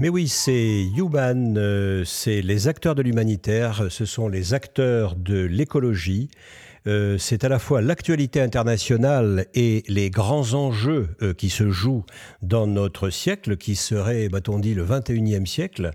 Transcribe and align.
Mais 0.00 0.08
oui, 0.08 0.28
c'est 0.28 0.86
Human, 0.96 1.58
euh, 1.58 2.04
c'est 2.06 2.40
les 2.40 2.68
acteurs 2.68 2.94
de 2.94 3.02
l'humanitaire, 3.02 3.88
ce 3.90 4.06
sont 4.06 4.28
les 4.28 4.54
acteurs 4.54 5.14
de 5.14 5.42
l'écologie. 5.42 6.30
Euh, 6.86 7.18
c'est 7.18 7.44
à 7.44 7.50
la 7.50 7.58
fois 7.58 7.82
l'actualité 7.82 8.40
internationale 8.40 9.44
et 9.52 9.84
les 9.88 10.08
grands 10.08 10.54
enjeux 10.54 11.10
euh, 11.20 11.34
qui 11.34 11.50
se 11.50 11.68
jouent 11.68 12.06
dans 12.40 12.66
notre 12.66 13.10
siècle, 13.10 13.58
qui 13.58 13.76
serait, 13.76 14.28
va-t-on 14.28 14.58
dit, 14.58 14.72
le 14.72 14.86
21e 14.86 15.44
siècle. 15.44 15.90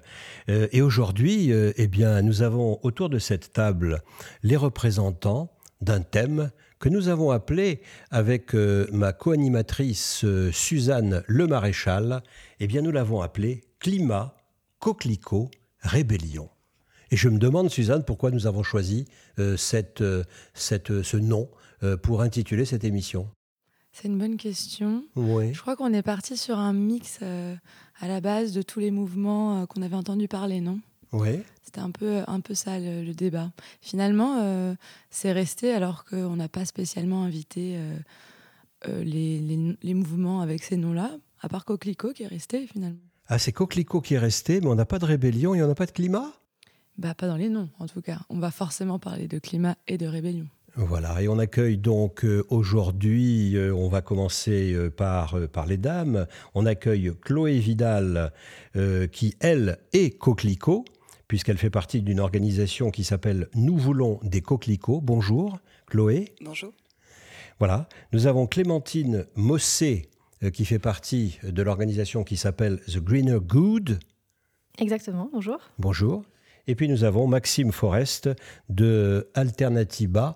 et 0.47 0.83
aujourd'hui, 0.83 1.51
eh 1.51 1.87
bien, 1.87 2.21
nous 2.21 2.43
avons 2.43 2.77
autour 2.83 3.09
de 3.09 3.17
cette 3.17 3.53
table 3.53 4.03
les 4.43 4.55
représentants 4.55 5.51
d'un 5.81 6.01
thème 6.01 6.51
que 6.77 6.89
nous 6.89 7.07
avons 7.07 7.31
appelé, 7.31 7.81
avec 8.11 8.53
ma 8.53 9.13
co-animatrice 9.13 10.25
Suzanne 10.51 11.23
Le 11.25 11.47
Maréchal, 11.47 12.21
eh 12.59 12.67
bien, 12.67 12.83
nous 12.83 12.91
l'avons 12.91 13.21
appelé 13.21 13.63
climat, 13.85 14.35
coquelicot, 14.79 15.51
rébellion. 15.79 16.49
Et 17.11 17.15
je 17.15 17.29
me 17.29 17.37
demande, 17.37 17.69
Suzanne, 17.69 18.03
pourquoi 18.03 18.31
nous 18.31 18.47
avons 18.47 18.63
choisi 18.63 19.05
euh, 19.37 19.57
cette, 19.57 20.01
euh, 20.01 20.23
cette, 20.55 20.89
euh, 20.89 21.03
ce 21.03 21.17
nom 21.17 21.47
pour 22.01 22.23
intituler 22.23 22.65
cette 22.65 22.83
émission? 22.83 23.29
C'est 23.91 24.07
une 24.07 24.17
bonne 24.17 24.37
question. 24.37 25.05
Oui. 25.15 25.53
Je 25.53 25.61
crois 25.61 25.75
qu'on 25.75 25.93
est 25.93 26.01
parti 26.01 26.35
sur 26.35 26.57
un 26.57 26.73
mix 26.73 27.19
à 27.21 28.07
la 28.07 28.21
base 28.21 28.53
de 28.53 28.63
tous 28.63 28.79
les 28.79 28.89
mouvements 28.89 29.67
qu'on 29.67 29.83
avait 29.83 29.95
entendu 29.95 30.27
parler, 30.27 30.61
non? 30.61 30.79
Oui. 31.11 31.43
C'était 31.61 31.81
un 31.81 31.91
peu, 31.91 32.23
un 32.25 32.39
peu 32.39 32.55
ça 32.55 32.79
le, 32.79 33.13
débat. 33.13 33.51
Finalement, 33.81 34.75
c'est 35.11 35.31
resté 35.31 35.71
alors 35.71 36.05
qu'on 36.05 36.37
n'a 36.37 36.49
pas 36.49 36.65
spécialement 36.65 37.23
invité 37.23 37.77
les, 38.87 39.39
les, 39.41 39.77
les 39.79 39.93
mouvements 39.93 40.41
avec 40.41 40.63
ces 40.63 40.77
noms-là, 40.77 41.11
à 41.41 41.49
part 41.49 41.65
Coquelicot 41.65 42.13
qui 42.13 42.23
est 42.23 42.27
resté 42.27 42.65
finalement. 42.65 43.04
Ah, 43.27 43.39
c'est 43.39 43.51
Coquelicot 43.51 44.01
qui 44.01 44.13
est 44.13 44.19
resté, 44.19 44.61
mais 44.61 44.67
on 44.67 44.75
n'a 44.75 44.85
pas 44.85 44.99
de 44.99 45.05
rébellion 45.05 45.55
et 45.55 45.63
on 45.63 45.67
n'a 45.67 45.73
pas 45.73 45.87
de 45.87 45.91
climat? 45.91 46.31
Bah, 46.99 47.15
pas 47.15 47.27
dans 47.27 47.37
les 47.37 47.49
noms, 47.49 47.69
en 47.79 47.87
tout 47.87 48.01
cas. 48.01 48.19
On 48.29 48.37
va 48.37 48.51
forcément 48.51 48.99
parler 48.99 49.27
de 49.27 49.39
climat 49.39 49.75
et 49.87 49.97
de 49.97 50.05
rébellion. 50.05 50.47
Voilà, 50.75 51.21
et 51.21 51.27
on 51.27 51.39
accueille 51.39 51.77
donc 51.77 52.23
euh, 52.23 52.45
aujourd'hui, 52.49 53.55
euh, 53.55 53.73
on 53.73 53.87
va 53.87 54.01
commencer 54.01 54.73
euh, 54.73 54.89
par, 54.91 55.39
par 55.51 55.65
les 55.65 55.77
dames, 55.77 56.27
on 56.53 56.65
accueille 56.65 57.13
Chloé 57.21 57.59
Vidal, 57.59 58.31
qui, 59.11 59.35
elle, 59.39 59.79
est 59.93 60.17
coquelicot, 60.17 60.85
puisqu'elle 61.27 61.57
fait 61.57 61.69
partie 61.69 62.01
d'une 62.01 62.19
organisation 62.19 62.91
qui 62.91 63.05
s'appelle 63.05 63.47
Nous 63.55 63.77
voulons 63.77 64.19
des 64.21 64.41
coquelicots. 64.41 65.01
Bonjour, 65.01 65.57
Chloé. 65.87 66.35
Bonjour. 66.41 66.73
Voilà, 67.57 67.87
nous 68.11 68.27
avons 68.27 68.45
Clémentine 68.45 69.25
Mossé, 69.35 70.09
qui 70.53 70.65
fait 70.65 70.79
partie 70.79 71.39
de 71.43 71.63
l'organisation 71.63 72.23
qui 72.23 72.37
s'appelle 72.37 72.79
The 72.87 72.99
Greener 72.99 73.39
Good. 73.41 73.99
Exactement, 74.77 75.29
bonjour. 75.31 75.57
Bonjour. 75.79 76.23
Et 76.67 76.75
puis 76.75 76.89
nous 76.89 77.03
avons 77.03 77.27
Maxime 77.27 77.71
Forest 77.71 78.29
de 78.69 79.29
Alternativa 79.33 80.35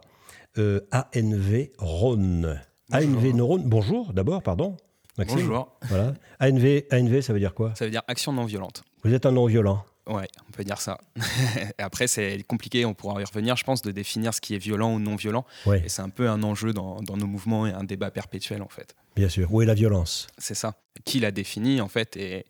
euh, 0.58 0.82
ANV 0.92 1.70
Rhône. 1.78 2.62
ANV 2.92 3.42
Rhône, 3.42 3.64
bonjour 3.66 4.14
d'abord, 4.14 4.42
pardon. 4.42 4.78
Maxime. 5.18 5.40
Bonjour. 5.40 5.78
Voilà. 5.84 6.14
ANV, 6.40 6.84
ANV, 6.92 7.22
ça 7.22 7.34
veut 7.34 7.40
dire 7.40 7.54
quoi? 7.54 7.74
Ça 7.76 7.86
veut 7.86 7.92
dire 7.92 8.04
action 8.08 8.32
non 8.32 8.46
violente. 8.46 8.84
Vous 9.04 9.14
êtes 9.14 9.26
un 9.26 9.32
non 9.32 9.46
violent 9.46 9.84
Ouais, 10.08 10.28
on 10.48 10.52
peut 10.52 10.64
dire 10.64 10.82
ça. 10.82 10.98
après, 11.78 12.08
c'est 12.08 12.42
compliqué, 12.48 12.84
on 12.84 12.96
pourra 12.96 13.22
y 13.22 13.24
revenir, 13.24 13.56
je 13.56 13.64
pense, 13.64 13.84
de 13.84 13.92
définir 13.92 14.34
ce 14.34 14.42
qui 14.42 14.56
est 14.56 14.58
violent 14.58 14.96
ou 14.96 15.00
non 15.00 15.16
violent. 15.16 15.46
Et 15.68 15.88
c'est 15.88 16.02
un 16.02 16.10
peu 16.10 16.28
un 16.28 16.42
enjeu 16.42 16.74
dans, 16.74 17.00
nos 17.02 17.28
mouvements 17.28 17.68
et 17.68 17.72
un 17.72 17.84
débat 17.84 18.10
perpétuel, 18.10 18.64
en 18.64 18.70
fait. 18.70 18.96
Bien 19.20 19.28
sûr. 19.28 19.54
Où 19.54 19.62
est 19.62 19.66
la 19.66 19.74
violence? 19.74 20.28
C'est 20.38 20.56
ça. 20.56 20.76
Qui 21.04 21.20
la 21.20 21.32
définit, 21.32 21.82
en 21.82 21.90
fait, 21.90 22.16
et 22.16 22.46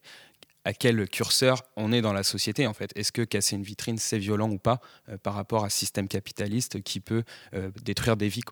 à 0.65 0.73
quel 0.73 1.09
curseur 1.09 1.63
on 1.75 1.91
est 1.91 2.01
dans 2.01 2.13
la 2.13 2.21
société, 2.21 2.67
en 2.67 2.75
fait? 2.75 2.91
Est-ce 2.95 3.11
que 3.11 3.23
casser 3.23 3.55
une 3.55 3.63
vitrine, 3.63 3.97
c'est 3.97 4.19
violent 4.19 4.51
ou 4.51 4.59
pas 4.59 4.79
euh, 5.09 5.17
par 5.17 5.33
rapport 5.33 5.63
à 5.63 5.65
un 5.65 5.69
système 5.69 6.07
capitaliste 6.07 6.83
qui 6.83 6.99
peut 6.99 7.23
euh, 7.55 7.71
détruire 7.83 8.17
des 8.17 8.27
vies 8.27 8.43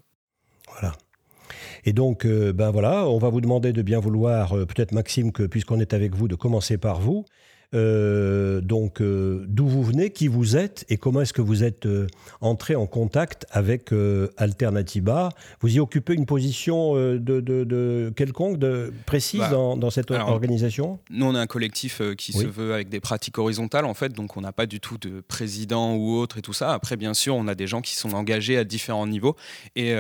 Voilà. 0.71 0.95
Et 1.85 1.93
donc, 1.93 2.25
euh, 2.25 2.53
ben 2.53 2.71
voilà, 2.71 3.07
on 3.07 3.19
va 3.19 3.29
vous 3.29 3.39
demander 3.39 3.71
de 3.71 3.83
bien 3.83 3.99
vouloir, 3.99 4.49
peut-être 4.65 4.93
Maxime, 4.93 5.31
que 5.31 5.43
puisqu'on 5.43 5.79
est 5.79 5.93
avec 5.93 6.15
vous, 6.15 6.27
de 6.27 6.33
commencer 6.35 6.79
par 6.79 6.99
vous. 6.99 7.23
Euh, 7.73 8.61
donc, 8.61 9.01
euh, 9.01 9.43
d'où 9.47 9.67
vous 9.67 9.83
venez, 9.83 10.11
qui 10.11 10.29
vous 10.29 10.55
êtes 10.55 10.85
et 10.89 10.95
comment 10.95 11.21
est-ce 11.21 11.33
que 11.33 11.41
vous 11.41 11.65
êtes 11.65 11.85
euh, 11.85 12.07
entré 12.39 12.75
en 12.75 12.87
contact 12.87 13.45
avec 13.51 13.91
Alternativa? 14.37 15.29
Vous 15.59 15.75
y 15.75 15.79
occupez 15.79 16.13
une 16.13 16.25
position 16.25 16.93
de, 16.95 18.13
quelconque, 18.15 18.57
de, 18.57 18.93
précise 19.05 19.39
bah, 19.39 19.49
dans, 19.49 19.89
cette 19.89 20.11
organisation? 20.11 20.99
Nous, 21.09 21.25
on 21.25 21.35
est 21.35 21.39
un 21.39 21.47
collectif 21.47 22.01
qui 22.17 22.33
se 22.33 22.47
veut 22.47 22.73
avec 22.73 22.89
des 22.89 22.99
pratiques 22.99 23.37
horizontales, 23.37 23.85
en 23.85 23.93
fait, 23.93 24.13
donc 24.13 24.37
on 24.37 24.41
n'a 24.41 24.51
pas 24.51 24.65
du 24.65 24.79
tout 24.79 24.97
de 24.97 25.21
président 25.21 25.95
ou 25.95 26.15
autre 26.15 26.37
et 26.37 26.41
tout 26.41 26.53
ça. 26.53 26.73
Après, 26.73 26.95
bien 26.95 27.13
sûr, 27.13 27.35
on 27.35 27.47
a 27.47 27.55
des 27.55 27.67
gens 27.67 27.81
qui 27.81 27.95
sont 27.95 28.13
engagés 28.13 28.57
à 28.57 28.63
différents 28.63 29.07
niveaux. 29.07 29.35
Et 29.75 29.93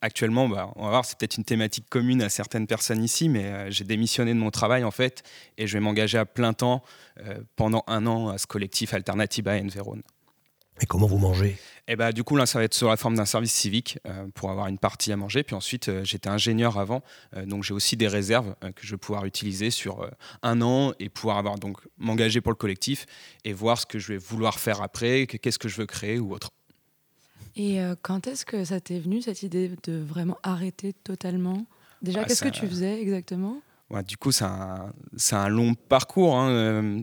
actuellement, 0.00 0.48
bah, 0.48 0.70
on 0.76 0.84
va 0.84 0.90
voir, 0.90 1.04
c'est 1.04 1.18
peut-être 1.18 1.36
une 1.36 1.44
thématique 1.44 1.86
commune 1.88 2.22
à 2.22 2.28
certaines 2.28 2.66
personnes 2.66 3.02
ici, 3.02 3.28
mais 3.28 3.70
j'ai 3.70 3.84
démissionné 3.84 4.34
de 4.34 4.38
mon 4.38 4.50
travail, 4.50 4.84
en 4.84 4.90
fait, 4.90 5.22
et 5.58 5.66
je 5.66 5.74
vais 5.74 5.80
m'engager 5.80 6.18
à 6.18 6.24
plein 6.24 6.52
temps 6.52 6.82
pendant 7.56 7.84
un 7.86 8.06
an 8.06 8.28
à 8.28 8.38
ce 8.38 8.46
collectif 8.46 8.94
Alternative 8.94 9.46
à 9.48 9.60
Vérone. 9.60 10.02
Et 10.80 10.86
comment 10.86 11.06
vous 11.06 11.18
mangez? 11.18 11.56
Eh 11.86 11.94
ben, 11.94 12.10
du 12.10 12.24
coup, 12.24 12.34
là, 12.36 12.46
ça 12.46 12.58
va 12.58 12.64
être 12.64 12.74
sur 12.74 12.88
la 12.88 12.96
forme 12.96 13.14
d'un 13.14 13.24
service 13.24 13.52
civique 13.52 13.98
euh, 14.06 14.26
pour 14.34 14.50
avoir 14.50 14.66
une 14.66 14.78
partie 14.78 15.12
à 15.12 15.16
manger. 15.16 15.44
Puis 15.44 15.54
ensuite, 15.54 15.88
euh, 15.88 16.04
j'étais 16.04 16.28
ingénieur 16.28 16.78
avant, 16.78 17.02
donc 17.46 17.62
j'ai 17.62 17.74
aussi 17.74 17.96
des 17.96 18.08
réserves 18.08 18.54
que 18.74 18.84
je 18.84 18.92
vais 18.92 18.98
pouvoir 18.98 19.24
utiliser 19.24 19.70
sur 19.70 20.10
un 20.42 20.62
an 20.62 20.92
et 20.98 21.08
pouvoir 21.08 21.38
avoir 21.38 21.58
donc 21.58 21.78
m'engager 21.98 22.40
pour 22.40 22.50
le 22.50 22.56
collectif 22.56 23.06
et 23.44 23.52
voir 23.52 23.78
ce 23.78 23.86
que 23.86 23.98
je 23.98 24.08
vais 24.08 24.18
vouloir 24.18 24.58
faire 24.58 24.82
après, 24.82 25.26
qu'est-ce 25.26 25.58
que 25.58 25.68
je 25.68 25.76
veux 25.76 25.86
créer 25.86 26.18
ou 26.18 26.32
autre. 26.32 26.50
Et 27.56 27.78
quand 28.02 28.26
est-ce 28.26 28.44
que 28.44 28.64
ça 28.64 28.80
t'est 28.80 28.98
venu 28.98 29.22
cette 29.22 29.42
idée 29.42 29.70
de 29.84 29.96
vraiment 29.96 30.38
arrêter 30.42 30.92
totalement? 30.92 31.66
Déjà, 32.02 32.20
ah, 32.22 32.24
qu'est-ce 32.24 32.42
que 32.42 32.48
tu 32.48 32.66
faisais 32.66 33.00
exactement? 33.00 33.60
Du 34.02 34.16
coup, 34.16 34.32
c'est 34.32 34.44
un, 34.44 35.48
long 35.48 35.74
parcours. 35.74 36.36
Hein, 36.36 36.50
euh. 36.50 37.00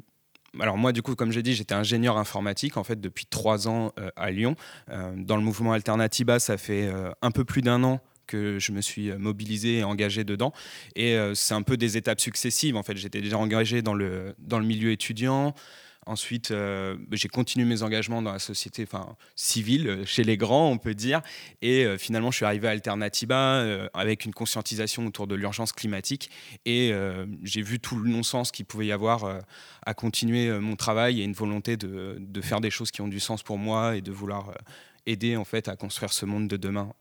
Alors 0.59 0.77
moi, 0.77 0.91
du 0.91 1.01
coup, 1.01 1.15
comme 1.15 1.31
j'ai 1.31 1.43
dit, 1.43 1.53
j'étais 1.53 1.73
ingénieur 1.73 2.17
informatique 2.17 2.75
en 2.75 2.83
fait 2.83 2.99
depuis 2.99 3.25
trois 3.25 3.67
ans 3.67 3.93
euh, 3.99 4.09
à 4.15 4.31
Lyon. 4.31 4.55
Euh, 4.89 5.13
dans 5.15 5.37
le 5.37 5.43
mouvement 5.43 5.73
Alternativa, 5.73 6.39
ça 6.39 6.57
fait 6.57 6.91
un 7.21 7.31
peu 7.31 7.45
plus 7.45 7.61
d'un 7.61 7.83
an 7.83 8.01
que 8.27 8.59
je 8.59 8.71
me 8.71 8.81
suis 8.81 9.11
mobilisé 9.17 9.79
et 9.79 9.83
engagé 9.83 10.23
dedans. 10.23 10.53
Et 10.95 11.17
c'est 11.33 11.53
un 11.53 11.63
peu 11.63 11.77
des 11.77 11.97
étapes 11.97 12.21
successives. 12.21 12.75
En 12.75 12.83
fait, 12.83 12.95
j'étais 12.95 13.21
déjà 13.21 13.37
engagé 13.37 13.81
dans 13.81 13.93
le, 13.93 14.35
dans 14.39 14.59
le 14.59 14.65
milieu 14.65 14.91
étudiant. 14.91 15.53
Ensuite, 16.07 16.49
euh, 16.49 16.97
j'ai 17.11 17.27
continué 17.27 17.63
mes 17.63 17.83
engagements 17.83 18.23
dans 18.23 18.31
la 18.31 18.39
société 18.39 18.83
enfin, 18.83 19.15
civile, 19.35 19.87
euh, 19.87 20.05
chez 20.05 20.23
les 20.23 20.35
grands, 20.35 20.71
on 20.71 20.79
peut 20.79 20.95
dire. 20.95 21.21
Et 21.61 21.85
euh, 21.85 21.99
finalement, 21.99 22.31
je 22.31 22.37
suis 22.37 22.45
arrivé 22.45 22.67
à 22.67 22.71
Alternativa 22.71 23.63
avec 23.93 24.25
une 24.25 24.33
conscientisation 24.33 25.05
autour 25.05 25.27
de 25.27 25.35
l'urgence 25.35 25.73
climatique. 25.73 26.31
Et 26.65 26.91
j'ai 27.43 27.61
vu 27.61 27.79
tout 27.79 27.97
le 27.97 28.09
non-sens 28.09 28.51
qu'il 28.51 28.65
pouvait 28.65 28.87
y 28.87 28.91
avoir 28.91 29.41
à 29.85 29.93
continuer 29.93 30.51
mon 30.59 30.75
travail 30.75 31.21
et 31.21 31.23
une 31.23 31.33
volonté 31.33 31.77
de, 31.77 32.17
de, 32.19 32.41
faire 32.41 32.61
des 32.61 32.69
choses 32.69 32.91
qui 32.91 33.01
ont 33.01 33.07
du 33.07 33.19
sens 33.19 33.43
pour 33.43 33.57
moi 33.57 33.95
et 33.95 34.01
de 34.01 34.11
vouloir 34.11 34.53
aider 35.05 35.35
en 35.35 35.45
fait 35.45 35.67
à 35.67 35.75
construire 35.75 36.13
ce 36.13 36.25
monde 36.25 36.47
de 36.47 36.57
demain 36.57 36.93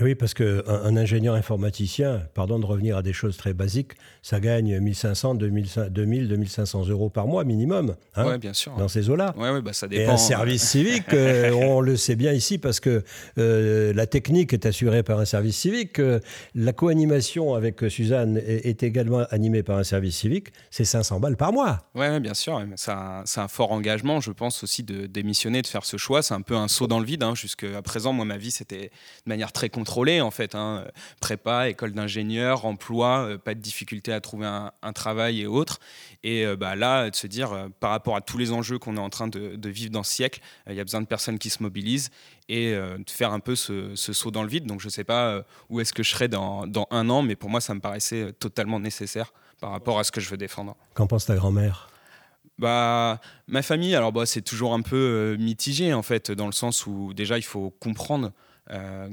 oui, 0.00 0.14
parce 0.14 0.34
qu'un 0.34 0.62
un 0.66 0.96
ingénieur 0.96 1.34
informaticien, 1.34 2.22
pardon 2.34 2.58
de 2.58 2.66
revenir 2.66 2.96
à 2.96 3.02
des 3.02 3.12
choses 3.12 3.36
très 3.36 3.54
basiques, 3.54 3.92
ça 4.22 4.40
gagne 4.40 4.78
1500, 4.78 5.34
2000, 5.34 5.88
2000 5.90 6.28
2500 6.28 6.88
euros 6.88 7.10
par 7.10 7.26
mois 7.26 7.44
minimum. 7.44 7.96
Hein, 8.14 8.38
bien 8.38 8.52
sûr. 8.52 8.74
Dans 8.76 8.88
ces 8.88 9.10
eaux-là. 9.10 9.34
Ouais, 9.36 9.60
bah, 9.60 9.72
ça 9.72 9.88
dépend. 9.88 10.02
Et 10.02 10.06
un 10.06 10.16
service 10.16 10.62
civique, 10.68 11.12
euh, 11.12 11.50
on 11.52 11.80
le 11.80 11.96
sait 11.96 12.16
bien 12.16 12.32
ici 12.32 12.58
parce 12.58 12.80
que 12.80 13.02
euh, 13.38 13.92
la 13.94 14.06
technique 14.06 14.52
est 14.52 14.66
assurée 14.66 15.02
par 15.02 15.18
un 15.18 15.24
service 15.24 15.56
civique. 15.56 15.98
Euh, 15.98 16.20
la 16.54 16.72
co-animation 16.72 17.54
avec 17.54 17.80
Suzanne 17.88 18.38
est, 18.38 18.82
également 18.82 19.24
animée 19.30 19.62
par 19.62 19.78
un 19.78 19.84
service 19.84 20.16
civique. 20.16 20.48
C'est 20.70 20.84
500 20.84 21.20
balles 21.20 21.36
par 21.36 21.52
mois. 21.52 21.90
Oui, 21.94 22.20
bien 22.20 22.34
sûr. 22.34 22.62
C'est 22.76 22.92
un, 22.92 23.24
un, 23.36 23.48
fort 23.48 23.72
engagement, 23.72 24.20
je 24.20 24.30
pense 24.30 24.62
aussi, 24.62 24.82
de 24.82 25.06
démissionner, 25.06 25.62
de 25.62 25.66
faire 25.66 25.84
ce 25.84 25.96
choix. 25.96 26.22
C'est 26.22 26.34
un 26.34 26.42
peu 26.42 26.54
un 26.54 26.68
saut 26.68 26.86
dans 26.86 27.00
le 27.00 27.06
vide. 27.06 27.22
Hein, 27.22 27.34
Jusqu'à 27.34 27.82
présent, 27.82 28.12
moi, 28.12 28.24
ma 28.24 28.36
vie, 28.36 28.50
c'était 28.50 28.90
de 29.24 29.28
manière 29.28 29.52
très 29.52 29.68
contrôlé 29.88 30.20
en 30.20 30.30
fait. 30.30 30.54
Hein. 30.54 30.84
Prépa, 31.20 31.68
école 31.68 31.92
d'ingénieur, 31.92 32.66
emploi, 32.66 33.38
pas 33.42 33.54
de 33.54 33.60
difficulté 33.60 34.12
à 34.12 34.20
trouver 34.20 34.46
un, 34.46 34.92
travail 34.92 35.40
et 35.40 35.46
autres. 35.46 35.78
Et 36.24 36.44
bah, 36.56 36.74
là, 36.74 37.08
de 37.08 37.16
se 37.16 37.26
dire, 37.26 37.68
par 37.80 37.90
rapport 37.90 38.16
à 38.16 38.20
tous 38.20 38.38
les 38.38 38.52
enjeux 38.52 38.78
qu'on 38.78 38.96
est 38.96 39.00
en 39.00 39.10
train 39.10 39.28
de, 39.28 39.68
vivre 39.68 39.90
dans 39.90 40.02
ce 40.02 40.12
siècle, 40.12 40.40
il 40.68 40.74
y 40.74 40.80
a 40.80 40.84
besoin 40.84 41.00
de 41.00 41.06
personnes 41.06 41.38
qui 41.38 41.50
se 41.50 41.62
mobilisent 41.62 42.10
et 42.48 42.72
de 42.72 43.10
faire 43.10 43.32
un 43.32 43.40
peu 43.40 43.54
ce, 43.54 43.94
saut 43.94 44.30
dans 44.30 44.42
le 44.42 44.48
vide. 44.48 44.66
Donc 44.66 44.80
je 44.80 44.86
ne 44.86 44.90
sais 44.90 45.04
pas 45.04 45.42
où 45.70 45.80
est-ce 45.80 45.92
que 45.92 46.02
je 46.02 46.10
serai 46.10 46.28
dans, 46.28 46.66
dans, 46.66 46.86
un 46.90 47.08
an, 47.08 47.22
mais 47.22 47.36
pour 47.36 47.50
moi, 47.50 47.60
ça 47.60 47.74
me 47.74 47.80
paraissait 47.80 48.32
totalement 48.32 48.80
nécessaire 48.80 49.32
par 49.60 49.70
rapport 49.70 49.98
à 49.98 50.04
ce 50.04 50.12
que 50.12 50.20
je 50.20 50.28
veux 50.28 50.36
défendre. 50.36 50.76
Qu'en 50.94 51.06
pense 51.06 51.26
ta 51.26 51.36
grand-mère? 51.36 51.88
Bah, 52.58 53.20
ma 53.46 53.62
famille, 53.62 53.94
alors 53.94 54.12
bah, 54.12 54.26
c'est 54.26 54.42
toujours 54.42 54.74
un 54.74 54.82
peu 54.82 54.96
euh, 54.96 55.36
mitigé 55.38 55.94
en 55.94 56.02
fait, 56.02 56.32
dans 56.32 56.46
le 56.46 56.52
sens 56.52 56.86
où 56.86 57.14
déjà 57.14 57.38
il 57.38 57.44
faut 57.44 57.70
comprendre 57.78 58.32
euh, 58.70 59.08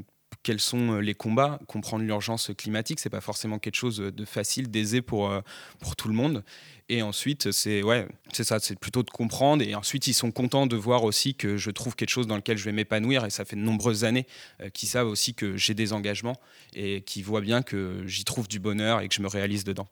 quels 0.45 0.59
sont 0.59 0.99
les 0.99 1.15
combats, 1.15 1.59
comprendre 1.65 2.03
l'urgence 2.03 2.51
climatique, 2.55 2.99
c'est 2.99 3.09
pas 3.09 3.19
forcément 3.19 3.57
quelque 3.57 3.73
chose 3.73 3.97
de 3.97 4.25
facile, 4.25 4.69
d'aisé 4.69 5.01
pour, 5.01 5.31
euh, 5.31 5.41
pour 5.79 5.95
tout 5.95 6.07
le 6.07 6.13
monde. 6.13 6.43
Et 6.87 7.01
ensuite, 7.01 7.51
c'est 7.51 7.81
ouais, 7.81 8.07
c'est 8.31 8.43
ça, 8.43 8.59
c'est 8.59 8.77
plutôt 8.77 9.01
de 9.01 9.09
comprendre. 9.09 9.63
Et 9.63 9.73
ensuite, 9.73 10.05
ils 10.05 10.13
sont 10.13 10.29
contents 10.29 10.67
de 10.67 10.75
voir 10.75 11.03
aussi 11.03 11.33
que 11.33 11.57
je 11.57 11.71
trouve 11.71 11.95
quelque 11.95 12.11
chose 12.11 12.27
dans 12.27 12.35
lequel 12.35 12.59
je 12.59 12.65
vais 12.65 12.73
m'épanouir. 12.73 13.25
Et 13.25 13.31
ça 13.31 13.43
fait 13.43 13.55
de 13.55 13.61
nombreuses 13.61 14.03
années 14.03 14.27
qu'ils 14.71 14.87
savent 14.87 15.07
aussi 15.07 15.33
que 15.33 15.57
j'ai 15.57 15.73
des 15.73 15.93
engagements 15.93 16.39
et 16.75 17.01
qui 17.01 17.23
voient 17.23 17.41
bien 17.41 17.63
que 17.63 18.03
j'y 18.05 18.23
trouve 18.23 18.47
du 18.47 18.59
bonheur 18.59 19.01
et 19.01 19.07
que 19.07 19.15
je 19.15 19.23
me 19.23 19.27
réalise 19.27 19.63
dedans. 19.63 19.87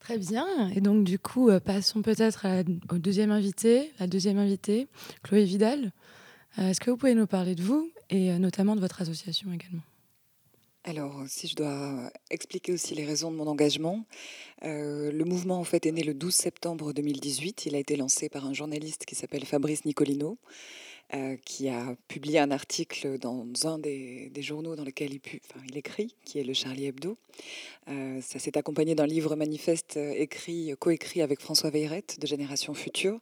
Très 0.00 0.18
bien. 0.18 0.68
Et 0.74 0.82
donc, 0.82 1.04
du 1.04 1.18
coup, 1.18 1.48
euh, 1.48 1.58
passons 1.58 2.02
peut-être 2.02 2.46
au 2.92 2.98
deuxième 2.98 3.30
invité, 3.30 3.92
la 3.98 4.06
deuxième 4.06 4.36
invitée, 4.36 4.88
Chloé 5.22 5.44
Vidal. 5.44 5.92
Euh, 6.58 6.68
est-ce 6.68 6.80
que 6.80 6.90
vous 6.90 6.98
pouvez 6.98 7.14
nous 7.14 7.26
parler 7.26 7.54
de 7.54 7.62
vous 7.62 7.90
et 8.10 8.30
euh, 8.30 8.38
notamment 8.38 8.76
de 8.76 8.80
votre 8.80 9.02
association 9.02 9.52
également 9.52 9.82
alors, 10.82 11.24
si 11.28 11.46
je 11.46 11.56
dois 11.56 12.10
expliquer 12.30 12.72
aussi 12.72 12.94
les 12.94 13.04
raisons 13.04 13.30
de 13.30 13.36
mon 13.36 13.46
engagement, 13.46 14.06
le 14.62 15.24
mouvement 15.24 15.60
en 15.60 15.64
fait 15.64 15.84
est 15.84 15.92
né 15.92 16.02
le 16.02 16.14
12 16.14 16.34
septembre 16.34 16.94
2018. 16.94 17.66
Il 17.66 17.74
a 17.74 17.78
été 17.78 17.96
lancé 17.96 18.30
par 18.30 18.46
un 18.46 18.54
journaliste 18.54 19.04
qui 19.04 19.14
s'appelle 19.14 19.44
Fabrice 19.44 19.84
Nicolino, 19.84 20.38
euh, 21.12 21.36
qui 21.44 21.68
a 21.68 21.96
publié 22.06 22.38
un 22.38 22.52
article 22.52 23.18
dans 23.18 23.44
un 23.64 23.80
des, 23.80 24.30
journaux 24.38 24.76
dans 24.76 24.84
lequel 24.84 25.10
il, 25.12 25.76
écrit, 25.76 26.14
qui 26.24 26.38
est 26.38 26.44
le 26.44 26.52
Charlie 26.52 26.86
Hebdo. 26.86 27.18
Euh, 27.88 28.20
ça 28.20 28.38
s'est 28.38 28.56
accompagné 28.56 28.94
d'un 28.94 29.06
livre 29.06 29.34
manifeste 29.34 29.96
euh, 29.96 30.12
écrit, 30.12 30.72
coécrit 30.78 31.20
avec 31.20 31.40
François 31.40 31.70
Veyrette 31.70 32.20
de 32.20 32.28
Génération 32.28 32.74
Future. 32.74 33.18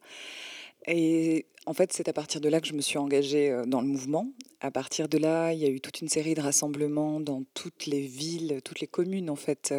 Et 0.87 1.47
en 1.69 1.75
fait, 1.75 1.93
c'est 1.93 2.09
à 2.09 2.15
partir 2.15 2.41
de 2.41 2.49
là 2.49 2.63
que 2.63 2.67
je 2.67 2.73
me 2.73 2.81
suis 2.81 2.97
engagée 2.97 3.55
dans 3.67 3.83
le 3.83 3.87
mouvement. 3.87 4.33
À 4.61 4.71
partir 4.73 5.09
de 5.09 5.19
là, 5.19 5.53
il 5.53 5.61
y 5.61 5.67
a 5.67 5.69
eu 5.69 5.81
toute 5.81 6.01
une 6.01 6.09
série 6.09 6.35
de 6.35 6.41
rassemblements 6.41 7.21
dans 7.21 7.45
toutes 7.55 7.87
les 7.87 8.01
villes, 8.01 8.61
toutes 8.65 8.81
les 8.81 8.87
communes 8.89 9.31
en 9.31 9.37
fait 9.37 9.73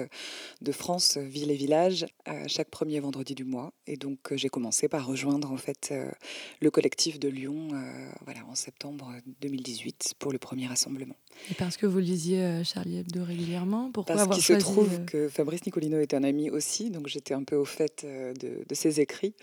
de 0.62 0.72
France, 0.72 1.18
villes 1.18 1.52
et 1.52 1.56
villages, 1.56 2.06
chaque 2.48 2.70
premier 2.70 3.00
vendredi 3.00 3.36
du 3.36 3.44
mois. 3.44 3.74
Et 3.88 3.98
donc, 3.98 4.20
j'ai 4.36 4.50
commencé 4.50 4.88
par 4.88 5.06
rejoindre 5.06 5.52
en 5.52 5.58
fait 5.58 5.94
le 6.62 6.72
collectif 6.72 7.20
de 7.20 7.28
Lyon, 7.28 7.70
voilà, 8.24 8.42
en 8.48 8.56
septembre 8.56 9.12
2018 9.42 10.14
pour 10.20 10.32
le 10.32 10.38
premier 10.38 10.68
rassemblement. 10.68 11.16
Et 11.52 11.56
parce 11.56 11.76
que 11.76 11.86
vous 11.86 12.00
lisiez 12.00 12.64
Charlie 12.64 13.00
Hebdo 13.00 13.24
régulièrement, 13.24 13.92
pourquoi 13.92 14.16
Parce 14.16 14.36
qu'il 14.36 14.44
se 14.44 14.54
trouve 14.54 15.04
que 15.06 15.28
Fabrice 15.28 15.66
Nicolino 15.66 15.98
est 15.98 16.14
un 16.14 16.24
ami 16.24 16.52
aussi, 16.52 16.90
donc 16.90 17.08
j'étais 17.08 17.34
un 17.34 17.44
peu 17.44 17.56
au 17.56 17.66
fait 17.66 18.06
de, 18.06 18.64
de 18.68 18.76
ses 18.76 19.02
écrits. 19.02 19.34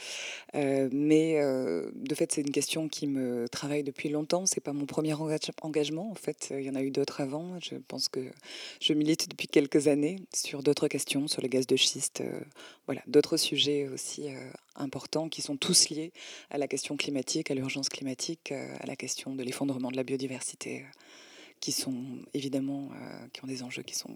mais 0.54 1.43
de 1.43 2.14
fait, 2.14 2.35
c'est 2.36 2.42
une 2.42 2.52
question 2.52 2.90
qui 2.90 3.06
me 3.06 3.48
travaille 3.48 3.82
depuis 3.82 4.10
longtemps. 4.10 4.44
C'est 4.44 4.60
pas 4.60 4.74
mon 4.74 4.84
premier 4.84 5.14
engagement. 5.14 6.10
En 6.10 6.14
fait, 6.14 6.48
il 6.50 6.64
y 6.64 6.68
en 6.68 6.74
a 6.74 6.82
eu 6.82 6.90
d'autres 6.90 7.22
avant. 7.22 7.58
Je 7.62 7.76
pense 7.76 8.10
que 8.10 8.20
je 8.78 8.92
milite 8.92 9.30
depuis 9.30 9.48
quelques 9.48 9.88
années 9.88 10.16
sur 10.34 10.62
d'autres 10.62 10.86
questions, 10.86 11.28
sur 11.28 11.40
le 11.40 11.48
gaz 11.48 11.66
de 11.66 11.76
schiste. 11.76 12.20
Euh, 12.20 12.40
voilà, 12.84 13.00
d'autres 13.06 13.38
sujets 13.38 13.88
aussi 13.88 14.28
euh, 14.28 14.50
importants 14.74 15.30
qui 15.30 15.40
sont 15.40 15.56
tous 15.56 15.88
liés 15.88 16.12
à 16.50 16.58
la 16.58 16.68
question 16.68 16.98
climatique, 16.98 17.50
à 17.50 17.54
l'urgence 17.54 17.88
climatique, 17.88 18.52
euh, 18.52 18.76
à 18.80 18.86
la 18.86 18.96
question 18.96 19.34
de 19.34 19.42
l'effondrement 19.42 19.90
de 19.90 19.96
la 19.96 20.04
biodiversité 20.04 20.84
qui 21.60 21.72
sont 21.72 22.18
évidemment 22.34 22.90
qui 23.32 23.42
ont 23.42 23.46
des 23.46 23.62
enjeux 23.62 23.82
qui 23.82 23.94
sont 23.94 24.14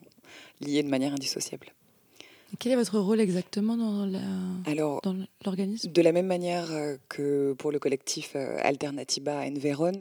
liés 0.60 0.82
de 0.82 0.88
manière 0.88 1.14
indissociable. 1.14 1.72
Quel 2.58 2.72
est 2.72 2.76
votre 2.76 2.98
rôle 2.98 3.20
exactement 3.20 3.76
dans 3.76 4.06
l'organisme? 5.44 5.90
De 5.90 6.02
la 6.02 6.12
même 6.12 6.26
manière 6.26 6.70
euh, 6.72 6.96
que 7.08 7.54
pour 7.54 7.70
le 7.70 7.78
collectif 7.78 8.32
euh, 8.34 8.58
Alternatiba 8.62 9.42
Enveron, 9.46 9.92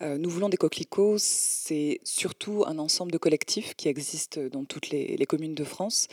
euh, 0.00 0.16
nous 0.16 0.30
voulons 0.30 0.48
des 0.48 0.56
coquelicots, 0.56 1.16
c'est 1.18 2.00
surtout 2.04 2.64
un 2.66 2.78
ensemble 2.78 3.10
de 3.10 3.18
collectifs 3.18 3.74
qui 3.74 3.88
existent 3.88 4.40
dans 4.52 4.64
toutes 4.64 4.90
les, 4.90 5.16
les 5.16 5.26
communes 5.26 5.54
de 5.54 5.64
France, 5.64 6.06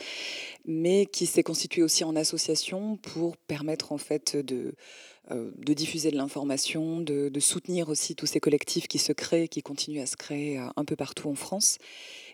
mais 0.64 1.06
qui 1.06 1.26
s'est 1.26 1.44
constitué 1.44 1.82
aussi 1.82 2.02
en 2.02 2.16
association 2.16 2.96
pour 2.96 3.36
permettre 3.36 3.92
en 3.92 3.98
fait 3.98 4.36
de 4.36 4.74
de 5.30 5.72
diffuser 5.72 6.10
de 6.10 6.16
l'information, 6.16 7.00
de, 7.00 7.30
soutenir 7.40 7.88
aussi 7.88 8.14
tous 8.14 8.26
ces 8.26 8.40
collectifs 8.40 8.86
qui 8.86 8.98
se 8.98 9.12
créent, 9.12 9.48
qui 9.48 9.62
continuent 9.62 10.02
à 10.02 10.06
se 10.06 10.16
créer 10.16 10.58
euh, 10.58 10.66
un 10.76 10.84
peu 10.84 10.96
partout 10.96 11.28
en 11.28 11.34
France. 11.34 11.78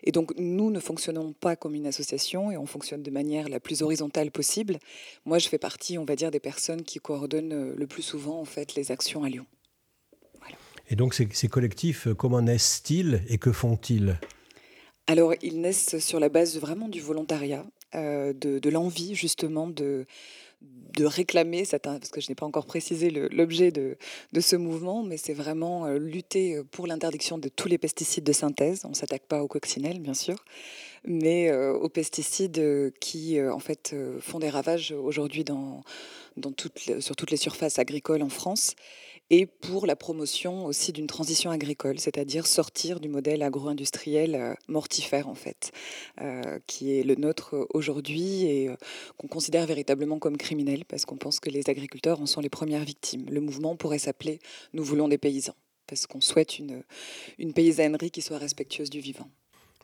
Et 0.03 0.11
donc 0.11 0.33
nous 0.37 0.69
ne 0.69 0.79
fonctionnons 0.79 1.33
pas 1.33 1.55
comme 1.55 1.75
une 1.75 1.87
association 1.87 2.51
et 2.51 2.57
on 2.57 2.65
fonctionne 2.65 3.03
de 3.03 3.11
manière 3.11 3.49
la 3.49 3.59
plus 3.59 3.81
horizontale 3.81 4.31
possible. 4.31 4.79
Moi, 5.25 5.39
je 5.39 5.49
fais 5.49 5.57
partie, 5.57 5.97
on 5.97 6.05
va 6.05 6.15
dire, 6.15 6.31
des 6.31 6.39
personnes 6.39 6.83
qui 6.83 6.99
coordonnent 6.99 7.53
euh, 7.53 7.73
le 7.75 7.87
plus 7.87 8.03
souvent 8.03 8.39
en 8.39 8.45
fait 8.45 8.75
les 8.75 8.91
actions 8.91 9.23
à 9.23 9.29
Lyon. 9.29 9.45
Et 10.89 10.95
donc 10.95 11.13
ces, 11.13 11.47
collectifs, 11.47 12.07
comment 12.17 12.41
naissent-ils 12.41 13.23
et 13.27 13.37
que 13.37 13.51
font-ils? 13.51 14.19
Alors, 15.07 15.33
ils 15.41 15.59
naissent 15.61 15.97
sur 15.99 16.19
la 16.19 16.29
base 16.29 16.57
vraiment 16.59 16.87
du 16.89 17.01
volontariat, 17.01 17.65
de 17.93 18.69
l'envie 18.69 19.15
justement 19.15 19.67
de, 19.67 20.05
de 20.95 21.05
réclamer, 21.05 21.63
parce 21.65 22.11
que 22.11 22.21
je 22.21 22.29
n'ai 22.29 22.35
pas 22.35 22.45
encore 22.45 22.65
précisé 22.65 23.09
l'objet 23.09 23.71
de, 23.71 23.97
ce 24.39 24.55
mouvement, 24.55 25.03
mais 25.03 25.17
c'est 25.17 25.33
vraiment 25.33 25.85
euh, 25.85 25.97
lutter 25.97 26.55
euh, 26.55 26.63
pour 26.63 26.87
l'interdiction 26.87 27.37
de 27.37 27.49
tous 27.49 27.67
les 27.67 27.77
pesticides 27.77 28.23
de 28.23 28.31
synthèse. 28.31 28.81
On 28.85 28.89
ne 28.89 28.93
s'attaque 28.93 29.23
pas 29.23 29.41
aux 29.41 29.47
coccinelles, 29.47 29.99
bien 29.99 30.13
sûr, 30.13 30.35
mais 31.05 31.49
euh, 31.49 31.73
aux 31.73 31.89
pesticides 31.89 32.93
qui, 32.99 33.41
en 33.41 33.59
fait, 33.59 33.95
font 34.19 34.39
des 34.39 34.49
ravages 34.49 34.91
aujourd'hui 34.91 35.43
dans, 35.43 35.81
sur 36.99 37.15
toutes 37.15 37.31
les 37.31 37.37
surfaces 37.37 37.79
agricoles 37.79 38.21
en 38.21 38.29
France 38.29 38.75
et 39.29 39.45
pour 39.45 39.85
la 39.85 39.95
promotion 39.95 40.65
aussi 40.65 40.91
d'une 40.91 41.07
transition 41.07 41.49
agricole, 41.49 41.99
c'est-à-dire 41.99 42.45
sortir 42.45 42.99
du 42.99 43.07
modèle 43.07 43.41
agro-industriel 43.41 44.35
euh, 44.35 44.53
mortifère 44.67 45.27
en 45.27 45.35
fait, 45.35 45.71
euh, 46.21 46.59
qui 46.67 46.97
est 46.97 47.03
le 47.03 47.15
nôtre 47.15 47.67
aujourd'hui 47.73 48.45
et 48.45 48.69
euh, 48.69 48.75
qu'on 49.17 49.27
considère 49.27 49.65
véritablement 49.65 50.19
comme 50.19 50.37
criminel 50.37 50.83
parce 50.85 51.05
qu'on 51.05 51.17
pense 51.17 51.39
que 51.39 51.49
les 51.49 51.69
agriculteurs 51.69 52.21
en 52.21 52.25
sont 52.25 52.41
les 52.41 52.49
premières 52.49 52.83
victimes. 52.83 53.25
Le 53.29 53.39
mouvement 53.39 53.75
pourrait 53.75 53.99
s'appeler 53.99 54.39
Nous 54.73 54.83
voulons 54.83 55.07
des 55.07 55.17
paysans 55.17 55.55
parce 55.87 56.05
qu'on 56.05 56.21
souhaite 56.21 56.59
une, 56.59 56.83
une 57.39 57.53
paysannerie 57.53 58.11
qui 58.11 58.21
soit 58.21 58.37
respectueuse 58.37 58.89
du 58.89 58.99
vivant. 58.99 59.29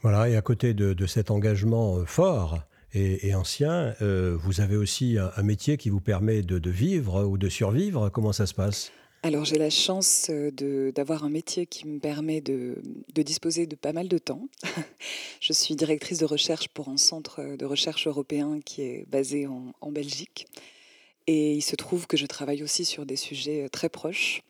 Voilà, 0.01 0.29
et 0.29 0.35
à 0.35 0.41
côté 0.41 0.73
de, 0.73 1.05
cet 1.07 1.29
engagement 1.29 2.05
fort, 2.05 2.59
et, 2.93 3.35
ancien, 3.35 3.93
vous 3.99 4.61
avez 4.61 4.77
aussi 4.77 5.17
un, 5.17 5.43
métier 5.43 5.75
qui 5.75 5.89
vous 5.89 5.99
permet 5.99 6.41
de, 6.41 6.69
vivre 6.69 7.25
ou 7.25 7.37
de 7.37 7.49
survivre. 7.49 8.07
Comment 8.09 8.31
ça 8.31 8.45
se 8.45 8.53
passe? 8.53 8.93
Alors 9.21 9.45
j'ai 9.45 9.57
la 9.57 9.69
chance 9.69 10.27
euh, 10.29 10.91
d'avoir 10.91 11.23
un 11.23 11.29
métier 11.29 11.65
qui 11.65 11.87
me 11.87 11.99
permet 11.99 12.41
de, 12.41 12.81
disposer 13.15 13.67
de 13.67 13.75
pas 13.75 13.93
mal 13.93 14.07
de 14.07 14.17
temps. 14.17 14.47
je 15.41 15.53
suis 15.53 15.75
directrice 15.75 16.19
de 16.19 16.25
recherche 16.25 16.69
pour 16.69 16.89
un 16.89 16.97
centre 16.97 17.55
de 17.57 17.65
recherche 17.65 18.07
européen 18.07 18.59
qui 18.63 18.81
est 18.81 19.05
basé 19.09 19.47
en 19.47 19.91
Belgique. 19.91 20.47
Et 21.31 21.53
il 21.53 21.61
se 21.61 21.75
trouve 21.75 22.07
que 22.07 22.17
je 22.17 22.25
travaille 22.25 22.63
aussi 22.63 22.85
sur 22.85 23.05
des 23.05 23.15
sujets 23.15 23.65
euh, 23.65 23.69
très 23.69 23.87
proches, 23.87 24.41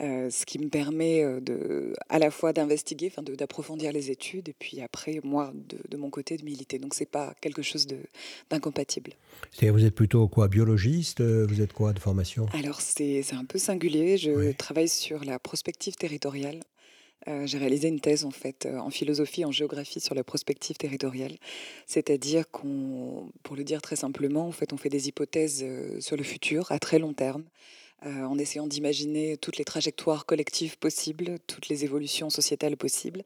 euh, 0.00 0.28
ce 0.28 0.44
qui 0.44 0.58
me 0.58 0.68
permet 0.68 1.22
euh, 1.22 1.38
de, 1.38 1.94
à 2.08 2.18
la 2.18 2.32
fois 2.32 2.52
d'investiguer, 2.52 3.12
enfin 3.12 3.22
d'approfondir 3.22 3.92
les 3.92 4.10
études, 4.10 4.48
et 4.48 4.54
puis 4.58 4.80
après, 4.80 5.20
moi, 5.22 5.52
de, 5.88 5.96
mon 5.96 6.10
côté, 6.10 6.36
de 6.36 6.44
militer. 6.44 6.80
Donc, 6.80 6.94
c'est 6.94 7.08
pas 7.08 7.32
quelque 7.40 7.62
chose 7.62 7.86
d'incompatible. 8.50 9.12
Vous 9.62 9.84
êtes 9.84 9.94
plutôt 9.94 10.26
quoi, 10.26 10.48
biologiste 10.48 11.22
Vous 11.22 11.60
êtes 11.60 11.72
quoi 11.72 11.92
de 11.92 12.00
formation? 12.00 12.46
Alors, 12.54 12.80
c'est 12.80 13.22
un 13.32 13.44
peu 13.44 13.60
singulier. 13.60 14.18
Je 14.18 14.50
travaille 14.50 14.88
sur 14.88 15.24
la 15.24 15.38
prospective 15.38 15.94
territoriale. 15.94 16.58
Euh, 17.28 17.46
j'ai 17.46 17.58
réalisé 17.58 17.88
une 17.88 18.00
thèse 18.00 18.24
en 18.24 18.30
fait 18.30 18.66
euh, 18.66 18.78
en 18.78 18.90
philosophie, 18.90 19.44
en 19.44 19.50
géographie 19.50 20.00
sur 20.00 20.14
la 20.14 20.22
prospective 20.22 20.76
territoriale, 20.76 21.36
c'est-à-dire 21.86 22.48
qu'on, 22.50 23.30
pour 23.42 23.56
le 23.56 23.64
dire 23.64 23.82
très 23.82 23.96
simplement, 23.96 24.46
en 24.46 24.52
fait, 24.52 24.72
on 24.72 24.76
fait 24.76 24.88
des 24.88 25.08
hypothèses 25.08 25.64
euh, 25.64 26.00
sur 26.00 26.16
le 26.16 26.22
futur 26.22 26.70
à 26.70 26.78
très 26.78 26.98
long 26.98 27.12
terme, 27.12 27.44
en 28.04 28.38
essayant 28.38 28.66
d'imaginer 28.66 29.36
toutes 29.38 29.56
les 29.56 29.64
trajectoires 29.64 30.26
collectives 30.26 30.78
possibles, 30.78 31.38
toutes 31.46 31.68
les 31.68 31.82
évolutions 31.82 32.28
sociétales 32.28 32.76
possibles, 32.76 33.22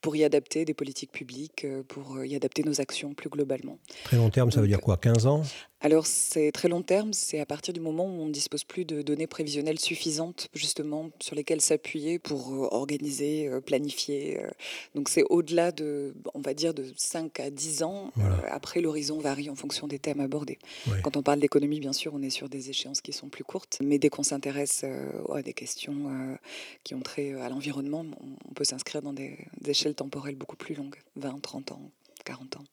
pour 0.00 0.16
y 0.16 0.24
adapter 0.24 0.64
des 0.64 0.74
politiques 0.74 1.12
publiques, 1.12 1.64
pour 1.86 2.22
y 2.24 2.34
adapter 2.34 2.64
nos 2.64 2.80
actions 2.80 3.14
plus 3.14 3.30
globalement. 3.30 3.78
Très 4.04 4.16
long 4.16 4.28
terme, 4.28 4.50
ça 4.50 4.60
veut 4.60 4.66
dire 4.66 4.80
quoi? 4.80 4.96
15 4.96 5.26
ans? 5.26 5.44
Alors 5.80 6.06
c'est 6.06 6.50
très 6.50 6.68
long 6.68 6.82
terme, 6.82 7.12
c'est 7.12 7.38
à 7.38 7.46
partir 7.46 7.72
du 7.72 7.78
moment 7.78 8.04
où 8.04 8.22
on 8.22 8.26
ne 8.26 8.32
dispose 8.32 8.64
plus 8.64 8.84
de 8.84 9.00
données 9.00 9.28
prévisionnelles 9.28 9.78
suffisantes 9.78 10.48
justement 10.52 11.10
sur 11.20 11.36
lesquelles 11.36 11.60
s'appuyer 11.60 12.18
pour 12.18 12.52
euh, 12.52 12.68
organiser, 12.72 13.46
euh, 13.46 13.60
planifier. 13.60 14.40
Euh. 14.40 14.50
Donc 14.96 15.08
c'est 15.08 15.22
au-delà 15.30 15.70
de, 15.70 16.14
on 16.34 16.40
va 16.40 16.54
dire, 16.54 16.74
de 16.74 16.86
5 16.96 17.38
à 17.40 17.50
10 17.50 17.82
ans. 17.84 18.12
Après, 18.50 18.80
l'horizon 18.80 19.18
varie 19.18 19.50
en 19.50 19.54
fonction 19.54 19.86
des 19.86 19.98
thèmes 19.98 20.20
abordés. 20.20 20.58
Quand 21.02 21.16
on 21.16 21.22
parle 21.22 21.40
d'économie, 21.40 21.80
bien 21.80 21.92
sûr, 21.92 22.12
on 22.14 22.22
est 22.22 22.30
sur 22.30 22.48
des 22.48 22.70
échéances 22.70 23.00
qui 23.00 23.12
sont 23.12 23.28
plus 23.28 23.44
courtes, 23.44 23.78
mais 23.82 23.98
dès 23.98 24.08
qu'on 24.08 24.22
s'intéresse 24.22 24.84
à 25.32 25.42
des 25.42 25.52
questions 25.52 26.38
qui 26.84 26.94
ont 26.94 27.00
trait 27.00 27.34
à 27.34 27.48
l'environnement, 27.48 28.04
on 28.48 28.54
peut 28.54 28.64
s'inscrire 28.64 29.02
dans 29.02 29.12
des 29.12 29.36
échelles 29.66 29.94
temporelles 29.94 30.36
beaucoup 30.36 30.56
plus 30.56 30.74
longues, 30.74 30.96
20, 31.16 31.40
30 31.40 31.72
ans, 31.72 31.90
40 32.24 32.56
ans. 32.56 32.64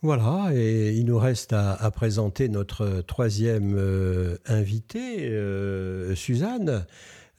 Voilà, 0.00 0.50
et 0.54 0.94
il 0.94 1.06
nous 1.06 1.18
reste 1.18 1.52
à, 1.52 1.90
présenter 1.90 2.48
notre 2.48 3.00
troisième 3.00 3.74
euh, 3.76 4.36
invité, 4.46 5.28
euh, 5.28 6.14
Suzanne. 6.14 6.86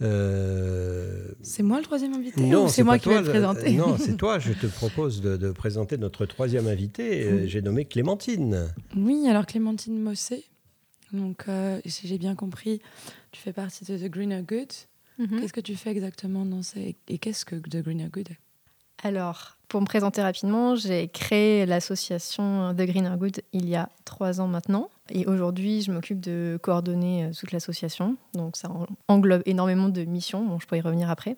Euh, 0.01 1.29
c'est 1.41 1.63
moi 1.63 1.77
le 1.77 1.83
troisième 1.83 2.13
invité 2.13 2.41
Non, 2.41 2.67
c'est 2.67 2.83
moi 2.83 2.99
qui 2.99 3.07
vais 3.09 3.21
le 3.21 3.29
présenter. 3.29 3.71
Non, 3.73 3.97
c'est 3.99 4.17
toi. 4.17 4.39
Je 4.39 4.51
te 4.51 4.67
propose 4.67 5.21
de, 5.21 5.51
présenter 5.51 5.97
notre 5.97 6.25
troisième 6.25 6.67
invité. 6.67 7.47
J'ai 7.47 7.61
nommé 7.61 7.85
Clémentine. 7.85 8.73
Oui, 8.95 9.25
alors 9.29 9.45
Clémentine 9.45 9.97
Mossé. 10.01 10.43
Donc, 11.13 11.45
si 11.85 12.07
j'ai 12.07 12.17
bien 12.17 12.35
compris, 12.35 12.81
tu 13.31 13.41
fais 13.41 13.53
partie 13.53 13.85
de 13.85 13.97
The 13.97 14.09
Greener 14.11 14.41
Good. 14.41 14.73
Mhm. 15.17 15.41
Qu'est-ce 15.41 15.53
que 15.53 15.61
tu 15.61 15.75
fais 15.75 15.91
exactement 15.91 16.45
dans 16.45 16.61
ces... 16.61 16.95
Et 17.07 17.17
qu'est-ce 17.17 17.45
que 17.45 17.55
The 17.55 17.83
Greener 17.83 18.07
Good 18.09 18.29
Alors, 19.03 19.58
pour 19.69 19.79
me 19.79 19.85
présenter 19.85 20.21
rapidement, 20.21 20.75
j'ai 20.75 21.07
créé 21.07 21.65
l'association 21.65 22.73
The 22.73 22.81
Greener 22.81 23.15
Good 23.17 23.41
il 23.53 23.69
y 23.69 23.75
a 23.75 23.87
trois 24.03 24.41
ans 24.41 24.47
maintenant. 24.47 24.89
Et 25.11 25.25
aujourd'hui, 25.25 25.81
je 25.81 25.91
m'occupe 25.91 26.19
de 26.19 26.59
coordonner 26.61 27.25
euh, 27.25 27.31
toute 27.37 27.51
l'association. 27.51 28.15
Donc, 28.33 28.55
ça 28.55 28.69
englobe 29.07 29.41
énormément 29.45 29.89
de 29.89 30.03
missions. 30.03 30.45
Bon, 30.45 30.59
je 30.59 30.67
pourrais 30.67 30.79
y 30.79 30.81
revenir 30.81 31.09
après. 31.09 31.37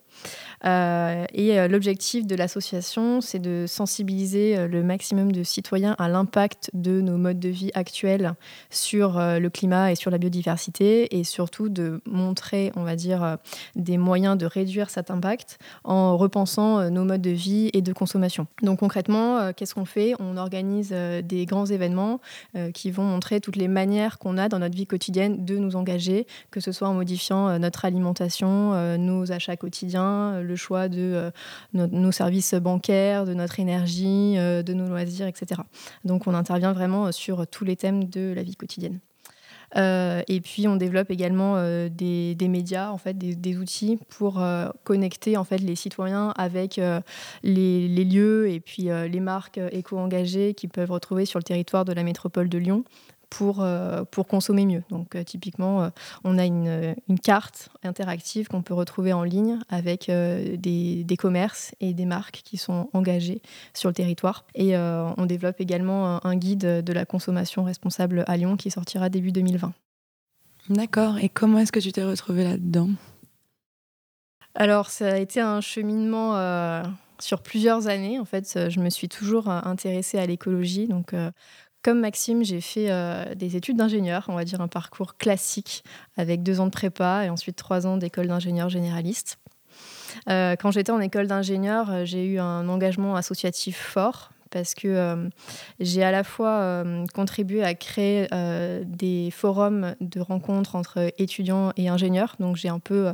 Euh, 0.65 1.25
et 1.33 1.59
euh, 1.59 1.67
l'objectif 1.67 2.25
de 2.25 2.35
l'association, 2.35 3.21
c'est 3.21 3.39
de 3.39 3.65
sensibiliser 3.67 4.67
le 4.67 4.83
maximum 4.83 5.31
de 5.31 5.43
citoyens 5.43 5.95
à 5.99 6.09
l'impact 6.09 6.69
de 6.73 7.01
nos 7.01 7.17
modes 7.17 7.39
de 7.39 7.49
vie 7.49 7.71
actuels 7.73 8.33
sur 8.69 9.19
le 9.19 9.49
climat 9.49 9.91
et 9.91 9.95
sur 9.95 10.11
la 10.11 10.17
biodiversité. 10.17 11.17
Et 11.17 11.23
surtout 11.23 11.69
de 11.69 12.01
montrer, 12.05 12.71
on 12.75 12.83
va 12.83 12.95
dire, 12.95 13.37
des 13.75 13.97
moyens 13.97 14.37
de 14.37 14.45
réduire 14.45 14.89
cet 14.89 15.11
impact 15.11 15.57
en 15.83 16.17
repensant 16.17 16.89
nos 16.89 17.05
modes 17.05 17.21
de 17.21 17.31
vie 17.31 17.69
et 17.73 17.81
de 17.81 17.93
consommation. 17.93 18.47
Donc, 18.61 18.79
concrètement, 18.79 19.51
qu'est-ce 19.53 19.73
qu'on 19.73 19.85
fait? 19.85 20.13
On 20.19 20.37
organise 20.37 20.89
des 20.89 21.45
grands 21.45 21.65
événements 21.65 22.19
qui 22.73 22.91
vont 22.91 23.03
montrer 23.03 23.41
toutes 23.41 23.55
les 23.55 23.60
les 23.61 23.67
manières 23.67 24.17
qu'on 24.17 24.37
a 24.37 24.49
dans 24.49 24.59
notre 24.59 24.75
vie 24.75 24.87
quotidienne 24.87 25.45
de 25.45 25.57
nous 25.57 25.75
engager, 25.75 26.25
que 26.49 26.59
ce 26.59 26.71
soit 26.71 26.87
en 26.87 26.95
modifiant 26.95 27.47
euh, 27.47 27.59
notre 27.59 27.85
alimentation, 27.85 28.73
euh, 28.73 28.97
nos 28.97 29.31
achats 29.31 29.55
quotidiens, 29.55 30.33
euh, 30.33 30.41
le 30.41 30.55
choix 30.55 30.89
de 30.89 31.31
nos 31.73 32.11
services 32.11 32.55
bancaires, 32.55 33.25
de 33.25 33.33
notre 33.33 33.59
énergie, 33.59 34.35
de 34.35 34.73
nos 34.73 34.87
loisirs, 34.87 35.27
etc. 35.27 35.61
Donc 36.05 36.25
on 36.27 36.33
intervient 36.33 36.73
vraiment 36.73 37.11
sur 37.11 37.45
tous 37.47 37.65
les 37.65 37.75
thèmes 37.75 38.05
de 38.05 38.33
la 38.33 38.43
vie 38.43 38.55
quotidienne. 38.55 38.99
et 39.75 40.41
puis 40.43 40.67
on 40.67 40.75
développe 40.75 41.11
également 41.11 41.55
des, 41.89 42.35
médias, 42.49 42.89
en 42.89 42.97
fait, 42.97 43.17
des, 43.17 43.57
outils 43.57 43.99
pour 44.09 44.41
connecter 44.83 45.37
en 45.37 45.43
fait 45.43 45.59
les 45.59 45.75
citoyens 45.75 46.33
avec 46.37 46.79
les, 47.43 48.05
lieux 48.05 48.49
et 48.49 48.59
puis 48.59 48.83
les 48.83 49.19
marques 49.19 49.59
éco-engagées 49.71 50.53
qu'ils 50.53 50.69
peuvent 50.69 50.91
retrouver 50.91 51.25
sur 51.25 51.39
le 51.39 51.43
territoire 51.43 51.85
de 51.85 51.93
la 51.93 52.03
métropole 52.03 52.49
de 52.49 52.57
Lyon 52.57 52.83
pour, 53.31 53.61
euh, 53.61 54.03
pour 54.11 54.27
consommer 54.27 54.65
mieux. 54.65 54.83
Donc 54.89 55.15
euh, 55.15 55.23
typiquement, 55.23 55.83
euh, 55.83 55.89
on 56.23 56.37
a 56.37 56.45
une, 56.45 56.95
une, 57.07 57.19
carte 57.19 57.69
interactive 57.81 58.49
qu'on 58.49 58.61
peut 58.61 58.73
retrouver 58.73 59.13
en 59.13 59.23
ligne 59.23 59.57
avec 59.69 60.11
des, 60.11 61.03
des, 61.03 61.17
commerces 61.17 61.73
et 61.79 61.93
des 61.93 62.05
marques 62.05 62.41
qui 62.43 62.57
sont 62.57 62.89
engagés 62.93 63.41
sur 63.73 63.89
le 63.89 63.93
territoire. 63.93 64.43
Et 64.53 64.75
on 64.75 65.25
développe 65.25 65.61
également 65.61 66.23
un, 66.25 66.35
guide 66.35 66.83
de 66.83 66.93
la 66.93 67.05
consommation 67.05 67.63
responsable 67.63 68.23
à 68.27 68.35
Lyon 68.37 68.57
qui 68.57 68.69
sortira 68.69 69.09
début 69.09 69.31
2020. 69.31 69.71
D'accord. 70.69 71.17
Et 71.19 71.29
comment 71.29 71.59
est-ce 71.59 71.71
que 71.71 71.79
tu 71.79 71.91
t'es 71.91 72.03
retrouvée 72.03 72.43
là-dedans? 72.43 72.89
Alors, 74.55 74.89
ça 74.89 75.13
a 75.13 75.17
été 75.17 75.39
un 75.39 75.61
cheminement 75.61 76.83
sur 77.19 77.41
plusieurs 77.43 77.87
années. 77.87 78.19
En 78.19 78.25
fait, 78.25 78.69
je 78.69 78.79
me 78.79 78.89
suis 78.89 79.07
toujours 79.07 79.47
intéressée 79.47 80.17
à 80.17 80.25
l'écologie. 80.25 80.87
Donc, 80.87 81.13
comme 81.83 81.99
Maxime, 81.99 82.43
j'ai 82.43 82.61
fait 82.61 82.91
euh, 82.91 83.33
des 83.35 83.55
études 83.55 83.77
d'ingénieur, 83.77 84.25
on 84.27 84.35
va 84.35 84.45
dire 84.45 84.61
un 84.61 84.67
parcours 84.67 85.17
classique, 85.17 85.83
avec 86.15 86.43
deux 86.43 86.59
ans 86.59 86.65
de 86.65 86.71
prépa 86.71 87.25
et 87.25 87.29
ensuite 87.29 87.55
trois 87.55 87.87
ans 87.87 87.97
d'école 87.97 88.27
d'ingénieur 88.27 88.69
généraliste. 88.69 89.39
Euh, 90.29 90.55
quand 90.59 90.71
j'étais 90.71 90.91
en 90.91 90.99
école 90.99 91.25
d'ingénieur, 91.27 91.89
euh, 91.89 92.05
j'ai 92.05 92.25
eu 92.25 92.39
un 92.39 92.67
engagement 92.69 93.15
associatif 93.15 93.77
fort 93.77 94.31
parce 94.51 94.75
que 94.75 95.29
j'ai 95.79 96.03
à 96.03 96.11
la 96.11 96.25
fois 96.25 96.83
contribué 97.13 97.63
à 97.63 97.73
créer 97.73 98.27
des 98.83 99.31
forums 99.31 99.95
de 100.01 100.19
rencontres 100.19 100.75
entre 100.75 101.09
étudiants 101.17 101.71
et 101.77 101.87
ingénieurs. 101.87 102.35
Donc 102.41 102.57
j'ai 102.57 102.67
un 102.67 102.79
peu 102.79 103.13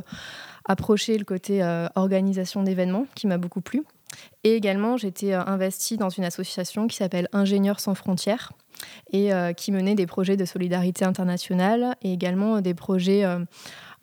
approché 0.64 1.16
le 1.16 1.24
côté 1.24 1.62
organisation 1.94 2.64
d'événements 2.64 3.06
qui 3.14 3.28
m'a 3.28 3.38
beaucoup 3.38 3.60
plu. 3.60 3.84
Et 4.44 4.54
également, 4.54 4.96
j'étais 4.96 5.32
euh, 5.32 5.42
investie 5.44 5.96
dans 5.96 6.08
une 6.08 6.24
association 6.24 6.86
qui 6.86 6.96
s'appelle 6.96 7.28
Ingénieurs 7.32 7.80
sans 7.80 7.94
frontières 7.94 8.52
et 9.12 9.32
euh, 9.32 9.52
qui 9.52 9.72
menait 9.72 9.94
des 9.94 10.06
projets 10.06 10.36
de 10.36 10.44
solidarité 10.44 11.04
internationale 11.04 11.96
et 12.02 12.12
également 12.12 12.60
des 12.60 12.74
projets, 12.74 13.24
euh, 13.24 13.40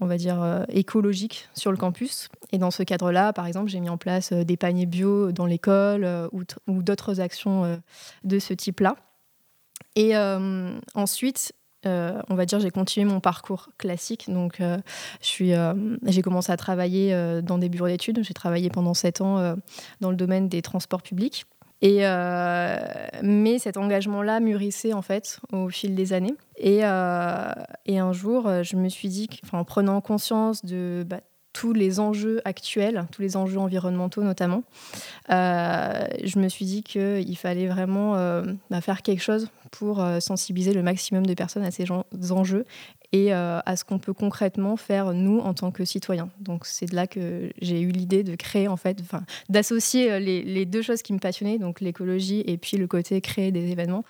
on 0.02 0.06
va 0.06 0.18
dire, 0.18 0.66
écologiques 0.70 1.50
sur 1.54 1.72
le 1.72 1.78
campus. 1.78 2.30
Et 2.52 2.58
dans 2.58 2.72
ce 2.72 2.84
cadre-là, 2.84 3.32
par 3.32 3.48
exemple, 3.48 3.70
j'ai 3.70 3.80
mis 3.80 3.90
en 3.90 3.98
place 3.98 4.34
des 4.34 4.58
paniers 4.58 4.86
bio 4.86 5.32
dans 5.32 5.46
l'école 5.46 6.06
ou, 6.34 6.44
ou 6.68 6.84
d'autres 6.84 7.22
actions 7.22 7.82
de 8.24 8.40
ce 8.40 8.54
type-là. 8.54 8.98
Et 9.96 10.14
ensuite, 10.96 11.54
euh, 11.86 12.22
on 12.30 12.36
va 12.36 12.46
dire, 12.46 12.60
j'ai 12.60 12.72
continué 12.72 13.06
mon 13.06 13.20
parcours 13.20 13.70
classique. 13.78 14.26
Donc, 14.28 14.62
euh, 14.62 14.78
euh, 15.42 15.98
j'ai 16.04 16.22
commencé 16.22 16.52
à 16.52 16.58
travailler 16.58 17.16
dans 17.42 17.58
des 17.58 17.70
bureaux 17.70 17.88
d'études. 17.88 18.24
J'ai 18.24 18.34
travaillé 18.34 18.70
pendant 18.70 18.94
sept 18.94 19.22
ans 19.22 19.56
dans 20.02 20.10
le 20.10 20.16
domaine 20.16 20.50
des 20.50 20.62
transports 20.62 21.02
publics. 21.02 21.46
Et, 21.82 22.00
mais 23.22 23.60
cet 23.60 23.78
engagement-là 23.78 24.40
mûrissait 24.40 24.94
en 24.94 25.02
fait 25.02 25.40
au 25.52 25.70
fil 25.70 25.96
des 25.96 26.14
années. 26.14 26.36
Et, 26.58 26.84
un 26.84 28.14
jour, 28.14 28.50
je 28.64 28.76
me 28.76 28.90
suis 28.90 29.10
dit, 29.10 29.30
en 29.52 29.64
prenant 29.64 30.02
conscience 30.02 30.64
de 30.66 31.06
bah, 31.08 31.20
tous 31.56 31.72
les 31.72 32.02
enjeux 32.02 32.42
actuels, 32.44 33.06
tous 33.14 33.22
les 33.22 33.38
enjeux 33.38 33.60
environnementaux 33.60 34.24
notamment, 34.24 34.64
euh, 35.32 36.06
je 36.22 36.38
me 36.38 36.50
suis 36.50 36.66
dit 36.66 36.84
qu'il 36.84 37.38
fallait 37.38 37.68
vraiment 37.68 38.18
euh, 38.18 38.44
bah, 38.70 38.82
faire 38.82 39.02
quelque 39.02 39.22
chose 39.22 39.48
pour 39.72 40.02
euh, 40.02 40.20
sensibiliser 40.20 40.74
le 40.74 40.84
maximum 40.84 41.26
de 41.26 41.34
personnes 41.34 41.64
à 41.64 41.72
ces 41.72 41.86
enjeux 42.32 42.66
et 43.14 43.32
à 43.32 43.76
ce 43.78 43.86
qu'on 43.86 43.98
peut 43.98 44.12
concrètement 44.12 44.76
faire 44.76 45.14
nous 45.14 45.40
en 45.40 45.54
tant 45.54 45.72
que 45.72 45.86
citoyens. 45.86 46.30
Donc 46.42 46.66
c'est 46.66 46.88
de 46.88 46.96
là 46.96 47.08
que 47.08 47.50
j'ai 47.62 47.80
eu 47.80 47.88
l'idée 47.88 48.24
de 48.24 48.36
créer 48.36 48.68
en 48.68 48.76
fait, 48.76 49.02
d'associer 49.48 50.20
les, 50.20 50.44
les, 50.44 50.66
deux 50.66 50.82
choses 50.82 51.02
qui 51.02 51.14
me 51.14 51.20
passionnaient, 51.20 51.58
donc 51.58 51.80
l'écologie 51.80 52.44
et 52.46 52.58
puis 52.58 52.76
le 52.76 52.88
côté 52.88 53.22
créer 53.22 53.54
des 53.54 53.72
événements, 53.72 54.04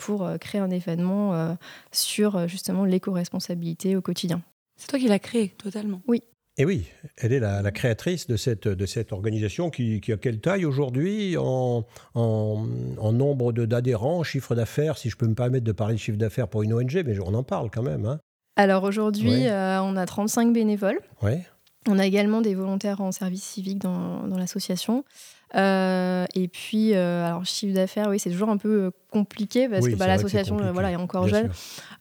pour 0.00 0.28
créer 0.40 0.60
un 0.60 0.70
événement 0.70 1.56
sur 1.92 2.48
justement 2.48 2.84
l'éco-responsabilité 2.84 3.94
au 3.94 4.00
quotidien. 4.00 4.42
C'est 4.76 4.88
toi 4.88 4.98
qui 4.98 5.06
l'as 5.06 5.20
créé 5.20 5.50
totalement. 5.50 6.00
Oui. 6.08 6.24
Et 6.56 6.64
oui, 6.64 6.86
elle 7.16 7.32
est 7.32 7.40
la, 7.40 7.70
créatrice 7.70 8.26
de 8.26 8.36
cette, 8.36 8.68
de 8.68 8.86
cette 8.86 9.12
organisation 9.12 9.70
qui, 9.70 10.02
a 10.12 10.16
quelle 10.16 10.40
taille 10.40 10.66
aujourd'hui 10.66 11.36
en, 11.38 11.86
en, 12.14 13.12
nombre 13.12 13.52
d'adhérents, 13.52 14.22
chiffre 14.24 14.54
d'affaires, 14.54 14.98
si 14.98 15.08
je 15.08 15.16
peux 15.16 15.26
me 15.26 15.34
permettre 15.34 15.64
de 15.64 15.72
parler 15.72 15.94
de 15.94 16.00
chiffre 16.00 16.18
d'affaires 16.18 16.48
pour 16.48 16.62
une 16.62 16.74
ONG, 16.74 17.02
mais 17.06 17.18
on 17.20 17.34
en 17.34 17.42
parle 17.42 17.70
quand 17.70 17.82
même. 17.82 18.04
Hein. 18.04 18.20
Alors 18.56 18.84
aujourd'hui, 18.84 19.46
euh, 19.46 19.80
on 19.80 19.96
a 19.96 20.04
35 20.04 20.52
bénévoles. 20.52 21.00
Ouais. 21.22 21.46
On 21.88 21.98
a 21.98 22.04
également 22.04 22.42
des 22.42 22.54
volontaires 22.54 23.00
en 23.00 23.10
service 23.10 23.42
civique 23.42 23.78
dans, 23.78 24.26
dans 24.26 24.36
l'association. 24.36 25.04
Euh, 25.56 26.26
et 26.34 26.48
puis, 26.48 26.94
euh, 26.94 27.26
alors 27.26 27.44
chiffre 27.46 27.74
d'affaires, 27.74 28.08
oui, 28.08 28.18
c'est 28.18 28.30
toujours 28.30 28.50
un 28.50 28.58
peu 28.58 28.90
compliqué 29.10 29.68
parce 29.68 29.86
que 29.86 29.94
bah, 29.94 30.06
l'association 30.06 30.56
voilà, 30.72 30.92
est 30.92 30.96
encore 30.96 31.28
jeune. 31.28 31.50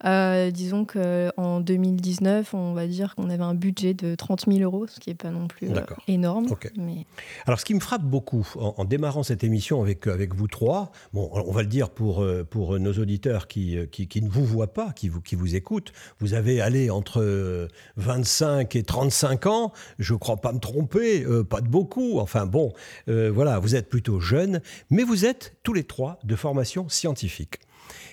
Euh, 0.05 0.49
disons 0.51 0.85
qu'en 0.85 1.59
2019, 1.59 2.53
on 2.53 2.73
va 2.73 2.87
dire 2.87 3.15
qu'on 3.15 3.29
avait 3.29 3.43
un 3.43 3.55
budget 3.55 3.93
de 3.93 4.15
30 4.15 4.45
000 4.47 4.59
euros, 4.59 4.87
ce 4.87 4.99
qui 4.99 5.09
n'est 5.09 5.15
pas 5.15 5.29
non 5.29 5.47
plus 5.47 5.69
euh, 5.69 5.81
énorme. 6.07 6.47
Mais... 6.77 7.05
Alors, 7.45 7.59
ce 7.59 7.65
qui 7.65 7.73
me 7.73 7.79
frappe 7.79 8.03
beaucoup 8.03 8.47
en, 8.55 8.85
démarrant 8.85 9.23
cette 9.23 9.43
émission 9.43 9.81
avec, 9.81 10.07
avec 10.07 10.33
vous 10.33 10.47
trois, 10.47 10.91
bon, 11.13 11.29
on 11.33 11.51
va 11.51 11.61
le 11.61 11.67
dire 11.67 11.89
pour, 11.89 12.23
euh, 12.23 12.45
pour 12.49 12.79
nos 12.79 12.93
auditeurs 12.93 13.47
qui, 13.47 13.77
qui, 13.91 14.07
qui, 14.07 14.21
ne 14.21 14.29
vous 14.29 14.45
voient 14.45 14.73
pas, 14.73 14.91
qui 14.93 15.09
vous, 15.09 15.21
qui 15.21 15.35
vous 15.35 15.55
écoutent, 15.55 15.91
vous 16.19 16.33
avez 16.33 16.61
allé 16.61 16.89
entre 16.89 17.67
25 17.97 18.75
et 18.75 18.83
35 18.83 19.47
ans, 19.47 19.73
je 19.97 20.13
ne 20.13 20.19
crois 20.19 20.37
pas 20.37 20.53
me 20.53 20.59
tromper, 20.59 21.25
pas 21.49 21.61
de 21.61 21.67
beaucoup, 21.67 22.19
enfin 22.19 22.45
bon, 22.45 22.71
voilà, 23.07 23.59
vous 23.59 23.75
êtes 23.75 23.89
plutôt 23.89 24.19
jeune, 24.19 24.61
mais 24.89 25.03
vous 25.03 25.25
êtes 25.25 25.57
tous 25.63 25.73
les 25.73 25.83
trois 25.83 26.19
de 26.23 26.35
formation 26.35 26.87
scientifique. 26.99 27.59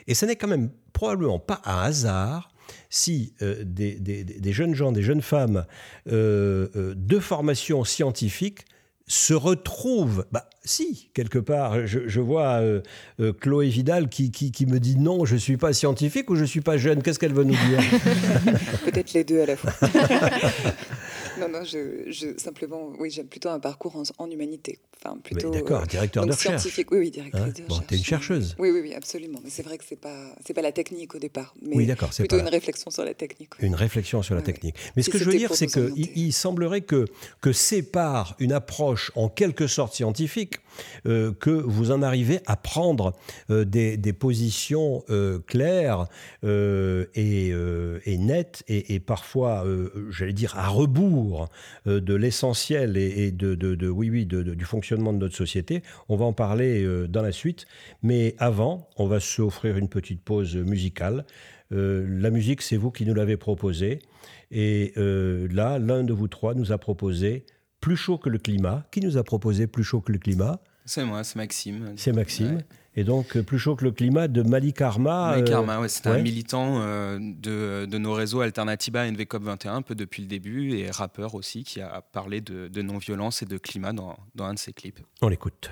Et 0.07 0.14
ce 0.14 0.25
n'est 0.26 0.37
quand 0.37 0.49
même 0.49 0.71
probablement 0.93 1.38
pas 1.38 1.61
un 1.64 1.83
hasard 1.83 2.50
si 2.88 3.35
euh, 3.43 3.62
des, 3.64 4.52
jeunes 4.52 4.75
gens, 4.75 4.93
des 4.93 5.02
jeunes 5.02 5.23
femmes 5.23 5.66
de 6.07 7.19
formation 7.21 7.85
scientifique 7.85 8.64
se 9.09 9.35
retrouvent, 9.35 10.26
bah, 10.33 10.49
si, 10.64 11.11
quelque 11.14 11.38
part, 11.38 11.87
je, 11.87 12.21
vois 12.21 12.61
euh, 12.61 12.81
euh, 13.21 13.33
Chloé 13.33 13.69
Vidal 13.69 14.09
qui, 14.09 14.33
qui, 14.33 14.66
me 14.66 14.81
dit 14.81 14.97
non, 14.97 15.25
je 15.25 15.35
ne 15.35 15.38
suis 15.38 15.57
pas 15.57 15.73
scientifique 15.73 16.28
ou 16.28 16.35
je 16.35 16.40
ne 16.40 16.47
suis 16.47 16.61
pas 16.61 16.76
jeune. 16.76 17.02
Qu'est-ce 17.02 17.21
qu'elle 17.21 17.35
veut 17.35 17.45
nous 17.45 17.55
dire? 17.55 17.78
Peut-être 18.85 19.12
les 19.12 19.23
deux 19.23 19.43
à 19.43 19.47
la 19.47 19.57
fois. 19.57 19.73
non, 21.40 21.49
non, 21.49 21.64
je, 21.64 22.35
simplement, 22.37 22.93
oui, 22.99 23.11
j'aime 23.11 23.26
plutôt 23.26 23.49
un 23.49 23.61
parcours 23.61 24.02
en, 24.19 24.31
humanité. 24.31 24.78
Enfin, 24.97 25.19
plutôt. 25.23 25.50
D'accord, 25.50 25.83
euh, 25.83 25.87
directeur 25.87 26.26
de 26.26 26.33
recherche. 26.33 26.61
Scientifique, 26.61 26.90
oui, 26.90 26.99
oui, 26.99 27.11
directeur 27.11 27.43
hein 27.43 27.49
de 27.49 27.52
recherche. 27.52 27.69
Bon, 27.69 27.81
tu 27.87 27.95
es 27.95 27.99
une 27.99 28.05
chercheuse. 28.05 28.57
Oui, 28.59 28.71
oui, 28.71 28.81
oui, 28.83 28.95
absolument. 28.95 29.40
Mais 29.45 29.50
c'est 29.50 29.62
vrai 29.62 29.78
que 29.78 29.85
ce 29.85 29.95
n'est 29.95 30.00
pas, 30.00 30.35
pas 30.55 30.62
la 30.62 30.73
technique 30.73 31.14
au 31.14 31.19
départ. 31.19 31.55
Mais 31.62 31.76
oui, 31.76 31.87
d'accord. 31.87 32.11
Plutôt 32.11 32.38
une 32.38 32.49
réflexion 32.49 32.90
sur 32.90 33.05
la 33.05 33.14
technique. 33.14 33.50
Une 33.61 33.75
réflexion 33.75 34.23
sur 34.23 34.35
la 34.35 34.43
technique. 34.43 34.76
Mais 34.97 35.02
ce 35.02 35.11
que 35.11 35.19
je 35.19 35.25
veux 35.25 35.37
dire, 35.37 35.55
c'est 35.55 35.66
qu'il 35.66 36.11
il 36.16 36.33
semblerait 36.33 36.83
que, 36.83 37.07
que 37.40 37.52
sépare 37.52 38.37
une 38.38 38.52
approche 38.52 39.12
en 39.14 39.28
quelque 39.28 39.66
sorte 39.66 39.95
scientifique 39.95 40.57
euh, 41.06 41.33
que 41.33 41.50
vous 41.50 41.90
en 41.90 42.02
arrivez 42.02 42.40
à 42.47 42.56
prendre 42.56 43.14
euh, 43.50 43.64
des, 43.64 43.97
positions 44.12 45.04
euh, 45.11 45.38
claires 45.47 46.06
et, 46.42 48.18
nettes 48.18 48.64
et, 48.68 49.00
parfois, 49.00 49.64
j'allais 50.11 50.33
dire, 50.33 50.56
à 50.56 50.68
rebours 50.68 51.49
de 51.85 52.14
l'essentiel 52.14 52.97
et, 52.97 53.30
de, 53.30 53.88
oui, 53.88 54.11
oui, 54.11 54.26
du 54.26 54.64
fonctionnement 54.64 55.12
de 55.12 55.18
notre 55.18 55.37
société. 55.37 55.83
On 56.09 56.16
va 56.16 56.25
en 56.25 56.33
parler 56.33 56.87
dans 57.09 57.23
la 57.23 57.33
suite. 57.33 57.66
Mais 58.02 58.35
avant, 58.38 58.88
on 58.97 59.06
va 59.06 59.21
s'offrir 59.21 59.76
une 59.76 59.88
petite 59.88 60.23
pause 60.23 60.56
musicale. 60.56 61.26
la 61.71 62.30
musique, 62.30 62.62
c'est 62.62 62.76
vous 62.76 62.90
qui 62.90 63.04
nous 63.04 63.14
l'avez 63.14 63.37
proposée. 63.37 63.99
Et 64.50 64.92
là, 64.97 65.78
l'un 65.78 66.04
de 66.04 66.12
vous 66.12 66.28
trois 66.28 66.54
nous 66.54 66.73
a 66.73 66.78
proposé 66.78 67.45
plus 67.87 67.97
chaud 67.97 68.19
que 68.19 68.28
le 68.28 68.38
climat. 68.38 68.85
Qui 68.90 69.00
nous 69.00 69.16
a 69.16 69.23
proposé 69.23 69.69
Plus 69.69 69.85
chaud 69.85 70.00
que 70.00 70.11
le 70.11 70.19
climat? 70.19 70.59
C'est 70.87 71.05
moi, 71.05 71.23
c'est 71.23 71.37
Maxime. 71.37 71.93
C'est 71.95 72.11
Maxime. 72.11 72.64
Et 72.97 73.05
donc, 73.05 73.38
Plus 73.43 73.61
chaud 73.61 73.76
que 73.76 73.85
le 73.85 73.93
climat 73.93 74.26
de 74.26 74.43
Malik 74.43 74.78
Karma, 74.78 75.38
ouais, 75.38 75.88
c'est 75.88 76.09
un 76.09 76.19
militant 76.19 76.81
euh, 76.81 77.16
de, 77.21 77.87
de, 77.87 77.99
nos 77.99 78.12
réseaux 78.12 78.40
Alternatiba 78.40 79.09
NVCOP 79.09 79.40
21, 79.40 79.76
un 79.76 79.83
peu 79.83 79.95
depuis 79.95 80.23
le 80.23 80.26
début, 80.26 80.76
et 80.76 80.90
rappeur 80.90 81.37
aussi, 81.37 81.62
qui 81.62 81.81
a 81.81 82.02
parlé 82.02 82.40
de, 82.40 82.66
de 82.66 82.83
non-violence 82.83 83.43
et 83.43 83.47
de 83.47 83.57
climat 83.57 83.93
dans, 83.93 84.16
dans 84.35 84.47
un 84.47 84.55
de 84.55 84.59
ses 84.59 84.73
clips. 84.73 84.99
On 85.23 85.28
l'écoute. 85.28 85.71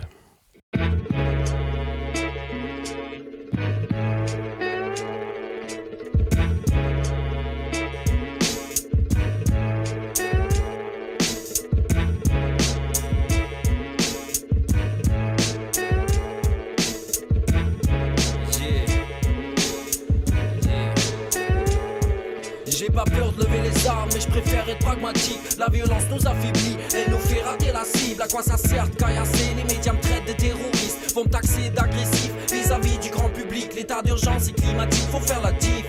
Mais 22.95 24.21
je 24.21 24.29
préfère 24.29 24.69
être 24.69 24.79
pragmatique. 24.79 25.41
La 25.59 25.69
violence 25.69 26.05
nous 26.11 26.27
affaiblit, 26.27 26.77
elle 26.95 27.11
nous 27.11 27.19
fait 27.19 27.43
rater 27.43 27.73
la 27.73 27.85
cible. 27.85 28.23
À 28.23 28.29
quoi 28.29 28.43
ça 28.43 28.57
sert 28.57 28.89
de 28.89 28.95
caillasser 28.95 29.55
Les 29.57 29.75
médias 29.75 29.93
me 29.93 30.01
traitent 30.01 30.29
de 30.29 30.33
terroristes, 30.33 31.13
vont 31.15 31.25
me 31.25 31.31
taxer 31.31 31.71
d'agressif 31.71 32.31
vis-à-vis 32.51 32.99
du 32.99 33.11
grand 33.11 33.29
public. 33.31 33.75
L'état 33.75 34.03
d'urgence 34.03 34.49
est 34.49 34.61
climatique, 34.61 35.09
faut 35.11 35.21
faire 35.21 35.43
la 35.43 35.53
diff. 35.53 35.85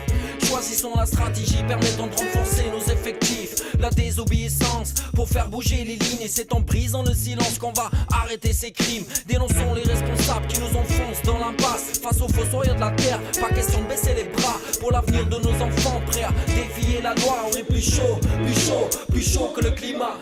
Choisissons 0.66 0.96
la 0.96 1.06
stratégie 1.06 1.64
permettant 1.68 2.08
de 2.08 2.16
renforcer 2.16 2.64
nos 2.72 2.82
effectifs. 2.92 3.54
La 3.80 3.92
désobéissance 3.92 4.96
pour 5.14 5.30
faire 5.30 5.48
bouger 5.48 5.84
les 5.84 5.96
lignes. 5.96 6.24
Et 6.24 6.28
c'est 6.28 6.52
en 6.54 6.60
brisant 6.60 7.04
le 7.04 7.14
silence 7.14 7.60
qu'on 7.60 7.72
va 7.72 7.92
arrêter 8.12 8.52
ces 8.52 8.72
crimes. 8.72 9.04
Dénonçons 9.28 9.76
les 9.76 9.84
responsables 9.84 10.48
qui 10.48 10.60
nous 10.62 10.76
enfoncent 10.76 11.22
dans 11.24 11.38
l'impasse. 11.38 12.00
Face 12.00 12.20
aux 12.20 12.28
fossoyeurs 12.28 12.76
de 12.76 12.80
la 12.80 12.90
terre, 12.92 13.22
pas 13.40 13.54
question 13.54 13.84
de 13.84 13.88
baisser 13.88 14.16
les 14.16 14.24
bras. 14.24 14.60
Pour 14.80 14.92
l'avenir 14.92 15.28
de 15.28 15.36
nos 15.36 15.54
enfants, 15.64 16.02
prêts 16.08 16.24
à 16.24 16.32
défier 16.48 17.00
la 17.04 17.14
loi. 17.14 17.46
On 17.48 17.56
est 17.56 17.64
plus 17.64 17.84
chaud, 17.84 18.20
plus 18.44 18.60
chaud, 18.60 18.90
plus 19.10 19.22
chaud 19.22 19.54
que 19.56 19.64
le 19.64 19.70
climat. 19.70 20.18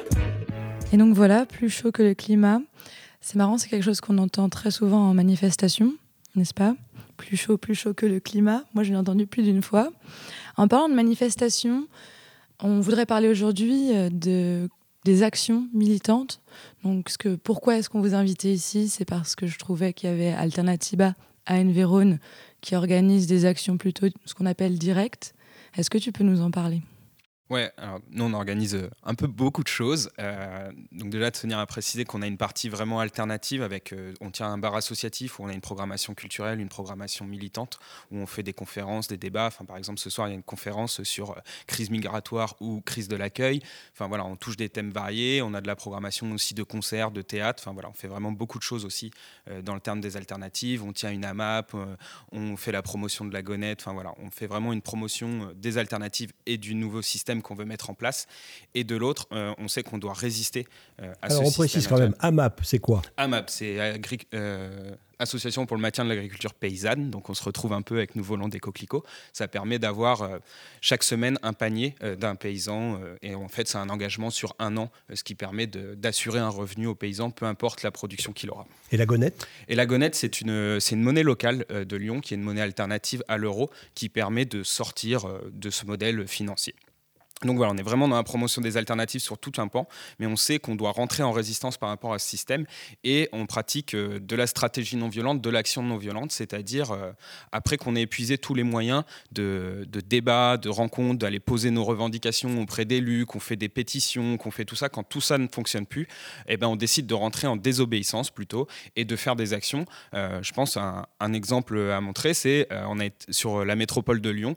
Et 0.91 0.97
donc 0.97 1.15
voilà, 1.15 1.45
plus 1.45 1.69
chaud 1.69 1.93
que 1.93 2.03
le 2.03 2.15
climat. 2.15 2.59
C'est 3.21 3.35
marrant, 3.35 3.57
c'est 3.57 3.69
quelque 3.69 3.85
chose 3.85 4.01
qu'on 4.01 4.17
entend 4.17 4.49
très 4.49 4.71
souvent 4.71 5.09
en 5.09 5.13
manifestation, 5.13 5.93
n'est-ce 6.35 6.53
pas? 6.53 6.75
Plus 7.17 7.37
chaud, 7.37 7.57
plus 7.57 7.75
chaud 7.75 7.93
que 7.93 8.05
le 8.05 8.19
climat. 8.19 8.63
Moi, 8.73 8.83
je 8.83 8.91
l'ai 8.91 8.97
entendu 8.97 9.27
plus 9.27 9.43
d'une 9.43 9.61
fois. 9.61 9.91
En 10.57 10.67
parlant 10.67 10.89
de 10.89 10.93
manifestations, 10.93 11.87
on 12.61 12.79
voudrait 12.79 13.05
parler 13.05 13.27
aujourd'hui 13.27 13.95
euh, 13.95 14.09
de, 14.09 14.69
des 15.05 15.23
actions 15.23 15.67
militantes. 15.73 16.41
Donc, 16.83 17.09
ce 17.09 17.17
que, 17.17 17.35
pourquoi 17.35 17.77
est-ce 17.77 17.89
qu'on 17.89 18.01
vous 18.01 18.15
invité 18.15 18.53
ici? 18.53 18.87
C'est 18.89 19.05
parce 19.05 19.35
que 19.35 19.47
je 19.47 19.57
trouvais 19.57 19.93
qu'il 19.93 20.09
y 20.09 20.13
avait 20.13 20.31
Alternativa 20.31 21.13
à 21.45 21.55
Enverone 21.55 22.19
qui 22.61 22.75
organise 22.75 23.27
des 23.27 23.45
actions 23.45 23.77
plutôt 23.77 24.07
ce 24.25 24.33
qu'on 24.33 24.45
appelle 24.45 24.77
directes. 24.77 25.33
Est-ce 25.75 25.89
que 25.89 25.97
tu 25.97 26.11
peux 26.11 26.23
nous 26.23 26.41
en 26.41 26.51
parler? 26.51 26.81
Ouais, 27.53 27.71
alors 27.77 27.99
nous 28.09 28.23
on 28.23 28.33
organise 28.33 28.73
euh, 28.73 28.89
un 29.03 29.13
peu 29.13 29.27
beaucoup 29.27 29.61
de 29.61 29.67
choses. 29.67 30.09
Euh, 30.17 30.71
donc 30.91 31.11
déjà 31.11 31.29
de 31.29 31.37
tenir 31.37 31.59
à 31.59 31.67
préciser 31.67 32.03
qu'on 32.03 32.23
a 32.23 32.25
une 32.25 32.39
partie 32.39 32.67
vraiment 32.67 32.99
alternative 32.99 33.61
avec, 33.61 33.93
euh, 33.93 34.15
on 34.21 34.31
tient 34.31 34.47
un 34.47 34.57
bar 34.57 34.73
associatif 34.73 35.37
où 35.37 35.43
on 35.43 35.49
a 35.49 35.53
une 35.53 35.61
programmation 35.61 36.15
culturelle, 36.15 36.59
une 36.59 36.69
programmation 36.69 37.25
militante 37.25 37.77
où 38.09 38.17
on 38.17 38.25
fait 38.25 38.41
des 38.41 38.53
conférences, 38.53 39.07
des 39.07 39.17
débats. 39.17 39.45
Enfin 39.45 39.65
par 39.65 39.77
exemple 39.77 39.99
ce 39.99 40.09
soir 40.09 40.27
il 40.27 40.31
y 40.31 40.33
a 40.33 40.35
une 40.35 40.41
conférence 40.41 41.03
sur 41.03 41.39
crise 41.67 41.91
migratoire 41.91 42.55
ou 42.59 42.81
crise 42.81 43.07
de 43.07 43.15
l'accueil. 43.15 43.61
Enfin 43.91 44.07
voilà, 44.07 44.25
on 44.25 44.35
touche 44.35 44.57
des 44.57 44.69
thèmes 44.69 44.89
variés. 44.89 45.43
On 45.43 45.53
a 45.53 45.61
de 45.61 45.67
la 45.67 45.75
programmation 45.75 46.31
aussi 46.31 46.55
de 46.55 46.63
concerts, 46.63 47.11
de 47.11 47.21
théâtre. 47.21 47.61
Enfin 47.63 47.73
voilà, 47.73 47.89
on 47.89 47.93
fait 47.93 48.07
vraiment 48.07 48.31
beaucoup 48.31 48.57
de 48.57 48.63
choses 48.63 48.83
aussi 48.83 49.11
dans 49.61 49.75
le 49.75 49.79
terme 49.79 50.01
des 50.01 50.17
alternatives. 50.17 50.83
On 50.83 50.91
tient 50.91 51.11
une 51.11 51.23
AMAP, 51.23 51.75
on 52.31 52.57
fait 52.57 52.71
la 52.71 52.81
promotion 52.81 53.25
de 53.25 53.33
la 53.33 53.43
gonette. 53.43 53.81
Enfin 53.81 53.93
voilà, 53.93 54.15
on 54.17 54.31
fait 54.31 54.47
vraiment 54.47 54.73
une 54.73 54.81
promotion 54.81 55.53
des 55.55 55.77
alternatives 55.77 56.33
et 56.47 56.57
du 56.57 56.73
nouveau 56.73 57.03
système 57.03 57.42
qu'on 57.43 57.53
veut 57.53 57.65
mettre 57.65 57.89
en 57.89 57.93
place. 57.93 58.27
Et 58.73 58.83
de 58.83 58.95
l'autre, 58.95 59.27
euh, 59.31 59.53
on 59.57 59.67
sait 59.67 59.83
qu'on 59.83 59.97
doit 59.97 60.13
résister 60.13 60.65
euh, 61.01 61.13
à 61.21 61.27
Alors 61.27 61.45
on 61.45 61.51
précise 61.51 61.87
quand 61.87 61.99
même, 61.99 62.15
AMAP, 62.19 62.61
c'est 62.63 62.79
quoi? 62.79 63.01
AMAP, 63.17 63.49
c'est 63.49 63.77
euh, 64.33 64.95
Association 65.19 65.65
pour 65.65 65.77
le 65.77 65.81
maintien 65.81 66.03
de 66.03 66.09
l'agriculture 66.09 66.53
paysanne. 66.53 67.09
Donc 67.09 67.29
on 67.29 67.33
se 67.33 67.43
retrouve 67.43 67.71
un 67.73 67.81
peu 67.81 67.97
avec 67.97 68.15
Nous 68.15 68.23
volons 68.23 68.47
des 68.47 68.59
coquelicots. 68.59 69.05
Ça 69.31 69.47
permet 69.47 69.79
d'avoir 69.79 70.27
chaque 70.81 71.03
semaine 71.03 71.37
un 71.43 71.53
panier 71.53 71.95
d'un 72.19 72.35
paysan. 72.35 72.99
et 73.21 73.35
en 73.35 73.47
fait, 73.47 73.67
c'est 73.67 73.77
un 73.77 73.89
engagement 73.89 74.31
sur 74.31 74.55
un 74.59 74.75
an, 74.75 74.91
ce 75.13 75.23
qui 75.23 75.35
permet 75.35 75.67
d'assurer 75.67 76.39
un 76.39 76.49
revenu 76.49 76.87
au 76.87 76.95
paysan, 76.95 77.29
peu 77.29 77.45
importe 77.45 77.83
la 77.83 77.91
production 77.91 78.33
qu'il 78.33 78.49
aura. 78.49 78.65
Et 78.91 78.97
la 78.97 79.05
gonette? 79.05 79.47
Et 79.69 79.75
la 79.75 79.85
gonette, 79.85 80.15
c'est 80.15 80.41
une, 80.41 80.79
une 80.91 81.01
monnaie 81.01 81.23
locale 81.23 81.65
de 81.69 81.95
Lyon, 81.95 82.19
qui 82.19 82.33
est 82.33 82.37
une 82.37 82.43
monnaie 82.43 82.61
alternative 82.61 83.23
à 83.29 83.37
l'euro, 83.37 83.69
qui 83.95 84.09
permet 84.09 84.45
de 84.45 84.63
sortir 84.63 85.25
de 85.53 85.69
ce 85.69 85.85
modèle 85.85 86.27
financier. 86.27 86.75
Donc 87.45 87.57
voilà, 87.57 87.73
on 87.73 87.77
est 87.77 87.83
vraiment 87.83 88.07
dans 88.07 88.15
la 88.15 88.23
promotion 88.23 88.61
des 88.61 88.77
alternatives 88.77 89.21
sur 89.21 89.37
tout 89.37 89.53
un 89.57 89.67
pan, 89.67 89.87
mais 90.19 90.27
on 90.27 90.35
sait 90.35 90.59
qu'on 90.59 90.75
doit 90.75 90.91
rentrer 90.91 91.23
en 91.23 91.31
résistance 91.31 91.77
par 91.77 91.89
rapport 91.89 92.13
à 92.13 92.19
ce 92.19 92.27
système 92.27 92.65
et 93.03 93.29
on 93.33 93.45
pratique 93.45 93.95
euh, 93.95 94.19
de 94.19 94.35
la 94.35 94.47
stratégie 94.47 94.95
non 94.95 95.09
violente, 95.09 95.41
de 95.41 95.49
l'action 95.49 95.83
non 95.83 95.97
violente, 95.97 96.31
c'est-à-dire 96.31 96.91
euh, 96.91 97.11
après 97.51 97.77
qu'on 97.77 97.95
ait 97.95 98.01
épuisé 98.01 98.37
tous 98.37 98.53
les 98.53 98.63
moyens 98.63 99.03
de, 99.31 99.87
débat, 100.07 100.57
de 100.57 100.69
rencontre, 100.69 101.19
d'aller 101.19 101.39
poser 101.39 101.71
nos 101.71 101.83
revendications 101.83 102.61
auprès 102.61 102.85
d'élus, 102.85 103.25
qu'on 103.25 103.39
fait 103.39 103.55
des 103.55 103.69
pétitions, 103.69 104.37
qu'on 104.37 104.51
fait 104.51 104.65
tout 104.65 104.75
ça, 104.75 104.89
quand 104.89 105.03
tout 105.03 105.21
ça 105.21 105.37
ne 105.37 105.47
fonctionne 105.47 105.85
plus, 105.85 106.07
eh 106.47 106.57
ben 106.57 106.67
on 106.67 106.75
décide 106.75 107.07
de 107.07 107.13
rentrer 107.13 107.47
en 107.47 107.57
désobéissance 107.57 108.31
plutôt 108.31 108.67
et 108.95 109.05
de 109.05 109.15
faire 109.15 109.35
des 109.35 109.53
actions. 109.53 109.85
Euh, 110.13 110.41
je 110.41 110.51
pense 110.53 110.77
un, 110.77 111.05
exemple 111.33 111.79
à 111.79 111.99
montrer, 111.99 112.35
c'est 112.35 112.67
on 112.87 112.99
est 112.99 113.25
sur 113.31 113.65
la 113.65 113.75
métropole 113.75 114.21
de 114.21 114.29
Lyon 114.29 114.53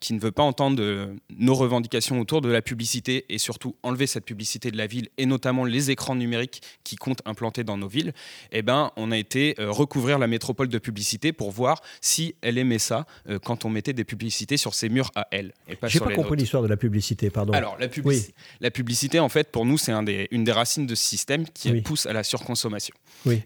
qui 0.00 0.14
ne 0.14 0.20
veut 0.20 0.30
pas 0.30 0.44
entendre 0.44 1.12
nos 1.30 1.54
revendications 1.54 2.21
autour 2.22 2.40
de 2.40 2.48
la 2.48 2.62
publicité 2.62 3.26
et 3.28 3.38
surtout 3.38 3.76
enlever 3.82 4.06
cette 4.06 4.24
publicité 4.24 4.70
de 4.70 4.76
la 4.76 4.86
ville 4.86 5.08
et 5.18 5.26
notamment 5.26 5.64
les 5.64 5.90
écrans 5.90 6.14
numériques 6.14 6.62
qui 6.84 6.96
comptent 6.96 7.22
implanter 7.26 7.64
dans 7.64 7.76
nos 7.76 7.88
villes, 7.88 8.12
eh 8.52 8.62
ben, 8.62 8.92
on 8.96 9.10
a 9.10 9.18
été 9.18 9.54
euh, 9.58 9.70
recouvrir 9.70 10.18
la 10.18 10.26
métropole 10.26 10.68
de 10.68 10.78
publicité 10.78 11.32
pour 11.32 11.50
voir 11.50 11.82
si 12.00 12.34
elle 12.40 12.58
aimait 12.58 12.78
ça 12.78 13.06
euh, 13.28 13.38
quand 13.38 13.64
on 13.64 13.70
mettait 13.70 13.92
des 13.92 14.04
publicités 14.04 14.56
sur 14.56 14.74
ses 14.74 14.88
murs 14.88 15.10
à 15.14 15.26
elle. 15.32 15.52
Je 15.68 15.74
pas, 15.74 15.88
pas 15.88 16.14
compris 16.14 16.36
l'histoire 16.36 16.62
de 16.62 16.68
la 16.68 16.76
publicité, 16.76 17.30
pardon. 17.30 17.52
Alors, 17.52 17.76
la, 17.78 17.88
publicité, 17.88 18.34
la 18.60 18.70
publicité, 18.70 19.20
en 19.20 19.28
fait, 19.28 19.50
pour 19.50 19.66
nous, 19.66 19.78
c'est 19.78 19.92
un 19.92 20.02
des, 20.02 20.28
une 20.30 20.44
des 20.44 20.52
racines 20.52 20.86
de 20.86 20.94
ce 20.94 21.04
système 21.04 21.44
qui 21.48 21.72
pousse 21.82 22.06
à 22.06 22.12
la 22.12 22.22
surconsommation. 22.22 22.94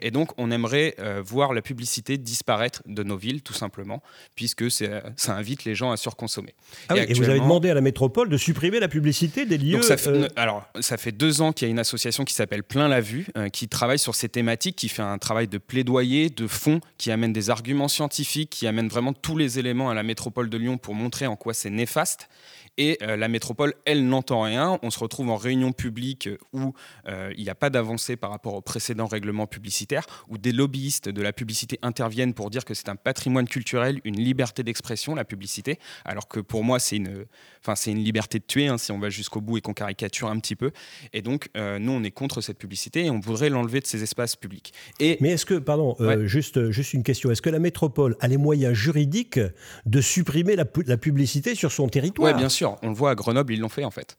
Et 0.01 0.11
donc, 0.11 0.31
on 0.37 0.51
aimerait 0.51 0.95
euh, 0.99 1.23
voir 1.25 1.53
la 1.55 1.63
publicité 1.63 2.19
disparaître 2.19 2.83
de 2.87 3.03
nos 3.03 3.17
villes, 3.17 3.43
tout 3.43 3.55
simplement, 3.55 4.03
puisque 4.35 4.71
ça 4.71 5.35
invite 5.35 5.65
les 5.65 5.75
gens 5.75 5.91
à 5.91 5.97
surconsommer. 5.97 6.55
Ah 6.89 6.97
et, 6.97 7.11
et 7.11 7.15
vous 7.15 7.29
avez 7.29 7.41
demandé 7.41 7.71
à 7.71 7.75
la 7.75 7.81
métropole 7.81 8.29
de 8.29 8.37
supprimer 8.37 8.66
supprimer 8.67 8.81
la 8.81 8.89
publicité 8.89 9.47
des 9.47 9.59
lieux. 9.59 9.83
ça 9.83 9.97
fait, 9.97 10.11
euh, 10.11 10.29
Alors, 10.37 10.65
ça 10.81 10.97
fait 10.97 11.13
deux 11.13 11.41
ans 11.41 11.53
qu'il 11.53 11.67
y 11.67 11.69
a 11.69 11.73
une 11.73 11.79
association 11.79 12.25
qui 12.25 12.35
s'appelle 12.35 12.63
Plein 12.63 12.89
la 12.89 13.01
Vue, 13.01 13.27
euh, 13.37 13.49
qui 13.49 13.69
travaille 13.69 13.99
sur 13.99 14.15
ces 14.15 14.29
thématiques, 14.29 14.77
qui 14.77 14.89
fait 14.89 15.03
un 15.03 15.19
travail 15.19 15.49
de 15.49 15.59
plaidoyer, 15.59 16.31
de 16.31 16.47
fond, 16.47 16.81
qui 16.99 17.11
amène 17.11 17.33
des 17.33 17.51
arguments 17.51 17.89
scientifiques, 17.89 18.51
qui 18.51 18.67
amène 18.67 18.89
vraiment 18.89 19.13
tous 19.13 19.37
les 19.37 19.59
éléments 19.59 19.91
à 19.91 19.95
la 19.95 20.03
métropole 20.03 20.51
de 20.51 20.57
Lyon 20.59 20.79
pour 20.79 20.95
montrer 20.95 21.27
en 21.27 21.37
quoi 21.37 21.55
c'est 21.55 21.71
néfaste. 21.71 22.29
Et 22.79 22.99
euh, 23.03 23.17
la 23.17 23.29
métropole, 23.29 23.75
elle, 23.85 24.07
n'entend 24.07 24.43
rien. 24.43 24.79
On 24.83 24.91
se 24.91 24.99
retrouve 24.99 25.31
en 25.31 25.37
réunion 25.37 25.73
publique 25.73 26.29
où 26.53 26.75
euh, 27.09 27.33
il 27.37 27.45
n'y 27.45 27.51
a 27.51 27.55
pas 27.55 27.71
d'avancée 27.71 28.17
par 28.17 28.31
rapport 28.31 28.55
au 28.55 28.61
précédent 28.61 29.07
règlement 29.07 29.47
publicitaire, 29.47 30.07
où 30.29 30.39
des 30.39 30.53
lobbyistes 30.53 31.09
de 31.09 31.23
la 31.23 31.33
publicité 31.33 31.79
interviennent 31.83 32.35
pour 32.35 32.51
dire 32.51 32.65
que 32.65 32.75
c'est 32.75 32.89
un 32.89 32.97
patrimoine 32.97 33.49
culturel, 33.49 34.01
une 34.05 34.21
liberté 34.21 34.63
d'expression, 34.63 35.15
la 35.15 35.25
publicité, 35.25 35.79
alors 36.05 36.29
que 36.29 36.41
pour 36.41 36.65
moi, 36.65 36.79
c'est 36.79 36.97
une, 36.97 37.27
c'est 37.75 37.91
une 37.91 38.03
liberté 38.03 38.39
de 38.39 38.45
tuer, 38.45 38.69
hein, 38.69 38.79
si 38.79 38.93
on 38.93 38.99
va 38.99 39.09
jusqu'au 39.09 39.41
bout 39.41 39.59
et 39.59 39.61
qu'on 39.61 39.75
caricature 39.75 40.29
un 40.29 40.39
petit 40.39 40.57
peu. 40.57 40.71
Et 41.13 41.23
donc, 41.23 41.49
euh, 41.57 41.79
nous, 41.79 41.93
on 41.93 42.03
est 42.03 42.11
contre 42.11 42.41
cette 42.41 42.59
publicité 42.59 43.07
et 43.07 43.11
on 43.11 43.21
voudrait 43.21 43.49
l'enlever 43.49 43.81
de 43.81 43.87
ces 43.87 44.03
espaces 44.03 44.37
publics. 44.37 44.73
Et 45.01 45.17
Mais 45.21 45.31
est-ce 45.31 45.47
que, 45.47 45.55
pardon, 45.55 45.97
juste, 46.25 46.71
juste 46.71 46.93
une 46.93 47.03
question, 47.03 47.31
est-ce 47.31 47.43
que 47.43 47.51
la 47.51 47.59
métropole 47.59 48.17
a 48.21 48.29
les 48.29 48.37
moyens 48.37 48.75
juridiques 48.75 49.41
de 49.87 50.01
supprimer 50.01 50.57
la, 50.57 50.65
la 50.87 50.97
publicité 50.97 51.55
sur 51.55 51.73
son 51.73 51.89
territoire? 51.89 52.33
Oui, 52.33 52.39
bien 52.39 52.49
sûr. 52.49 52.66
On 52.83 52.89
le 52.89 52.95
voit 52.95 53.11
à 53.11 53.15
Grenoble, 53.15 53.53
ils 53.53 53.61
l'ont 53.61 53.69
fait 53.69 53.85
en 53.85 53.91
fait. 53.91 54.17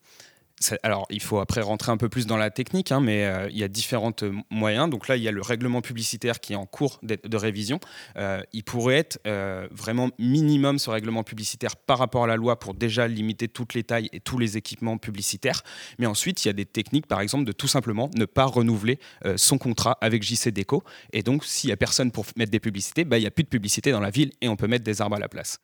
Alors, 0.81 1.05
il 1.11 1.21
faut 1.21 1.39
après 1.39 1.61
rentrer 1.61 1.91
un 1.91 1.97
peu 1.97 2.09
plus 2.09 2.25
dans 2.25 2.37
la 2.37 2.49
technique, 2.49 2.91
hein, 2.91 2.99
mais 2.99 3.25
euh, 3.25 3.47
il 3.51 3.57
y 3.57 3.63
a 3.63 3.67
différents 3.67 4.13
euh, 4.23 4.33
moyens. 4.49 4.89
Donc 4.89 5.07
là, 5.07 5.15
il 5.15 5.21
y 5.21 5.27
a 5.27 5.31
le 5.31 5.41
règlement 5.41 5.81
publicitaire 5.81 6.39
qui 6.39 6.53
est 6.53 6.55
en 6.55 6.65
cours 6.65 6.99
de, 7.03 7.37
révision. 7.37 7.79
Euh, 8.17 8.41
il 8.53 8.63
pourrait 8.63 8.95
être 8.95 9.19
vraiment 9.71 10.09
minimum 10.17 10.79
ce 10.79 10.89
règlement 10.89 11.23
publicitaire 11.23 11.75
par 11.75 11.99
rapport 11.99 12.23
à 12.23 12.27
la 12.27 12.35
loi 12.35 12.59
pour 12.59 12.73
déjà 12.73 13.07
limiter 13.07 13.47
toutes 13.47 13.73
les 13.73 13.83
tailles 13.83 14.09
et 14.13 14.19
tous 14.19 14.39
les 14.39 14.57
équipements 14.57 14.97
publicitaires. 14.97 15.61
Mais 15.99 16.05
ensuite, 16.05 16.43
il 16.43 16.47
y 16.47 16.51
a 16.51 16.53
des 16.53 16.65
techniques, 16.65 17.07
par 17.07 17.21
exemple, 17.21 17.45
de 17.45 17.51
tout 17.51 17.67
simplement 17.67 18.09
ne 18.15 18.25
pas 18.25 18.45
renouveler 18.45 18.99
son 19.35 19.57
contrat 19.57 19.97
avec 20.01 20.23
JC 20.23 20.49
Déco. 20.49 20.83
Et 21.13 21.21
donc, 21.21 21.45
s'il 21.45 21.67
n'y 21.67 21.73
a 21.73 21.77
personne 21.77 22.11
pour 22.11 22.25
mettre 22.35 22.51
des 22.51 22.59
publicités, 22.59 23.05
bah, 23.05 23.17
il 23.17 23.21
n'y 23.21 23.27
a 23.27 23.31
plus 23.31 23.43
de 23.43 23.49
publicité 23.49 23.91
dans 23.91 23.99
la 23.99 24.09
ville 24.09 24.31
et 24.41 24.49
on 24.49 24.55
peut 24.55 24.67
mettre 24.67 24.83
des 24.83 25.01
arbres 25.01 25.17
à 25.17 25.19
la 25.19 25.29
place. 25.29 25.59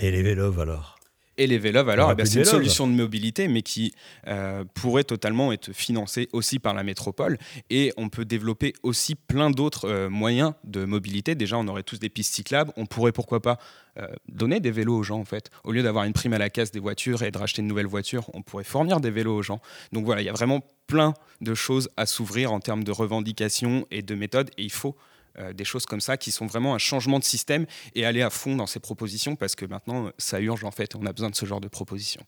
Et 0.00 0.10
les 0.10 0.22
vélos 0.22 0.58
alors? 0.58 0.96
Et 1.38 1.46
les 1.46 1.58
vélos, 1.58 1.88
alors, 1.88 2.12
eh 2.12 2.14
ben, 2.14 2.26
c'est 2.26 2.40
une 2.40 2.44
solution 2.44 2.86
de 2.86 2.92
mobilité, 2.92 3.48
mais 3.48 3.62
qui 3.62 3.94
euh, 4.26 4.64
pourrait 4.74 5.04
totalement 5.04 5.52
être 5.52 5.72
financée 5.72 6.28
aussi 6.32 6.58
par 6.58 6.74
la 6.74 6.82
métropole. 6.82 7.38
Et 7.70 7.92
on 7.96 8.10
peut 8.10 8.24
développer 8.24 8.74
aussi 8.82 9.14
plein 9.14 9.50
d'autres 9.50 9.88
euh, 9.88 10.08
moyens 10.10 10.52
de 10.64 10.84
mobilité. 10.84 11.34
Déjà, 11.34 11.56
on 11.56 11.66
aurait 11.68 11.82
tous 11.84 11.98
des 11.98 12.10
pistes 12.10 12.34
cyclables. 12.34 12.72
On 12.76 12.84
pourrait, 12.84 13.12
pourquoi 13.12 13.40
pas, 13.40 13.58
euh, 13.98 14.06
donner 14.28 14.60
des 14.60 14.70
vélos 14.70 14.96
aux 14.96 15.02
gens, 15.02 15.20
en 15.20 15.24
fait. 15.24 15.50
Au 15.64 15.72
lieu 15.72 15.82
d'avoir 15.82 16.04
une 16.04 16.12
prime 16.12 16.34
à 16.34 16.38
la 16.38 16.50
casse 16.50 16.70
des 16.70 16.80
voitures 16.80 17.22
et 17.22 17.30
de 17.30 17.38
racheter 17.38 17.62
une 17.62 17.68
nouvelle 17.68 17.86
voiture, 17.86 18.30
on 18.34 18.42
pourrait 18.42 18.64
fournir 18.64 19.00
des 19.00 19.10
vélos 19.10 19.36
aux 19.36 19.42
gens. 19.42 19.60
Donc 19.92 20.04
voilà, 20.04 20.20
il 20.20 20.26
y 20.26 20.30
a 20.30 20.34
vraiment 20.34 20.60
plein 20.86 21.14
de 21.40 21.54
choses 21.54 21.88
à 21.96 22.04
s'ouvrir 22.04 22.52
en 22.52 22.60
termes 22.60 22.84
de 22.84 22.92
revendications 22.92 23.86
et 23.90 24.02
de 24.02 24.14
méthodes. 24.14 24.50
Et 24.58 24.64
il 24.64 24.72
faut 24.72 24.96
euh, 25.38 25.52
des 25.52 25.64
choses 25.64 25.86
comme 25.86 26.00
ça 26.00 26.16
qui 26.16 26.30
sont 26.30 26.46
vraiment 26.46 26.74
un 26.74 26.78
changement 26.78 27.18
de 27.18 27.24
système 27.24 27.66
et 27.94 28.04
aller 28.04 28.22
à 28.22 28.30
fond 28.30 28.56
dans 28.56 28.66
ces 28.66 28.80
propositions 28.80 29.36
parce 29.36 29.54
que 29.54 29.64
maintenant 29.64 30.10
ça 30.18 30.40
urge 30.40 30.64
en 30.64 30.70
fait, 30.70 30.94
on 30.94 31.06
a 31.06 31.12
besoin 31.12 31.30
de 31.30 31.36
ce 31.36 31.46
genre 31.46 31.60
de 31.60 31.68
propositions. 31.68 32.22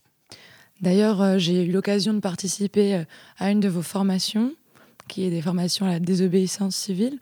D'ailleurs, 0.80 1.22
euh, 1.22 1.38
j'ai 1.38 1.64
eu 1.64 1.72
l'occasion 1.72 2.14
de 2.14 2.20
participer 2.20 2.94
euh, 2.94 3.04
à 3.38 3.50
une 3.50 3.60
de 3.60 3.68
vos 3.68 3.82
formations, 3.82 4.54
qui 5.08 5.24
est 5.24 5.30
des 5.30 5.42
formations 5.42 5.86
à 5.86 5.90
la 5.90 6.00
désobéissance 6.00 6.76
civile. 6.76 7.18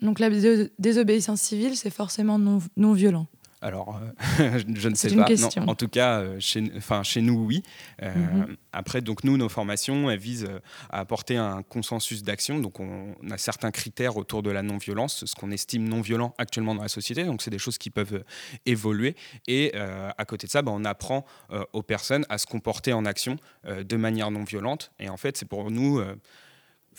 Donc 0.00 0.18
la 0.18 0.30
désobéissance 0.78 1.40
civile, 1.40 1.76
c'est 1.76 1.90
forcément 1.90 2.38
non, 2.38 2.58
non 2.76 2.92
violent. 2.92 3.26
Alors, 3.60 4.00
euh, 4.40 4.58
je 4.74 4.88
ne 4.88 4.94
sais 4.94 5.14
pas. 5.14 5.26
en 5.66 5.74
tout 5.74 5.88
cas, 5.88 6.20
euh, 6.20 6.36
chez, 6.38 6.62
enfin, 6.76 7.02
chez 7.02 7.20
nous, 7.20 7.44
oui. 7.44 7.62
Euh, 8.02 8.14
mhm. 8.14 8.56
Après, 8.72 9.00
donc 9.00 9.24
nous, 9.24 9.36
nos 9.36 9.48
formations, 9.48 10.10
elles 10.10 10.18
visent 10.18 10.48
à 10.90 11.00
apporter 11.00 11.36
un 11.36 11.62
consensus 11.62 12.22
d'action. 12.22 12.58
Donc, 12.60 12.78
on, 12.80 13.14
a 13.30 13.38
certains 13.38 13.70
critères 13.70 14.16
autour 14.16 14.42
de 14.42 14.50
la 14.50 14.62
non-violence, 14.62 15.24
ce 15.24 15.34
qu'on 15.34 15.50
estime 15.50 15.88
non-violent 15.88 16.34
actuellement 16.38 16.74
dans 16.74 16.82
la 16.82 16.88
société. 16.88 17.24
Donc, 17.24 17.42
c'est 17.42 17.50
des 17.50 17.58
choses 17.58 17.78
qui 17.78 17.90
peuvent 17.90 18.22
évoluer. 18.66 19.16
Et 19.46 19.74
à 19.74 20.24
côté 20.24 20.46
de 20.46 20.52
ça, 20.52 20.62
bah, 20.62 20.72
on 20.74 20.84
apprend 20.84 21.24
aux 21.72 21.82
personnes 21.82 22.24
à 22.28 22.38
se 22.38 22.46
comporter 22.46 22.92
en 22.92 23.04
action 23.04 23.36
de 23.66 23.96
manière 23.96 24.30
non-violente. 24.30 24.92
Et 25.00 25.08
en 25.08 25.16
fait, 25.16 25.36
c'est 25.36 25.48
pour 25.48 25.70
nous 25.70 26.00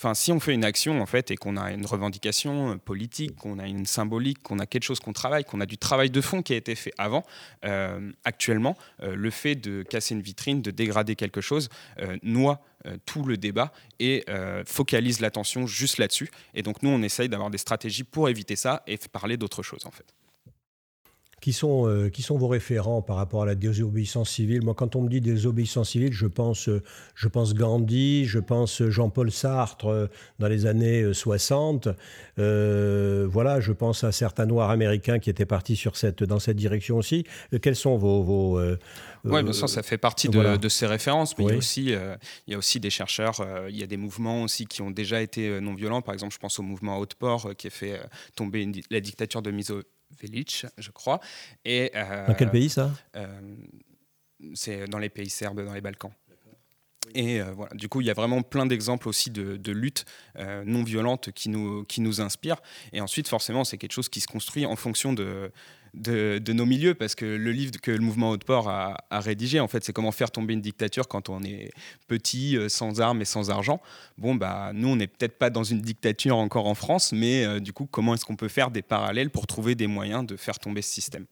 Enfin, 0.00 0.14
si 0.14 0.32
on 0.32 0.40
fait 0.40 0.54
une 0.54 0.64
action 0.64 1.02
en 1.02 1.04
fait 1.04 1.30
et 1.30 1.36
qu'on 1.36 1.58
a 1.58 1.72
une 1.72 1.84
revendication 1.84 2.70
euh, 2.70 2.76
politique, 2.76 3.36
qu'on 3.36 3.58
a 3.58 3.66
une 3.66 3.84
symbolique, 3.84 4.42
qu'on 4.42 4.58
a 4.58 4.64
quelque 4.64 4.84
chose 4.84 4.98
qu'on 4.98 5.12
travaille, 5.12 5.44
qu'on 5.44 5.60
a 5.60 5.66
du 5.66 5.76
travail 5.76 6.08
de 6.08 6.22
fond 6.22 6.40
qui 6.40 6.54
a 6.54 6.56
été 6.56 6.74
fait 6.74 6.94
avant, 6.96 7.22
euh, 7.66 8.10
actuellement, 8.24 8.78
euh, 9.02 9.14
le 9.14 9.28
fait 9.28 9.56
de 9.56 9.82
casser 9.82 10.14
une 10.14 10.22
vitrine, 10.22 10.62
de 10.62 10.70
dégrader 10.70 11.16
quelque 11.16 11.42
chose, 11.42 11.68
noie 12.22 12.62
tout 13.04 13.24
le 13.24 13.36
débat 13.36 13.72
et 13.98 14.24
focalise 14.64 15.20
l'attention 15.20 15.66
juste 15.66 15.98
là-dessus. 15.98 16.30
Et 16.54 16.62
donc 16.62 16.82
nous, 16.82 16.88
on 16.88 17.02
essaye 17.02 17.28
d'avoir 17.28 17.50
des 17.50 17.58
stratégies 17.58 18.04
pour 18.04 18.30
éviter 18.30 18.56
ça 18.56 18.82
et 18.86 18.96
parler 19.12 19.36
d'autre 19.36 19.62
chose 19.62 19.84
en 19.84 19.90
fait 19.90 20.14
qui 21.40 21.52
sont, 21.52 21.88
euh, 21.88 22.10
qui 22.10 22.22
sont 22.22 22.36
vos 22.36 22.48
référents 22.48 23.02
par 23.02 23.16
rapport 23.16 23.42
à 23.42 23.46
la 23.46 23.54
désobéissance 23.54 24.30
civile? 24.30 24.62
Moi, 24.62 24.74
quand 24.74 24.94
on 24.96 25.02
me 25.02 25.08
dit 25.08 25.20
désobéissance 25.20 25.90
civile, 25.90 26.12
je 26.12 26.26
pense, 26.26 26.68
euh, 26.68 26.82
je 27.14 27.28
pense 27.28 27.54
Gandhi, 27.54 28.26
je 28.26 28.38
pense 28.38 28.82
Jean-Paul 28.82 29.30
Sartre 29.30 29.86
euh, 29.86 30.06
dans 30.38 30.48
les 30.48 30.66
années 30.66 31.12
60. 31.12 31.88
voilà, 32.36 33.60
je 33.60 33.72
pense 33.72 34.04
à 34.04 34.12
certains 34.12 34.46
Noirs 34.46 34.70
américains 34.70 35.18
qui 35.18 35.30
étaient 35.30 35.46
partis 35.46 35.76
sur 35.76 35.96
cette, 35.96 36.22
dans 36.22 36.38
cette 36.38 36.56
direction 36.56 36.98
aussi. 36.98 37.24
quels 37.62 37.76
sont 37.76 37.96
vos... 37.96 38.22
vos 38.22 38.60
oui, 39.24 39.42
bien 39.42 39.52
sûr, 39.52 39.68
ça 39.68 39.82
fait 39.82 39.98
partie 39.98 40.28
de, 40.28 40.56
de 40.56 40.68
ces 40.68 40.86
références, 40.86 41.36
mais 41.36 41.44
il, 41.44 41.50
y 41.50 41.54
a 41.54 41.56
aussi, 41.56 41.94
il 42.46 42.52
y 42.52 42.54
a 42.54 42.58
aussi 42.58 42.80
des 42.80 42.88
chercheurs, 42.88 43.44
il 43.68 43.76
y 43.76 43.82
a 43.82 43.86
des 43.86 43.98
mouvements 43.98 44.44
aussi 44.44 44.66
qui 44.66 44.80
ont 44.80 44.90
déjà 44.90 45.20
été 45.20 45.60
non 45.60 45.74
violents. 45.74 46.00
Par 46.00 46.14
exemple, 46.14 46.32
je 46.32 46.38
pense 46.38 46.58
au 46.58 46.62
mouvement 46.62 46.98
Haute-Port 46.98 47.50
qui 47.56 47.66
a 47.66 47.70
fait 47.70 48.00
tomber 48.34 48.66
la 48.90 49.00
dictature 49.00 49.42
de 49.42 49.50
Miso 49.50 49.82
Velic, 50.20 50.66
je 50.78 50.90
crois. 50.90 51.20
Et, 51.64 51.90
euh, 51.94 52.26
dans 52.26 52.34
quel 52.34 52.50
pays 52.50 52.68
ça 52.68 52.90
euh, 53.16 53.56
C'est 54.54 54.86
dans 54.86 54.98
les 54.98 55.08
pays 55.08 55.30
serbes, 55.30 55.64
dans 55.64 55.74
les 55.74 55.80
Balkans. 55.80 56.12
Et 57.14 57.40
euh, 57.40 57.52
voilà, 57.52 57.74
du 57.74 57.88
coup, 57.88 58.00
il 58.00 58.06
y 58.06 58.10
a 58.10 58.14
vraiment 58.14 58.42
plein 58.42 58.66
d'exemples 58.66 59.08
aussi 59.08 59.30
de, 59.30 59.56
de 59.56 59.72
luttes 59.72 60.04
non 60.64 60.84
violentes 60.84 61.32
qui 61.32 61.48
nous, 61.48 61.84
qui 61.84 62.00
nous 62.00 62.20
inspirent. 62.20 62.60
Et 62.92 63.00
ensuite, 63.00 63.28
forcément, 63.28 63.64
c'est 63.64 63.78
quelque 63.78 63.92
chose 63.92 64.08
qui 64.08 64.20
se 64.20 64.28
construit 64.28 64.66
en 64.66 64.76
fonction 64.76 65.12
de, 65.12 65.50
de, 65.94 66.52
nos 66.52 66.66
milieux, 66.66 66.94
parce 66.94 67.14
que 67.14 67.24
le 67.24 67.52
livre 67.52 67.72
que 67.82 67.90
le 67.90 68.00
mouvement 68.00 68.30
Haute-Port 68.30 68.68
a, 68.68 68.96
rédigé, 69.10 69.60
en 69.60 69.68
fait, 69.68 69.84
c'est 69.84 69.92
comment 69.92 70.12
faire 70.12 70.30
tomber 70.30 70.54
une 70.54 70.60
dictature 70.60 71.08
quand 71.08 71.28
on 71.28 71.42
est 71.42 71.70
petit, 72.06 72.56
euh, 72.56 72.68
sans 72.68 73.00
armes 73.00 73.20
et 73.22 73.24
sans 73.24 73.50
argent. 73.50 73.80
Bon, 74.18 74.34
bah, 74.34 74.72
nous, 74.74 74.88
on 74.88 74.96
n'est 74.96 75.06
peut-être 75.06 75.38
pas 75.38 75.50
dans 75.50 75.64
une 75.64 75.80
dictature 75.80 76.36
encore 76.36 76.66
en 76.66 76.74
France, 76.74 77.12
mais 77.12 77.44
euh, 77.44 77.60
du 77.60 77.72
coup, 77.72 77.86
comment 77.90 78.14
est-ce 78.14 78.24
qu'on 78.24 78.36
peut 78.36 78.48
faire 78.48 78.70
des 78.70 78.82
parallèles 78.82 79.30
pour 79.30 79.46
trouver 79.46 79.74
des 79.74 79.86
moyens 79.86 80.26
de 80.26 80.36
faire 80.36 80.58
tomber 80.58 80.82
ce 80.82 80.92
système? 80.92 81.26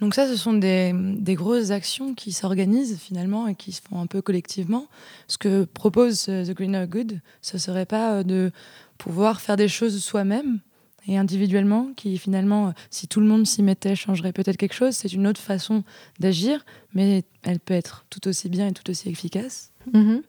Donc 0.00 0.14
ça, 0.14 0.28
ce 0.28 0.36
sont 0.36 0.52
des, 0.52 0.92
grosses 1.28 1.70
actions 1.70 2.14
qui 2.14 2.32
s'organisent 2.32 2.98
finalement 2.98 3.48
et 3.48 3.54
qui 3.54 3.72
se 3.72 3.80
font 3.80 4.00
un 4.00 4.06
peu 4.06 4.20
collectivement. 4.20 4.88
Ce 5.26 5.38
que 5.38 5.64
propose 5.64 6.26
euh, 6.28 6.44
The 6.44 6.50
Greener 6.50 6.86
Good, 6.86 7.20
ce 7.40 7.58
serait 7.58 7.86
pas 7.86 8.22
de 8.22 8.50
pouvoir 8.98 9.40
faire 9.40 9.56
des 9.56 9.68
choses 9.68 10.02
soi-même, 10.02 10.60
et 11.06 11.16
individuellement, 11.16 11.90
qui 11.96 12.18
finalement, 12.18 12.72
si 12.90 13.06
tout 13.08 13.20
le 13.20 13.26
monde 13.26 13.46
s'y 13.46 13.62
mettait, 13.62 13.94
changerait 13.94 14.32
peut-être 14.32 14.56
quelque 14.56 14.74
chose. 14.74 14.94
C'est 14.94 15.12
une 15.12 15.26
autre 15.26 15.40
façon 15.40 15.84
d'agir, 16.18 16.64
mais 16.94 17.24
elle 17.42 17.60
peut 17.60 17.74
être 17.74 18.04
tout 18.10 18.26
aussi 18.28 18.48
bien 18.48 18.68
et 18.68 18.72
tout 18.72 18.88
aussi 18.90 19.08
efficace. 19.08 19.72
Mhm. 19.92 20.22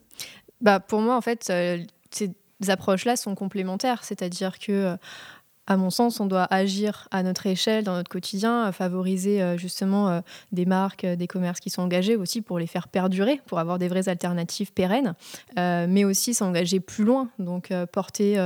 Bah, 0.61 0.79
pour 0.79 1.01
moi, 1.01 1.15
en 1.15 1.21
fait, 1.21 1.47
euh, 1.49 1.83
ces 2.11 2.33
approches-là 2.67 3.15
sont 3.15 3.35
complémentaires. 3.35 4.03
C'est-à-dire 4.03 4.59
que 4.59 4.71
euh, 4.71 4.97
à 5.67 5.75
mon 5.75 5.89
sens, 5.89 6.21
on 6.21 6.25
doit 6.25 6.47
agir 6.49 7.09
à 7.11 7.23
notre 7.23 7.45
échelle, 7.45 7.83
dans 7.83 7.93
notre 7.93 8.09
quotidien, 8.09 8.71
favoriser 8.71 9.41
euh, 9.41 9.57
justement 9.57 10.09
euh, 10.09 10.21
des 10.53 10.65
marques, 10.65 11.03
euh, 11.03 11.17
des 11.17 11.27
commerces 11.27 11.59
qui 11.59 11.69
sont 11.69 11.81
engagés 11.81 12.15
aussi 12.15 12.41
pour 12.41 12.57
les 12.57 12.67
faire 12.67 12.87
perdurer, 12.87 13.41
pour 13.45 13.59
avoir 13.59 13.77
des 13.77 13.89
vraies 13.89 14.07
alternatives 14.07 14.71
pérennes, 14.71 15.13
mais 15.57 16.05
aussi 16.05 16.33
s'engager 16.33 16.79
plus 16.79 17.03
loin, 17.03 17.29
donc 17.39 17.73
porter 17.91 18.37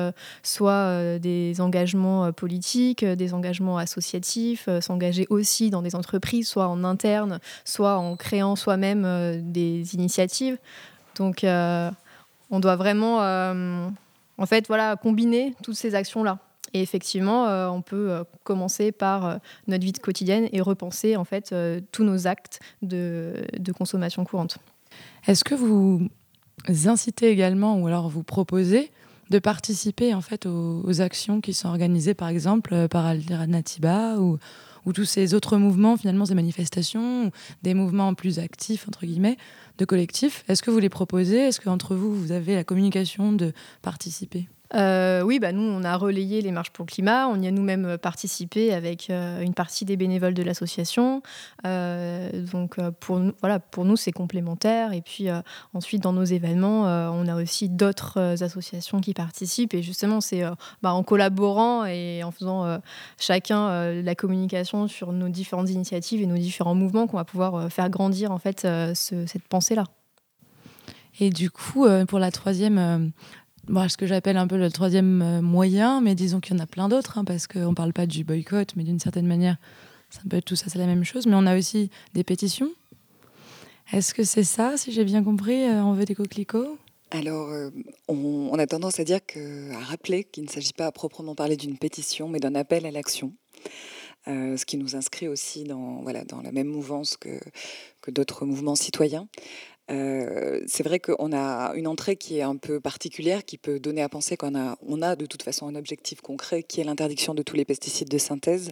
soit 0.44 1.20
des 1.20 1.62
engagements 1.62 2.32
politiques, 2.32 3.06
des 3.06 3.34
engagements 3.34 3.78
associatifs, 3.78 4.68
s'engager 4.80 5.28
aussi 5.30 5.70
dans 5.70 5.82
des 5.82 5.96
entreprises, 5.96 6.48
soit 6.48 6.68
en 6.68 6.84
interne, 6.84 7.40
soit 7.66 7.98
en 7.98 8.16
créant 8.16 8.56
soi-même 8.56 9.42
des 9.52 9.94
initiatives. 9.94 10.58
Donc, 11.16 11.44
on 11.44 12.60
doit 12.60 12.76
vraiment, 12.76 13.20
en 14.38 14.46
fait, 14.46 14.68
voilà, 14.68 14.96
combiner 14.96 15.56
toutes 15.62 15.76
ces 15.76 15.94
actions-là. 15.96 16.40
Et 16.74 16.82
effectivement, 16.82 17.48
euh, 17.48 17.68
on 17.68 17.82
peut 17.82 18.12
euh, 18.12 18.24
commencer 18.44 18.92
par 18.92 19.26
euh, 19.26 19.38
notre 19.68 19.84
vie 19.84 19.94
quotidienne 19.94 20.48
et 20.52 20.62
repenser 20.62 21.16
en 21.16 21.26
fait 21.26 21.54
tous 21.92 22.04
nos 22.04 22.28
actes 22.28 22.60
de, 22.82 23.34
consommation 23.78 24.24
courante. 24.26 24.58
Est-ce 25.28 25.44
que 25.44 25.56
vous 25.56 26.10
incitez 26.86 27.30
également 27.30 27.78
ou 27.78 27.88
alors 27.88 28.10
vous 28.10 28.24
proposez 28.24 28.92
de 29.30 29.40
participer 29.40 30.14
en 30.14 30.22
fait 30.22 30.46
aux, 30.46 31.02
actions 31.02 31.40
qui 31.40 31.54
sont 31.54 31.70
organisées 31.70 32.14
par 32.14 32.28
exemple 32.28 32.88
par 32.90 33.06
Alternatiba 33.06 34.18
ou, 34.18 34.38
ou 34.86 34.94
tous 34.94 35.06
ces 35.06 35.34
autres 35.34 35.58
mouvements, 35.58 35.96
finalement, 35.96 36.26
ces 36.26 36.36
manifestations, 36.36 37.32
des 37.64 37.74
mouvements 37.74 38.14
plus 38.14 38.40
actifs, 38.40 38.88
entre 38.88 39.06
guillemets, 39.06 39.38
de 39.78 39.86
collectifs? 39.86 40.44
Est-ce 40.48 40.62
que 40.62 40.72
vous 40.72 40.80
les 40.80 40.90
proposez? 40.90 41.38
Est-ce 41.38 41.62
qu'entre 41.62 41.96
vous, 41.96 42.14
vous 42.14 42.32
avez 42.32 42.56
la 42.56 42.64
communication 42.64 43.32
de 43.32 43.54
participer? 43.82 44.48
Euh, 44.76 45.22
oui, 45.22 45.40
bah 45.40 45.52
nous, 45.52 45.64
on 45.64 45.84
a 45.84 45.96
relayé 45.98 46.42
les 46.42 46.52
marches 46.52 46.70
pour 46.72 46.86
le 46.86 46.92
climat. 46.92 47.28
On 47.28 47.42
y 47.42 47.48
a 47.48 47.52
nous-mêmes 47.52 47.98
participé 47.98 48.74
avec 48.74 49.10
euh, 49.10 49.42
une 49.42 49.54
partie 49.54 49.86
des 49.86 49.98
bénévoles 49.98 50.34
de 50.34 50.44
l'association. 50.44 51.22
Euh, 51.66 52.30
donc, 52.52 52.80
pour, 53.00 53.20
nous, 53.20 53.34
voilà, 53.42 53.60
pour 53.60 53.86
nous, 53.86 53.98
c'est 53.98 54.12
complémentaire. 54.12 54.94
Et 54.94 55.02
puis, 55.02 55.28
ensuite, 55.74 56.02
dans 56.02 56.14
nos 56.14 56.24
événements, 56.24 56.84
on 56.84 57.28
a 57.28 57.36
aussi 57.36 57.70
d'autres 57.70 58.44
associations 58.44 59.02
qui 59.02 59.14
participent. 59.14 59.74
Et 59.74 59.82
justement, 59.82 60.22
c'est 60.22 60.44
bah, 60.82 60.94
en 60.94 61.04
collaborant 61.04 61.86
et 61.86 62.24
en 62.24 62.32
faisant 62.32 62.80
chacun 63.20 63.92
la 64.02 64.16
communication 64.16 64.88
sur 64.88 65.12
nos 65.12 65.30
différentes 65.30 65.70
initiatives 65.70 66.22
et 66.22 66.26
nos 66.26 66.38
différents 66.38 66.76
mouvements 66.76 67.08
qu'on 67.08 67.18
va 67.18 67.26
pouvoir 67.26 67.72
faire 67.72 67.90
grandir 67.90 68.32
en 68.32 68.38
fait 68.38 68.68
cette 68.94 69.48
pensée-là. 69.50 69.86
Et 71.20 71.30
du 71.30 71.52
coup, 71.52 71.88
pour 72.08 72.20
la 72.20 72.32
troisième 72.32 73.12
ce 73.68 73.98
que 73.98 74.06
j'appelle 74.06 74.38
un 74.38 74.48
peu 74.48 74.58
le 74.58 74.72
troisième 74.72 75.22
euh, 75.22 75.42
moyen, 75.42 76.02
mais 76.02 76.16
disons 76.16 76.40
qu'il 76.40 76.56
y 76.56 76.60
en 76.60 76.64
a 76.64 76.68
plein 76.68 76.90
d'autres, 76.90 77.18
hein, 77.18 77.26
parce 77.26 77.48
qu'on 77.48 77.70
ne 77.70 77.76
parle 77.76 77.94
pas 77.94 78.06
du 78.06 78.24
boycott, 78.24 78.76
mais 78.76 78.84
d'une 78.84 79.00
certaine 79.00 79.28
manière, 79.28 79.58
ça 80.10 80.22
peut 80.30 80.38
être 80.38 80.46
tout 80.46 80.56
ça, 80.56 80.66
c'est 80.68 80.80
la 80.80 80.88
même 80.88 81.04
chose. 81.04 81.26
Mais 81.28 81.36
on 81.36 81.46
a 81.46 81.58
aussi 81.58 81.90
des 82.14 82.24
pétitions. 82.24 82.72
Est-ce 83.94 84.14
que 84.14 84.24
c'est 84.24 84.44
ça, 84.44 84.78
si 84.78 84.92
j'ai 84.92 85.04
bien 85.04 85.24
compris, 85.24 85.64
euh, 85.64 85.84
on 85.84 85.96
des 85.96 86.16
coquelicots? 86.16 86.78
Alors, 87.12 87.50
euh, 87.50 87.70
on, 88.08 88.58
a 88.58 88.68
tendance 88.68 89.00
à 89.00 89.04
dire 89.04 89.20
que, 89.26 89.72
à 89.74 89.80
rappeler 89.80 90.24
qu'il 90.24 90.46
ne 90.46 90.50
s'agit 90.50 90.74
pas 90.74 90.86
à 90.86 90.92
proprement 90.92 91.36
parler 91.36 91.58
d'une 91.58 91.78
pétition, 91.78 92.30
mais 92.30 92.40
d'un 92.40 92.56
appel 92.56 92.86
à 92.86 92.92
l'action. 92.92 93.34
ce 94.28 94.64
qui 94.66 94.78
nous 94.78 94.96
inscrit 94.96 95.28
aussi 95.28 95.66
dans, 95.66 96.02
voilà, 96.04 96.24
dans 96.24 96.42
la 96.42 96.54
même 96.54 96.68
mouvance 96.68 97.18
que, 97.18 97.38
que 98.02 98.12
d'autres 98.12 98.46
mouvements 98.46 98.76
citoyens. 98.76 99.28
Euh, 99.92 100.62
c'est 100.68 100.84
vrai 100.84 101.00
qu'on 101.00 101.34
a 101.34 101.74
une 101.76 101.88
entrée 101.88 102.16
qui 102.16 102.38
est 102.38 102.42
un 102.42 102.56
peu 102.56 102.80
particulière, 102.80 103.44
qui 103.44 103.58
peut 103.58 103.80
donner 103.80 104.02
à 104.02 104.10
penser 104.10 104.38
qu'on 104.38 104.56
a, 104.56 104.78
on 104.88 105.02
a 105.02 105.16
de 105.16 105.26
toute 105.26 105.44
façon 105.44 105.68
un 105.68 105.76
objectif 105.76 106.22
concret 106.22 106.64
qui 106.64 106.82
est 106.82 106.84
l'interdiction 106.84 107.34
de 107.34 107.44
tous 107.44 107.56
les 107.56 107.66
pesticides 107.66 108.10
de 108.10 108.18
synthèse. 108.18 108.72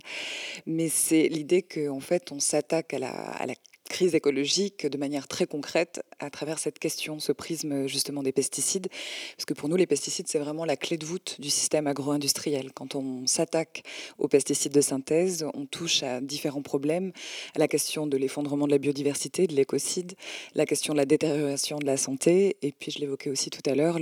Mais 0.65 0.87
c'est 0.87 1.27
l'idée 1.27 1.61
qu'en 1.61 1.99
fait, 1.99 2.31
on 2.31 2.39
s'attaque 2.39 2.93
à 2.93 2.99
la, 2.99 3.11
à 3.11 3.45
la 3.45 3.53
crise 3.89 4.15
écologique 4.15 4.87
de 4.87 4.97
manière 4.97 5.27
très 5.27 5.45
concrète 5.45 6.01
à 6.19 6.29
travers 6.29 6.59
cette 6.59 6.79
question, 6.79 7.19
ce 7.19 7.33
prisme 7.33 7.87
justement 7.87 8.23
des 8.23 8.31
pesticides. 8.31 8.87
Parce 9.35 9.45
que 9.45 9.53
pour 9.53 9.67
nous, 9.67 9.75
les 9.75 9.87
pesticides, 9.87 10.27
c'est 10.29 10.39
vraiment 10.39 10.63
la 10.63 10.77
clé 10.77 10.97
de 10.97 11.05
voûte 11.05 11.35
du 11.39 11.49
système 11.49 11.87
agro-industriel. 11.87 12.71
Quand 12.73 12.95
on 12.95 13.27
s'attaque 13.27 13.83
aux 14.17 14.27
pesticides 14.27 14.71
de 14.71 14.81
synthèse, 14.81 15.45
on 15.53 15.65
touche 15.65 16.03
à 16.03 16.21
différents 16.21 16.61
problèmes, 16.61 17.11
à 17.55 17.59
la 17.59 17.67
question 17.67 18.07
de 18.07 18.15
l'effondrement 18.15 18.67
de 18.67 18.71
la 18.71 18.77
biodiversité, 18.77 19.47
de 19.47 19.55
l'écocide, 19.55 20.13
la 20.55 20.65
question 20.65 20.93
de 20.93 20.99
la 20.99 21.05
détérioration 21.05 21.79
de 21.79 21.85
la 21.85 21.97
santé, 21.97 22.57
et 22.61 22.71
puis 22.71 22.91
je 22.91 22.99
l'évoquais 22.99 23.29
aussi 23.29 23.49
tout 23.49 23.67
à 23.69 23.75
l'heure, 23.75 23.99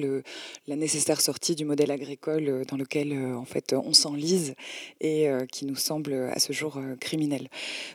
la 0.68 0.76
nécessaire 0.76 1.22
sortie 1.22 1.56
du 1.56 1.66
modèle 1.66 1.92
agricole 1.92 2.66
dans 2.68 2.78
lequel 2.78 3.14
euh, 3.14 3.36
en 3.36 3.46
fait 3.46 3.74
on 3.74 3.94
s'enlise 3.94 4.56
et 5.00 5.30
euh, 5.30 5.46
qui 5.46 5.66
nous 5.66 5.76
semble 5.76 6.14
à 6.14 6.40
ce 6.40 6.54
jour 6.54 6.78
euh, 6.78 6.96
criminel. 6.96 7.50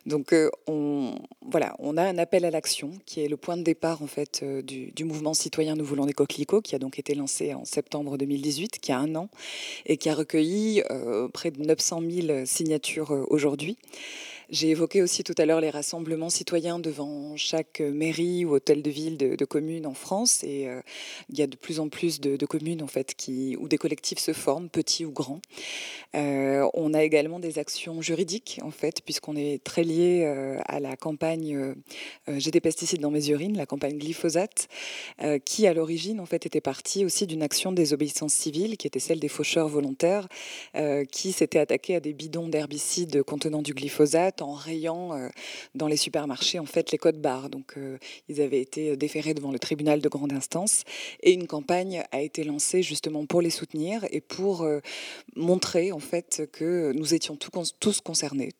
Donc 0.07 0.35
on, 0.67 1.15
voilà, 1.43 1.77
on 1.83 1.97
a 1.97 2.05
un 2.05 2.17
appel 2.17 2.45
à 2.45 2.51
l'action 2.51 2.93
qui 3.07 3.23
est 3.23 3.29
le 3.29 3.37
point 3.37 3.57
de 3.57 3.63
départ 3.63 3.99
euh, 4.43 4.63
du, 4.63 5.05
mouvement 5.05 5.35
citoyen 5.35 5.75
Nous 5.75 5.85
voulons 5.85 6.07
des 6.07 6.13
coquelicots 6.13 6.61
qui 6.61 6.77
a 6.77 6.79
donc 6.79 6.99
été 6.99 7.15
lancé 7.15 7.55
en 7.55 7.65
septembre 7.65 8.17
2018, 8.17 8.79
qui 8.79 8.93
a 8.93 8.99
un 8.99 9.15
an 9.17 9.29
et 9.85 9.97
qui 9.97 10.09
a 10.09 10.15
recueilli 10.15 10.83
euh, 10.91 11.29
près 11.29 11.51
de 11.51 11.61
900 11.61 12.03
000 12.09 12.47
signatures 12.47 13.13
euh, 13.13 13.27
aujourd'hui. 13.29 13.77
J'ai 14.51 14.71
évoqué 14.71 15.03
aussi 15.03 15.25
tout 15.25 15.35
à 15.39 15.47
l'heure 15.47 15.61
les 15.61 15.71
rassemblements 15.71 16.31
citoyens 16.31 16.79
devant 16.79 17.37
chaque 17.37 17.81
mairie 17.81 18.45
ou 18.45 18.55
hôtel 18.55 18.83
de 18.83 18.91
ville 18.91 19.17
de, 19.17 19.37
de 19.37 19.45
communes 19.45 19.87
en 19.87 19.95
France. 19.95 20.43
Et 20.43 20.69
euh, 20.69 20.81
il 21.31 21.39
y 21.39 21.43
a 21.43 21.47
de 21.47 21.57
plus 21.57 21.81
en 21.81 21.89
plus 21.89 22.21
de, 22.21 22.37
communes 22.47 22.83
en 22.83 22.87
fait 22.87 23.15
où 23.59 23.69
des 23.69 23.79
collectifs 23.79 24.19
se 24.19 24.33
forment, 24.33 24.69
petits 24.69 25.05
ou 25.05 25.13
grands. 25.13 25.41
Euh, 26.15 26.69
on 26.75 26.93
a 26.93 27.03
également 27.03 27.39
des 27.39 27.59
actions 27.59 28.03
juridiques 28.03 28.61
en 28.63 28.71
fait, 28.71 29.01
puisqu'on 29.03 29.37
est 29.37 29.63
très 29.63 29.85
lié 29.85 30.23
euh, 30.25 30.59
à 30.67 30.81
la 30.81 30.97
campagne 30.97 31.75
J'ai 32.29 32.51
des 32.51 32.61
pesticides 32.61 33.01
dans 33.01 33.11
mes 33.11 33.29
urines, 33.29 33.57
la 33.57 33.67
campagne 33.67 33.97
glyphosate, 33.97 34.69
qui 35.45 35.67
à 35.67 35.75
l'origine 35.75 36.21
en 36.21 36.27
fait 36.27 36.47
était 36.47 36.61
partie 36.61 37.05
aussi 37.05 37.27
d'une 37.27 37.43
action 37.43 37.71
de 37.71 37.77
désobéissance 37.77 38.35
civile, 38.35 38.77
qui 38.77 38.87
était 38.87 38.99
celle 38.99 39.21
des 39.21 39.29
faucheurs 39.29 39.69
volontaires, 39.69 40.29
qui 41.11 41.33
s'étaient 41.33 41.59
attaqués 41.59 41.97
à 41.97 42.01
des 42.01 42.13
bidons 42.13 42.49
d'herbicides 42.49 43.23
contenant 43.23 43.63
du 43.63 43.75
glyphosate 43.75 44.32
en 44.41 44.55
rayant 44.55 45.13
euh, 45.13 45.29
dans 45.75 45.87
les 45.87 45.97
supermarchés 45.97 46.59
en 46.59 46.65
fait 46.65 46.91
les 46.93 46.99
codes 46.99 47.21
barres. 47.21 47.51
Donc 47.51 47.75
euh, 47.77 47.99
ils 48.29 48.41
avaient 48.41 48.61
été 48.61 48.97
déférés 48.97 49.35
devant 49.35 49.53
le 49.53 49.59
tribunal 49.59 50.01
de 50.01 50.09
grande 50.09 50.33
instance 50.33 50.85
et 51.23 51.33
une 51.33 51.47
campagne 51.47 52.03
a 52.13 52.21
été 52.21 52.45
lancée 52.45 52.83
justement 52.83 53.27
pour 53.27 53.43
les 53.43 53.51
soutenir 53.51 54.07
et 54.11 54.21
pour 54.21 54.63
euh, 54.63 54.81
montrer 55.37 55.93
en 55.93 55.99
fait 55.99 56.49
que 56.53 56.93
nous 56.93 57.15
étions 57.15 57.37
tous 57.37 58.01
concernés 58.01 58.51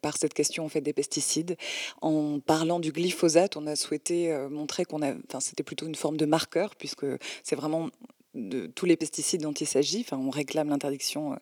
par 0.00 0.16
cette 0.16 0.34
question 0.34 0.64
en 0.64 0.68
fait 0.68 0.80
des 0.80 0.92
pesticides. 0.92 1.56
En 2.00 2.40
parlant 2.40 2.80
du 2.80 2.90
glyphosate, 2.90 3.56
on 3.56 3.66
a 3.66 3.76
souhaité 3.76 4.34
montrer 4.50 4.84
qu'on 4.84 5.02
a, 5.02 5.12
enfin 5.28 5.40
c'était 5.40 5.62
plutôt 5.62 5.86
une 5.86 5.94
forme 5.94 6.16
de 6.16 6.26
marqueur 6.26 6.74
puisque 6.76 7.06
c'est 7.42 7.56
vraiment 7.56 7.90
de 8.34 8.66
tous 8.66 8.86
les 8.86 8.96
pesticides 8.96 9.42
dont 9.42 9.52
il 9.52 9.66
s'agit. 9.66 10.00
Enfin, 10.00 10.16
on 10.18 10.30
réclame 10.30 10.68
l'interdiction 10.68 11.32
euh, 11.32 11.36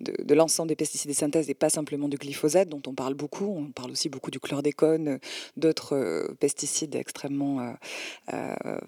de, 0.00 0.34
l'ensemble 0.34 0.68
des 0.68 0.76
pesticides 0.76 1.10
de 1.10 1.16
synthèse 1.16 1.48
et 1.50 1.54
pas 1.54 1.70
simplement 1.70 2.08
du 2.08 2.16
glyphosate, 2.16 2.68
dont 2.68 2.82
on 2.86 2.94
parle 2.94 3.14
beaucoup. 3.14 3.46
On 3.46 3.70
parle 3.70 3.92
aussi 3.92 4.08
beaucoup 4.08 4.30
du 4.30 4.40
chlordécone, 4.40 5.08
euh, 5.08 5.18
d'autres 5.56 5.94
euh, 5.94 6.34
pesticides 6.40 6.94
extrêmement 6.96 7.74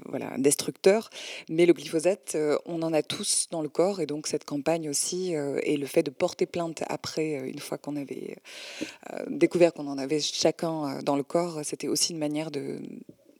voilà, 0.07 0.37
destructeurs. 0.39 1.11
Mais 1.49 1.67
le 1.67 1.73
glyphosate, 1.73 2.37
on 2.67 2.83
en 2.83 2.93
a 2.93 3.03
tous 3.03 3.49
dans 3.51 3.63
le 3.63 3.69
corps. 3.69 4.01
Et 4.01 4.07
donc, 4.07 4.27
cette 4.27 4.45
campagne 4.45 4.89
aussi, 4.89 5.33
et 5.33 5.77
le 5.77 5.87
fait 5.87 6.03
de 6.03 6.11
porter 6.11 6.47
plainte 6.47 6.83
après, 6.89 7.49
une 7.49 7.59
fois 7.59 7.79
qu'on 7.79 7.97
avait 7.97 8.37
découvert 9.29 9.73
qu'on 9.73 9.87
en 9.87 9.99
avait 9.99 10.21
chacun 10.21 11.01
dans 11.03 11.17
le 11.17 11.23
corps, 11.23 11.61
c'était 11.65 11.89
aussi 11.89 12.13
une 12.13 12.19
manière 12.19 12.51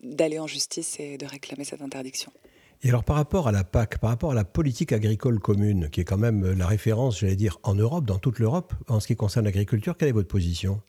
d'aller 0.03 0.39
en 0.39 0.47
justice 0.47 0.99
et 1.01 1.17
de 1.19 1.27
réclamer 1.27 1.65
cette 1.65 1.83
interdiction. 1.83 2.33
Et 2.83 2.89
alors 2.89 3.05
par 3.05 3.17
rapport 3.17 3.49
à 3.49 3.53
la 3.53 3.65
PAC, 3.65 3.99
par 3.99 4.11
rapport 4.11 4.33
à 4.33 4.35
la 4.35 4.45
politique 4.45 4.93
agricole 4.93 5.39
commune, 5.39 5.89
qui 5.91 6.01
est 6.01 6.05
quand 6.05 6.19
même 6.19 6.53
la 6.53 6.67
référence, 6.67 7.21
j'allais 7.21 7.37
dire, 7.37 7.59
en 7.63 7.75
Europe, 7.75 8.05
dans 8.05 8.19
toute 8.19 8.39
l'Europe, 8.39 8.75
en 8.89 9.01
ce 9.01 9.07
qui 9.07 9.17
concerne 9.17 9.47
l'agriculture, 9.47 9.97
quelle 9.97 10.09
est 10.09 10.13
votre 10.13 10.29
position? 10.29 10.83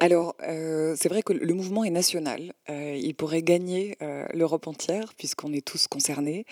Alors, 0.00 0.36
euh, 0.46 0.94
c'est 0.96 1.08
vrai 1.08 1.22
que 1.22 1.32
le 1.32 1.54
mouvement 1.54 1.82
est 1.82 1.90
national. 1.90 2.52
Euh, 2.70 2.96
il 2.96 3.14
pourrait 3.14 3.42
gagner 3.42 3.96
euh, 4.00 4.26
l'Europe 4.32 4.68
entière, 4.68 5.12
puisqu'on 5.14 5.52
est 5.52 5.66
tous 5.66 5.88
concernés. 5.88 6.46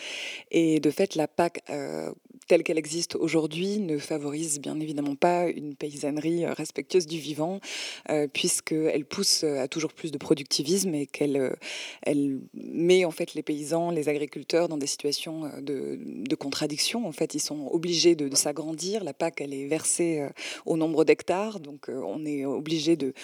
Et 0.50 0.80
de 0.80 0.90
fait, 0.90 1.14
la 1.14 1.28
PAC 1.28 1.62
telle 2.46 2.62
qu'elle 2.62 2.78
existe 2.78 3.16
aujourd'hui 3.16 3.78
ne 3.78 3.98
favorise 3.98 4.60
bien 4.60 4.78
évidemment 4.80 5.16
pas 5.16 5.48
une 5.48 5.74
paysannerie 5.74 6.44
euh, 6.44 6.52
respectueuse 6.52 7.06
du 7.06 7.18
vivant, 7.18 7.60
euh, 8.10 8.26
puisqu'elle 8.32 9.04
pousse 9.04 9.42
euh, 9.44 9.60
à 9.60 9.68
toujours 9.68 9.92
plus 9.92 10.12
de 10.12 10.18
productivisme 10.18 10.94
et 10.94 11.06
qu'elle 11.06 11.56
elle 12.02 12.40
met 12.54 13.04
en 13.04 13.10
fait 13.10 13.34
les 13.34 13.42
paysans, 13.42 13.90
les 13.90 14.08
agriculteurs 14.08 14.68
dans 14.68 14.76
des 14.76 14.86
situations 14.86 15.50
de, 15.60 15.98
de 16.00 16.34
contradiction. 16.34 17.06
En 17.06 17.12
fait, 17.12 17.34
ils 17.34 17.40
sont 17.40 17.68
obligés 17.70 18.14
de, 18.14 18.34
s'agrandir. 18.34 19.02
La 19.02 19.14
PAC, 19.14 19.40
elle 19.40 19.54
est 19.54 19.66
versée 19.66 20.26
au 20.66 20.76
nombre 20.76 21.04
d'hectares, 21.04 21.60
donc 21.60 21.88
on 21.88 22.24
est 22.24 22.44
obligé 22.44 22.96
de, 22.96 23.14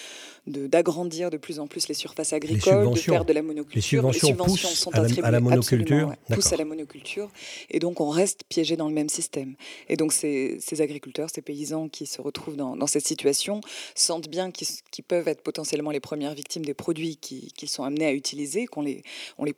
d'agrandir 0.47 1.29
de, 1.29 1.37
plus 1.37 1.59
en 1.59 1.67
plus 1.67 1.87
les 1.87 1.93
surfaces 1.93 2.33
agricoles, 2.33 2.89
de 2.89 2.95
faire 2.95 3.25
de 3.25 3.33
la 3.33 3.41
monoculture. 3.41 4.07
Les 4.07 4.19
subventions, 4.19 4.35
poussent 4.35 4.73
sont 4.73 4.91
à 4.91 5.01
la, 5.01 5.27
à 5.27 5.31
la 5.31 5.39
monoculture. 5.39 6.13
poussent 6.29 6.53
à 6.53 6.57
la 6.57 6.65
monoculture, 6.65 7.29
et 7.69 7.79
donc 7.79 8.01
on 8.01 8.09
reste 8.09 8.43
piégé 8.49 8.75
dans 8.75 8.87
le 8.87 8.93
même 8.93 9.09
système. 9.13 9.55
Et 9.89 9.95
donc 9.95 10.13
ces, 10.13 10.59
agriculteurs, 10.81 11.29
ces 11.29 11.41
paysans 11.41 11.87
qui 11.89 12.05
se 12.05 12.21
retrouvent 12.21 12.55
dans, 12.55 12.87
cette 12.87 13.07
situation 13.07 13.61
sentent 13.95 14.27
bien 14.27 14.51
qu'ils 14.51 15.03
peuvent 15.05 15.27
être 15.27 15.41
potentiellement 15.41 15.91
les 15.91 15.99
premières 15.99 16.33
victimes 16.33 16.65
des 16.65 16.73
produits 16.73 17.17
qu'ils 17.17 17.69
sont 17.69 17.83
amenés 17.83 18.05
à 18.05 18.13
utiliser, 18.13 18.65
qu'on 18.65 18.81
les, 18.81 19.03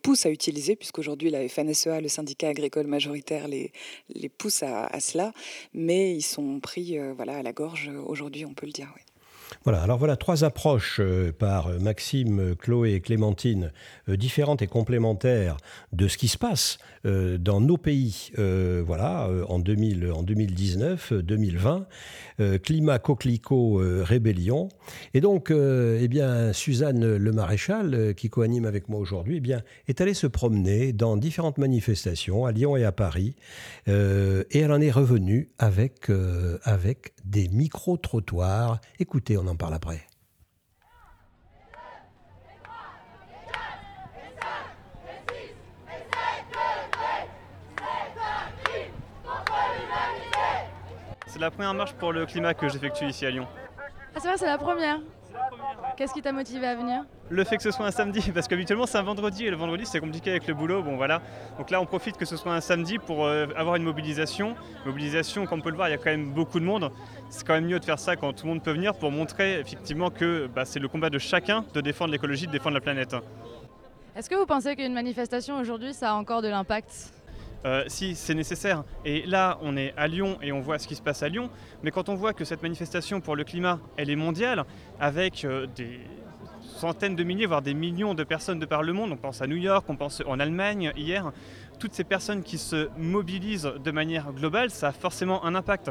pousse 0.02 0.26
à 0.26 0.30
utiliser, 0.30 0.76
puisqu'aujourd'hui 0.76 1.30
la 1.30 1.48
FNSEA, 1.48 2.02
le 2.02 2.10
syndicat 2.10 2.50
agricole 2.50 2.88
majoritaire, 2.88 3.48
les, 3.48 3.72
pousse 4.38 4.64
à, 4.64 5.00
cela, 5.00 5.34
mais 5.74 6.16
ils 6.16 6.22
sont 6.22 6.60
pris 6.60 6.98
euh, 6.98 7.14
voilà, 7.16 7.38
à 7.38 7.44
la 7.44 7.54
gorge 7.54 7.92
aujourd'hui, 8.06 8.46
on 8.46 8.54
peut 8.54 8.66
le 8.66 8.72
dire. 8.72 8.94
Voilà, 9.64 9.82
alors 9.82 9.98
voilà 9.98 10.16
trois 10.16 10.44
approches 10.44 11.00
euh, 11.00 11.32
par 11.32 11.68
euh, 11.68 11.80
Maxime, 11.80 12.56
Chloé 12.56 12.94
et 12.94 13.00
Clémentine, 13.00 13.72
euh, 14.10 14.16
différentes 14.16 14.62
et 14.62 14.68
complémentaires 14.68 15.58
de 15.94 16.08
ce 16.08 16.18
qui 16.18 16.28
se 16.28 16.38
passe 16.38 16.78
dans 17.04 17.62
nos 17.62 17.78
pays, 17.78 18.32
voilà, 18.36 19.30
en, 19.48 19.60
2000, 19.60 20.12
en 20.12 20.24
2019, 20.24 21.14
2020, 21.14 21.86
climat 22.64 22.98
coquelicot 22.98 23.80
rébellion. 24.02 24.70
Et 25.14 25.22
donc, 25.22 25.52
eh 25.52 26.08
bien, 26.08 26.52
Suzanne 26.52 27.16
Le 27.16 27.32
Maréchal, 27.32 28.16
qui 28.16 28.32
coanime 28.32 28.66
avec 28.66 28.90
moi 28.90 29.00
aujourd'hui, 29.00 29.38
eh 29.38 29.40
bien, 29.40 29.62
est 29.88 30.02
allée 30.02 30.16
se 30.16 30.26
promener 30.26 30.94
dans 30.94 31.16
différentes 31.16 31.60
manifestations 31.60 32.48
à 32.48 32.52
Lyon 32.52 32.76
et 32.76 32.86
à 32.86 32.92
Paris, 32.92 33.36
et 33.86 34.60
elle 34.60 34.72
en 34.72 34.82
est 34.82 34.90
revenue 34.90 35.52
avec, 35.60 36.10
avec 36.64 37.14
des 37.26 37.50
micro-trottoirs. 37.50 38.80
Écoutez, 39.00 39.38
on 39.38 39.48
en 39.48 39.56
parle 39.56 39.74
après. 39.74 40.08
C'est 51.28 51.40
la 51.40 51.52
première 51.52 51.74
marche 51.74 51.94
pour 51.96 52.14
le 52.14 52.26
climat 52.26 52.54
que 52.54 52.70
j'effectue 52.70 53.06
ici 53.08 53.26
à 53.26 53.30
Lyon. 53.30 53.46
Ah 53.78 54.20
c'est 54.22 54.28
vrai, 54.30 54.38
c'est 54.38 54.46
la 54.46 54.58
première. 54.58 55.02
Qu'est-ce 55.98 56.14
qui 56.14 56.22
t'a 56.22 56.34
motivé 56.34 56.68
à 56.68 56.76
venir? 56.76 57.06
Le 57.30 57.44
fait 57.44 57.58
que 57.58 57.64
ce 57.64 57.72
soit 57.72 57.86
un 57.86 57.92
samedi, 57.92 58.32
parce 58.34 58.48
qu'habituellement 58.48 58.86
c'est 58.86 58.98
un 58.98 59.04
vendredi 59.04 59.46
et 59.46 59.50
le 59.50 59.56
vendredi 59.56 59.86
c'est 59.86 60.00
compliqué 60.00 60.32
avec 60.32 60.46
le 60.48 60.54
boulot. 60.54 60.84
Bon 60.84 60.98
voilà. 60.98 61.22
Donc 61.58 61.70
là 61.70 61.80
on 61.80 61.86
profite 61.86 62.18
que 62.18 62.26
ce 62.26 62.36
soit 62.36 62.54
un 62.54 62.62
samedi 62.62 62.98
pour 62.98 63.26
euh, 63.26 63.48
avoir 63.56 63.76
une 63.78 63.84
mobilisation. 63.84 64.56
Mobilisation, 64.86 65.46
comme 65.46 65.60
on 65.60 65.62
peut 65.62 65.70
le 65.70 65.78
voir, 65.78 65.88
il 65.88 65.92
y 65.92 65.96
a 65.96 65.98
quand 65.98 66.10
même 66.10 66.32
beaucoup 66.32 66.60
de 66.60 66.66
monde. 66.66 66.92
C'est 67.30 67.48
quand 67.48 67.54
même 67.54 67.66
mieux 67.66 67.80
de 67.80 67.86
faire 67.86 68.00
ça 68.00 68.16
quand 68.16 68.34
tout 68.34 68.46
le 68.46 68.54
monde 68.54 68.64
peut 68.64 68.74
venir 68.74 68.94
pour 68.94 69.12
montrer 69.12 69.60
effectivement 69.60 70.10
que 70.10 70.48
bah, 70.48 70.66
c'est 70.66 70.80
le 70.80 70.88
combat 70.88 71.10
de 71.10 71.20
chacun 71.20 71.64
de 71.74 71.82
défendre 71.82 72.12
l'écologie, 72.12 72.48
de 72.48 72.52
défendre 72.52 72.76
la 72.76 72.82
planète. 72.82 73.16
Est-ce 74.16 74.30
que 74.30 74.36
vous 74.36 74.46
pensez 74.46 74.76
qu'une 74.76 74.94
manifestation 74.94 75.58
aujourd'hui 75.58 75.94
ça 75.94 76.12
a 76.12 76.14
encore 76.16 76.42
de 76.42 76.48
l'impact? 76.50 77.14
Euh, 77.66 77.84
si 77.88 78.16
c'est 78.16 78.36
nécessaire. 78.36 78.84
Et 79.06 79.26
là, 79.26 79.58
on 79.62 79.76
est 79.76 79.94
à 79.98 80.08
Lyon 80.08 80.38
et 80.44 80.52
on 80.52 80.60
voit 80.60 80.78
ce 80.78 80.88
qui 80.88 80.96
se 80.96 81.02
passe 81.02 81.24
à 81.24 81.30
Lyon. 81.30 81.50
Mais 81.82 81.90
quand 81.90 82.10
on 82.10 82.16
voit 82.16 82.34
que 82.34 82.46
cette 82.46 82.62
manifestation 82.62 83.22
pour 83.22 83.36
le 83.36 83.44
climat, 83.44 83.80
elle 83.98 84.12
est 84.12 84.16
mondiale, 84.16 84.66
avec 85.00 85.44
euh, 85.44 85.66
des 85.76 86.00
centaines 86.62 87.16
de 87.16 87.24
milliers, 87.24 87.48
voire 87.48 87.64
des 87.64 87.74
millions 87.74 88.14
de 88.14 88.24
personnes 88.24 88.60
de 88.60 88.68
par 88.68 88.84
le 88.84 88.94
monde, 88.94 89.12
on 89.12 89.18
pense 89.18 89.42
à 89.42 89.48
New 89.48 89.56
York, 89.56 89.86
on 89.90 89.96
pense 89.96 90.22
en 90.28 90.40
Allemagne 90.40 90.92
hier, 90.96 91.32
toutes 91.80 91.94
ces 91.94 92.04
personnes 92.04 92.44
qui 92.44 92.60
se 92.60 92.88
mobilisent 92.98 93.72
de 93.84 93.92
manière 93.92 94.32
globale, 94.32 94.70
ça 94.70 94.90
a 94.90 94.92
forcément 94.92 95.44
un 95.44 95.56
impact. 95.56 95.90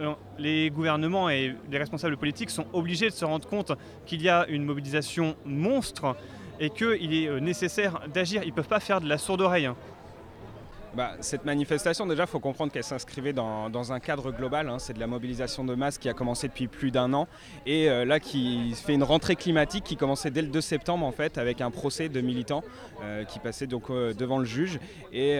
Euh, 0.00 0.12
les 0.38 0.70
gouvernements 0.70 1.28
et 1.28 1.56
les 1.70 1.78
responsables 1.78 2.16
politiques 2.18 2.50
sont 2.50 2.66
obligés 2.72 3.08
de 3.08 3.14
se 3.14 3.24
rendre 3.24 3.48
compte 3.48 3.72
qu'il 4.06 4.22
y 4.22 4.28
a 4.28 4.46
une 4.46 4.64
mobilisation 4.64 5.34
monstre 5.44 6.14
et 6.60 6.70
qu'il 6.70 7.12
est 7.14 7.40
nécessaire 7.40 8.00
d'agir. 8.14 8.42
Ils 8.44 8.50
ne 8.50 8.54
peuvent 8.54 8.68
pas 8.68 8.80
faire 8.80 9.00
de 9.00 9.08
la 9.08 9.18
sourde 9.18 9.40
oreille. 9.40 9.70
Bah, 10.94 11.12
cette 11.20 11.44
manifestation, 11.44 12.04
déjà, 12.06 12.24
il 12.24 12.28
faut 12.28 12.40
comprendre 12.40 12.72
qu'elle 12.72 12.84
s'inscrivait 12.84 13.32
dans, 13.32 13.92
un 13.92 14.00
cadre 14.00 14.32
global. 14.32 14.68
Hein. 14.68 14.78
C'est 14.78 14.92
de 14.92 15.00
la 15.00 15.06
mobilisation 15.06 15.64
de 15.64 15.74
masse 15.74 15.98
qui 15.98 16.08
a 16.08 16.14
commencé 16.14 16.48
depuis 16.48 16.66
plus 16.66 16.90
d'un 16.90 17.12
an 17.14 17.28
et 17.64 17.88
euh, 17.88 18.04
là 18.04 18.20
qui 18.20 18.74
fait 18.74 18.94
une 18.94 19.02
rentrée 19.02 19.36
climatique 19.36 19.84
qui 19.84 19.96
commençait 19.96 20.30
dès 20.30 20.42
le 20.42 20.48
2 20.48 20.60
septembre 20.60 21.06
en 21.06 21.12
fait 21.12 21.38
avec 21.38 21.60
un 21.60 21.70
procès 21.70 22.08
de 22.08 22.20
militants 22.20 22.62
euh, 23.02 23.24
qui 23.24 23.38
passait 23.38 23.66
donc 23.66 23.90
euh, 23.90 24.12
devant 24.12 24.38
le 24.38 24.44
juge 24.44 24.78
et 25.12 25.38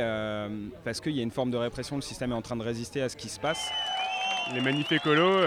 parce 0.84 1.00
qu'il 1.00 1.12
y 1.12 1.20
a 1.20 1.22
une 1.22 1.30
forme 1.30 1.50
de 1.50 1.56
répression, 1.56 1.96
le 1.96 2.02
système 2.02 2.32
est 2.32 2.34
en 2.34 2.42
train 2.42 2.56
de 2.56 2.62
résister 2.62 3.02
à 3.02 3.08
ce 3.08 3.16
qui 3.16 3.28
se 3.28 3.40
passe. 3.40 3.70
Les 4.54 4.60
manifs 4.60 4.90
écolos, 4.90 5.44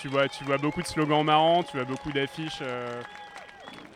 tu, 0.00 0.08
vois, 0.08 0.28
tu 0.28 0.44
vois 0.44 0.58
beaucoup 0.58 0.80
de 0.80 0.86
slogans 0.86 1.24
marrants, 1.24 1.62
tu 1.62 1.76
vois 1.76 1.86
beaucoup 1.86 2.12
d'affiches 2.12 2.62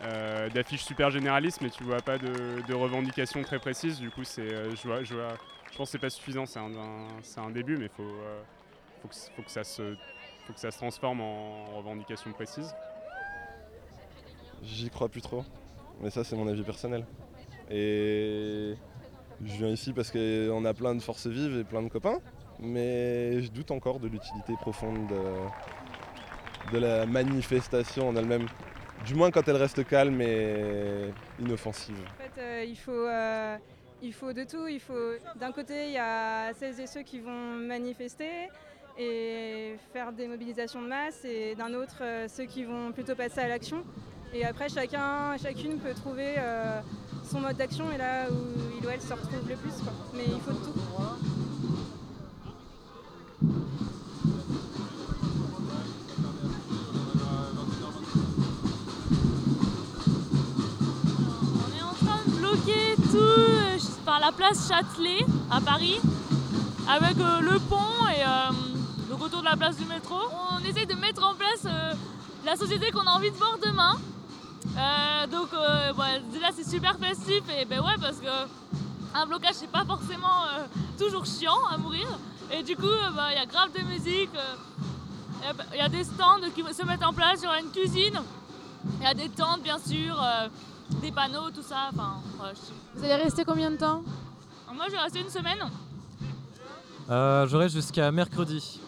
euh, 0.03 0.49
d'affiches 0.49 0.83
super 0.83 1.11
généralistes, 1.11 1.61
mais 1.61 1.69
tu 1.69 1.83
vois 1.83 2.01
pas 2.01 2.17
de, 2.17 2.73
revendications 2.73 3.41
très 3.43 3.59
précises. 3.59 3.99
Du 3.99 4.09
coup, 4.09 4.23
c'est, 4.23 4.41
euh, 4.41 4.75
je, 4.75 4.87
vois, 4.87 5.03
je, 5.03 5.13
vois, 5.13 5.33
je 5.71 5.77
pense 5.77 5.89
que 5.89 5.91
c'est 5.91 5.99
pas 5.99 6.09
suffisant. 6.09 6.45
C'est 6.45 6.59
un, 7.39 7.49
début, 7.51 7.77
mais 7.77 7.87
faut, 7.87 8.03
euh, 8.03 8.41
faut 9.01 9.43
que 9.43 9.51
ça 9.51 9.63
se 9.63 10.77
transforme 10.77 11.21
en 11.21 11.77
revendications 11.77 12.31
précises. 12.31 12.73
J'y 14.63 14.89
crois 14.89 15.09
plus 15.09 15.21
trop, 15.21 15.43
mais 16.01 16.09
ça, 16.09 16.23
c'est 16.23 16.35
mon 16.35 16.47
avis 16.47 16.63
personnel. 16.63 17.05
Et 17.69 18.75
je 19.43 19.53
viens 19.53 19.69
ici 19.69 19.93
parce 19.93 20.11
qu'on 20.11 20.65
a 20.65 20.73
plein 20.73 20.95
de 20.95 21.01
forces 21.01 21.27
vives 21.27 21.59
et 21.59 21.63
plein 21.63 21.83
de 21.83 21.89
copains, 21.89 22.19
mais 22.59 23.41
je 23.41 23.51
doute 23.51 23.71
encore 23.71 23.99
de 23.99 24.07
l'utilité 24.07 24.53
profonde 24.53 25.11
de 26.73 26.77
la 26.79 27.05
manifestation 27.05 28.09
en 28.09 28.15
elle-même. 28.15 28.47
Du 29.05 29.15
moins 29.15 29.31
quand 29.31 29.47
elle 29.47 29.55
reste 29.55 29.85
calme 29.87 30.21
et 30.21 31.11
inoffensive. 31.39 31.95
En 31.97 32.23
fait, 32.23 32.41
euh, 32.41 32.65
il, 32.67 32.77
faut, 32.77 32.91
euh, 32.91 33.57
il 34.01 34.13
faut 34.13 34.31
de 34.31 34.43
tout. 34.43 34.67
Il 34.67 34.79
faut 34.79 35.13
d'un 35.39 35.51
côté, 35.51 35.87
il 35.87 35.93
y 35.93 35.97
a 35.97 36.53
celles 36.53 36.79
et 36.79 36.87
ceux 36.87 37.01
qui 37.01 37.19
vont 37.19 37.55
manifester 37.55 38.49
et 38.99 39.77
faire 39.93 40.11
des 40.11 40.27
mobilisations 40.27 40.81
de 40.81 40.87
masse, 40.87 41.23
et 41.23 41.55
d'un 41.55 41.73
autre, 41.73 41.97
euh, 42.01 42.27
ceux 42.27 42.43
qui 42.43 42.63
vont 42.63 42.91
plutôt 42.91 43.15
passer 43.15 43.39
à 43.39 43.47
l'action. 43.47 43.83
Et 44.33 44.45
après, 44.45 44.69
chacun, 44.69 45.35
chacune 45.41 45.79
peut 45.79 45.93
trouver 45.93 46.35
son 47.29 47.41
mode 47.41 47.57
d'action 47.57 47.91
et 47.91 47.97
là 47.97 48.27
où 48.29 48.35
il 48.79 48.85
ou 48.85 48.89
elle 48.89 49.01
se 49.01 49.11
retrouve 49.11 49.49
le 49.49 49.55
plus. 49.55 49.73
Mais 50.13 50.23
il 50.25 50.39
faut 50.39 50.51
de 50.51 50.57
tout. 50.57 50.81
La 64.21 64.31
place 64.31 64.67
Châtelet 64.67 65.25
à 65.49 65.59
Paris 65.59 65.99
avec 66.87 67.17
euh, 67.17 67.39
le 67.41 67.59
pont 67.59 68.07
et 68.07 68.21
euh, 68.21 68.51
le 69.09 69.15
retour 69.15 69.39
de 69.39 69.45
la 69.45 69.57
place 69.57 69.77
du 69.77 69.85
métro. 69.85 70.15
On 70.51 70.63
essaye 70.63 70.85
de 70.85 70.93
mettre 70.93 71.23
en 71.23 71.33
place 71.33 71.65
euh, 71.65 71.93
la 72.45 72.55
société 72.55 72.91
qu'on 72.91 73.01
a 73.07 73.11
envie 73.11 73.31
de 73.31 73.35
voir 73.35 73.57
demain. 73.63 73.95
donc 75.31 75.49
déjà 76.31 76.49
c'est 76.55 76.69
super 76.69 76.97
festif 76.97 77.43
et 77.57 77.65
ben 77.65 77.79
ouais 77.79 77.97
parce 77.99 78.17
que 78.17 78.33
un 79.13 79.25
blocage 79.25 79.55
c'est 79.55 79.71
pas 79.71 79.85
forcément 79.85 80.39
toujours 80.97 81.25
chiant 81.25 81.61
à 81.71 81.77
mourir 81.77 82.07
et 82.51 82.63
du 82.63 82.75
coup 82.75 82.95
bah, 83.15 83.27
il 83.31 83.37
y 83.37 83.41
a 83.41 83.45
grave 83.45 83.71
de 83.77 83.83
musique, 83.83 84.31
il 85.73 85.77
y, 85.77 85.81
a 85.81 85.89
des 85.89 86.03
stands 86.03 86.49
qui 86.55 86.63
se 86.73 86.83
mettent 86.85 87.03
en 87.03 87.13
place, 87.13 87.39
il 87.41 87.45
y 87.45 87.47
aura 87.47 87.59
une 87.59 87.71
cuisine, 87.71 88.19
il 88.99 89.03
y 89.03 89.07
a 89.07 89.13
des 89.13 89.29
tentes 89.29 89.61
bien 89.61 89.79
sûr 89.79 90.15
des 90.99 91.11
panneaux, 91.11 91.49
tout 91.51 91.63
ça. 91.63 91.89
Enfin, 91.93 92.17
Vous 92.95 93.05
allez 93.05 93.23
rester 93.23 93.43
combien 93.45 93.71
de 93.71 93.77
temps 93.77 94.03
Moi, 94.73 94.85
je 94.87 94.91
vais 94.91 94.99
rester 94.99 95.21
une 95.21 95.29
semaine. 95.29 95.59
Euh, 97.09 97.47
je 97.47 97.55
reste 97.57 97.75
jusqu'à 97.75 98.11
mercredi. 98.11 98.79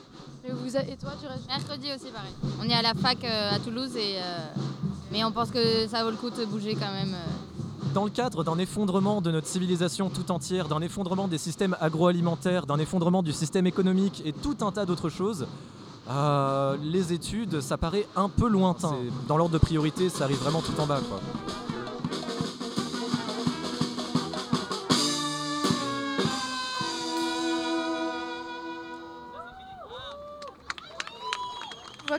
Et, 0.46 0.52
vous 0.52 0.76
et 0.76 0.98
toi, 0.98 1.12
tu 1.20 1.28
restes 1.28 1.48
Mercredi 1.48 1.88
aussi, 1.96 2.12
pareil. 2.12 2.34
On 2.62 2.70
est 2.70 2.74
à 2.74 2.82
la 2.82 2.94
fac 2.94 3.24
euh, 3.24 3.56
à 3.56 3.60
Toulouse, 3.60 3.96
et, 3.96 4.18
euh, 4.18 4.38
mais 5.12 5.24
on 5.24 5.32
pense 5.32 5.52
que 5.52 5.88
ça 5.88 6.04
vaut 6.04 6.12
le 6.12 6.18
coup 6.18 6.30
de 6.30 6.46
bouger 6.46 6.76
quand 6.76 6.92
même. 6.92 7.16
Dans 7.94 8.04
le 8.04 8.10
cadre 8.10 8.44
d'un 8.44 8.58
effondrement 8.58 9.22
de 9.22 9.32
notre 9.32 9.48
civilisation 9.48 10.10
tout 10.10 10.32
entière, 10.32 10.68
d'un 10.68 10.82
effondrement 10.82 11.28
des 11.28 11.38
systèmes 11.38 11.78
agroalimentaires, 11.80 12.66
d'un 12.66 12.80
effondrement 12.80 13.24
du 13.24 13.32
système 13.32 13.68
économique 13.68 14.22
et 14.26 14.34
tout 14.34 14.58
un 14.62 14.72
tas 14.72 14.86
d'autres 14.86 15.10
choses, 15.10 15.46
les 16.82 17.14
études, 17.14 17.62
ça 17.62 17.78
paraît 17.78 18.08
un 18.16 18.30
peu 18.30 18.48
lointain. 18.48 18.96
Dans 19.28 19.38
l'ordre 19.38 19.54
de 19.54 19.60
priorité, 19.60 20.10
ça 20.10 20.24
arrive 20.24 20.40
vraiment 20.40 20.62
tout 20.62 20.78
en 20.80 20.88
bas. 20.88 21.02
Quoi. 21.08 21.20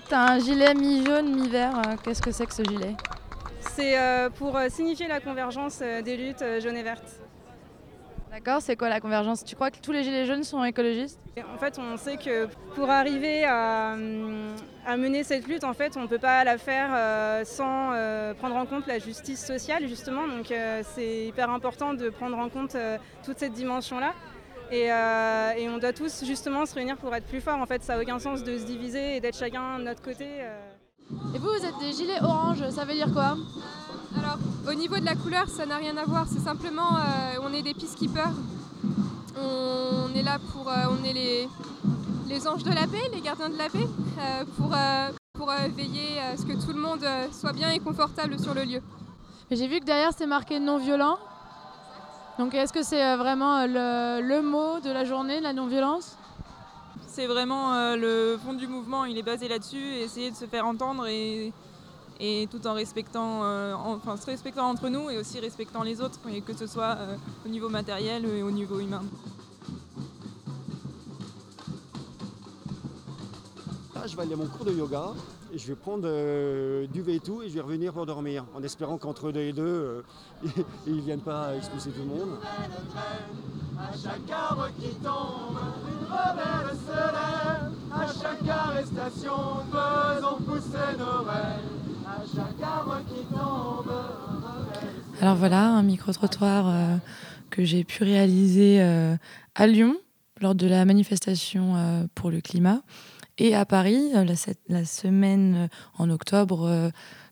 Que 0.00 0.08
tu 0.08 0.14
as 0.14 0.32
un 0.32 0.38
gilet 0.38 0.74
mi-jaune, 0.74 1.34
mi-vert. 1.34 1.76
Euh, 1.76 1.96
qu'est-ce 2.02 2.22
que 2.22 2.32
c'est 2.32 2.46
que 2.46 2.54
ce 2.54 2.62
gilet? 2.62 2.94
C'est 3.60 3.98
euh, 3.98 4.30
pour 4.30 4.56
euh, 4.56 4.68
signifier 4.68 5.08
la 5.08 5.20
convergence 5.20 5.78
des 5.78 6.16
luttes 6.16 6.44
jaunes 6.60 6.76
et 6.76 6.82
vertes. 6.82 7.20
D'accord, 8.30 8.60
c'est 8.60 8.74
quoi 8.74 8.88
la 8.88 9.00
convergence? 9.00 9.44
Tu 9.44 9.54
crois 9.54 9.70
que 9.70 9.78
tous 9.78 9.92
les 9.92 10.02
gilets 10.02 10.26
jaunes 10.26 10.42
sont 10.42 10.64
écologistes? 10.64 11.20
En 11.54 11.58
fait, 11.58 11.78
on 11.78 11.96
sait 11.96 12.16
que 12.16 12.48
pour 12.74 12.90
arriver 12.90 13.44
à, 13.44 13.94
mener 13.96 15.22
cette 15.22 15.46
lutte, 15.46 15.62
en 15.62 15.72
fait, 15.72 15.96
on 15.96 16.02
ne 16.02 16.06
peut 16.08 16.18
pas 16.18 16.42
la 16.42 16.58
faire 16.58 17.46
sans 17.46 17.92
prendre 18.38 18.56
en 18.56 18.66
compte 18.66 18.88
la 18.88 18.98
justice 18.98 19.44
sociale, 19.44 19.86
justement. 19.86 20.26
Donc, 20.26 20.52
c'est 20.96 21.26
hyper 21.26 21.48
important 21.48 21.94
de 21.94 22.10
prendre 22.10 22.36
en 22.36 22.48
compte 22.48 22.76
toute 23.24 23.38
cette 23.38 23.52
dimension-là. 23.52 24.14
Euh, 24.72 25.52
et, 25.56 25.68
on 25.68 25.78
doit 25.78 25.92
tous 25.92 26.24
justement 26.24 26.66
se 26.66 26.74
réunir 26.74 26.96
pour 26.96 27.14
être 27.14 27.26
plus 27.26 27.40
forts. 27.40 27.58
En 27.60 27.66
fait, 27.66 27.82
ça 27.82 27.96
n'a 27.96 28.02
aucun 28.02 28.18
sens 28.18 28.42
de 28.42 28.58
se 28.58 28.64
diviser 28.64 29.16
et 29.16 29.20
d'être 29.20 29.36
chacun 29.36 29.78
de 29.78 29.84
notre 29.84 30.02
côté. 30.02 30.26
Euh. 30.28 31.34
Et 31.34 31.38
vous, 31.38 31.48
vous 31.48 31.64
êtes 31.64 31.78
des 31.80 31.92
gilets 31.92 32.20
orange, 32.22 32.68
ça 32.70 32.84
veut 32.84 32.94
dire 32.94 33.12
quoi? 33.12 33.36
Alors, 34.16 34.38
au 34.68 34.74
niveau 34.74 34.96
de 34.96 35.04
la 35.04 35.14
couleur, 35.14 35.48
ça 35.48 35.66
n'a 35.66 35.76
rien 35.76 35.96
à 35.96 36.04
voir. 36.04 36.26
C'est 36.28 36.40
simplement, 36.40 36.96
euh, 36.96 37.40
on 37.42 37.52
est 37.52 37.62
des 37.62 37.74
peacekeepers. 37.74 38.32
On 39.36 40.14
est 40.14 40.22
là 40.22 40.38
pour, 40.52 40.68
on 40.68 41.04
est 41.04 41.12
les, 41.12 41.48
les 42.28 42.48
anges 42.48 42.62
de 42.62 42.70
la 42.70 42.86
paix, 42.86 43.10
les 43.12 43.20
gardiens 43.20 43.48
de 43.48 43.58
la 43.58 43.68
paix, 43.68 43.86
pour, 44.56 44.72
pour 45.32 45.52
veiller 45.76 46.20
à 46.20 46.36
ce 46.36 46.46
que 46.46 46.52
tout 46.52 46.72
le 46.72 46.80
monde 46.80 47.04
soit 47.32 47.52
bien 47.52 47.70
et 47.70 47.80
confortable 47.80 48.38
sur 48.38 48.54
le 48.54 48.62
lieu. 48.62 48.80
J'ai 49.50 49.66
vu 49.66 49.80
que 49.80 49.84
derrière 49.84 50.12
c'est 50.16 50.26
marqué 50.26 50.60
non 50.60 50.78
violent. 50.78 51.18
Donc 52.38 52.54
est-ce 52.54 52.72
que 52.72 52.82
c'est 52.82 53.04
euh, 53.04 53.16
vraiment 53.16 53.58
euh, 53.58 54.20
le, 54.20 54.42
mot 54.42 54.80
de 54.80 54.90
la 54.90 55.04
journée, 55.04 55.40
la 55.40 55.52
non-violence? 55.52 56.16
C'est 57.06 57.26
vraiment 57.26 57.74
euh, 57.74 57.96
le 57.96 58.38
fond 58.44 58.54
du 58.54 58.66
mouvement, 58.66 59.04
il 59.04 59.16
est 59.16 59.22
basé 59.22 59.46
là-dessus, 59.46 59.94
essayer 59.96 60.32
de 60.32 60.36
se 60.36 60.46
faire 60.46 60.66
entendre 60.66 61.06
et, 61.06 61.52
et 62.18 62.48
tout 62.50 62.66
en 62.66 62.74
respectant, 62.74 63.42
enfin, 63.86 64.16
se 64.16 64.26
respectant 64.26 64.68
entre 64.68 64.88
nous 64.88 65.10
et 65.10 65.18
aussi 65.18 65.38
respectant 65.38 65.84
les 65.84 66.00
autres, 66.00 66.18
que 66.44 66.54
ce 66.54 66.66
soit 66.66 66.98
au 67.46 67.48
niveau 67.48 67.68
matériel 67.68 68.24
et 68.26 68.42
au 68.42 68.50
niveau 68.50 68.80
humain. 68.80 69.02
je 74.06 74.16
vais 74.16 74.22
aller 74.22 74.34
à 74.34 74.36
mon 74.36 74.46
cours 74.46 74.66
de 74.66 74.72
yoga 74.72 75.14
je 75.56 75.68
vais 75.68 75.74
prendre 75.74 76.04
euh, 76.06 76.86
du 76.88 77.02
V2 77.02 77.44
et 77.44 77.48
je 77.48 77.54
vais 77.54 77.60
revenir 77.60 77.92
pour 77.92 78.06
dormir, 78.06 78.44
en 78.54 78.62
espérant 78.62 78.98
qu'entre 78.98 79.34
et 79.36 79.52
deux, 79.52 79.62
euh, 79.62 80.02
ils 80.86 80.96
ne 80.96 81.00
viennent 81.00 81.20
pas 81.20 81.54
expulser 81.56 81.90
tout 81.90 82.00
le 82.00 82.06
monde. 82.06 82.38
Alors 95.20 95.36
voilà, 95.36 95.70
un 95.70 95.82
micro-trottoir 95.82 96.68
euh, 96.68 96.96
que 97.50 97.64
j'ai 97.64 97.84
pu 97.84 98.04
réaliser 98.04 98.80
à 99.54 99.66
Lyon 99.66 99.96
lors 100.40 100.54
de 100.54 100.66
la 100.66 100.84
manifestation 100.84 102.08
pour 102.14 102.30
le 102.30 102.40
climat 102.40 102.82
et 103.38 103.54
à 103.54 103.64
Paris 103.64 104.10
euh, 104.14 104.24
la, 104.68 104.84
semaine 104.84 105.54
euh, 105.56 105.68
en 105.98 106.10
octobre 106.10 106.66
euh, 106.66 106.90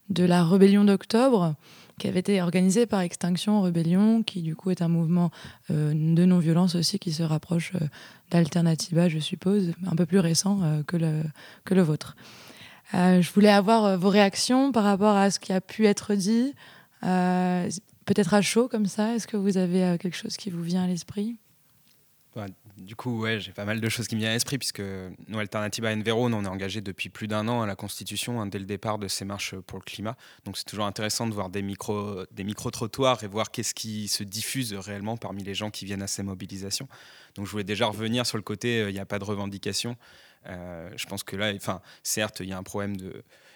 de 0.08 0.24
la 0.24 0.44
rébellion 0.44 0.84
d'octobre 0.84 1.54
qui 1.98 2.08
avait 2.08 2.20
été 2.20 2.42
organisée 2.42 2.86
par 2.86 3.00
Extinction 3.00 3.62
Rebellion, 3.62 4.22
qui 4.22 4.42
du 4.42 4.56
coup 4.56 4.70
est 4.70 4.82
un 4.82 4.88
mouvement 4.88 5.30
de 5.68 6.24
non-violence 6.24 6.74
aussi 6.74 6.98
qui 6.98 7.12
se 7.12 7.22
rapproche 7.22 7.74
d'Alternativa, 8.30 9.08
je 9.08 9.18
suppose, 9.18 9.72
un 9.86 9.94
peu 9.94 10.04
plus 10.04 10.18
récent 10.18 10.60
que, 10.86 10.96
le, 10.96 11.82
vôtre. 11.82 12.16
Je 12.94 13.32
voulais 13.32 13.50
avoir 13.50 13.96
vos 13.98 14.08
réactions 14.08 14.72
par 14.72 14.84
rapport 14.84 15.14
à 15.14 15.30
ce 15.30 15.38
qui 15.38 15.52
a 15.52 15.60
pu 15.60 15.86
être 15.86 16.14
dit, 16.14 16.54
peut-être 17.02 18.34
à 18.34 18.42
chaud 18.42 18.68
comme 18.68 18.86
ça. 18.86 19.14
Est-ce 19.14 19.28
que 19.28 19.36
vous 19.36 19.58
avez 19.58 19.96
quelque 19.98 20.16
chose 20.16 20.36
qui 20.36 20.50
vous 20.50 20.62
vient 20.62 20.84
à 20.84 20.88
l'esprit? 20.88 21.36
Du 22.82 22.96
coup, 22.96 23.20
ouais, 23.20 23.40
j'ai 23.40 23.52
pas 23.52 23.64
mal 23.64 23.80
de 23.80 23.88
choses 23.88 24.08
qui 24.08 24.14
me 24.14 24.20
viennent 24.20 24.32
à 24.32 24.34
l'esprit, 24.34 24.58
puisque 24.58 24.82
nous, 25.28 25.38
Alternativa 25.38 25.90
Envero, 25.92 26.26
on 26.26 26.44
est 26.44 26.46
engagé 26.46 26.80
depuis 26.80 27.08
plus 27.08 27.28
d'un 27.28 27.48
an 27.48 27.62
à 27.62 27.66
la 27.66 27.76
Constitution, 27.76 28.40
hein, 28.40 28.46
dès 28.46 28.58
le 28.58 28.64
départ 28.64 28.98
de 28.98 29.08
ces 29.08 29.24
marches 29.24 29.54
pour 29.66 29.78
le 29.78 29.84
climat. 29.84 30.16
Donc 30.44 30.58
c'est 30.58 30.64
toujours 30.64 30.86
intéressant 30.86 31.26
de 31.26 31.34
voir 31.34 31.48
des 31.48 31.62
micro- 31.62 32.26
des 32.30 32.44
micro-trottoirs 32.44 33.24
et 33.24 33.28
voir 33.28 33.50
qu'est-ce 33.50 33.74
qui 33.74 34.08
se 34.08 34.24
diffuse 34.24 34.74
réellement 34.74 35.16
parmi 35.16 35.42
les 35.42 35.54
gens 35.54 35.70
qui 35.70 35.84
viennent 35.84 36.02
à 36.02 36.06
ces 36.06 36.22
mobilisations. 36.22 36.88
Donc 37.34 37.46
je 37.46 37.50
voulais 37.50 37.64
déjà 37.64 37.86
revenir 37.86 38.26
sur 38.26 38.36
le 38.36 38.42
côté, 38.42 38.82
euh, 38.82 38.90
il 38.90 38.94
n'y 38.94 39.00
a 39.00 39.06
pas 39.06 39.18
de 39.18 39.24
revendication. 39.24 39.96
Euh, 40.46 40.90
je 40.96 41.06
pense 41.06 41.22
que 41.22 41.36
là, 41.36 41.52
enfin, 41.54 41.80
certes, 42.02 42.40
il 42.40 42.48
y 42.48 42.52
a 42.52 42.58
un 42.58 42.62
problème 42.62 42.96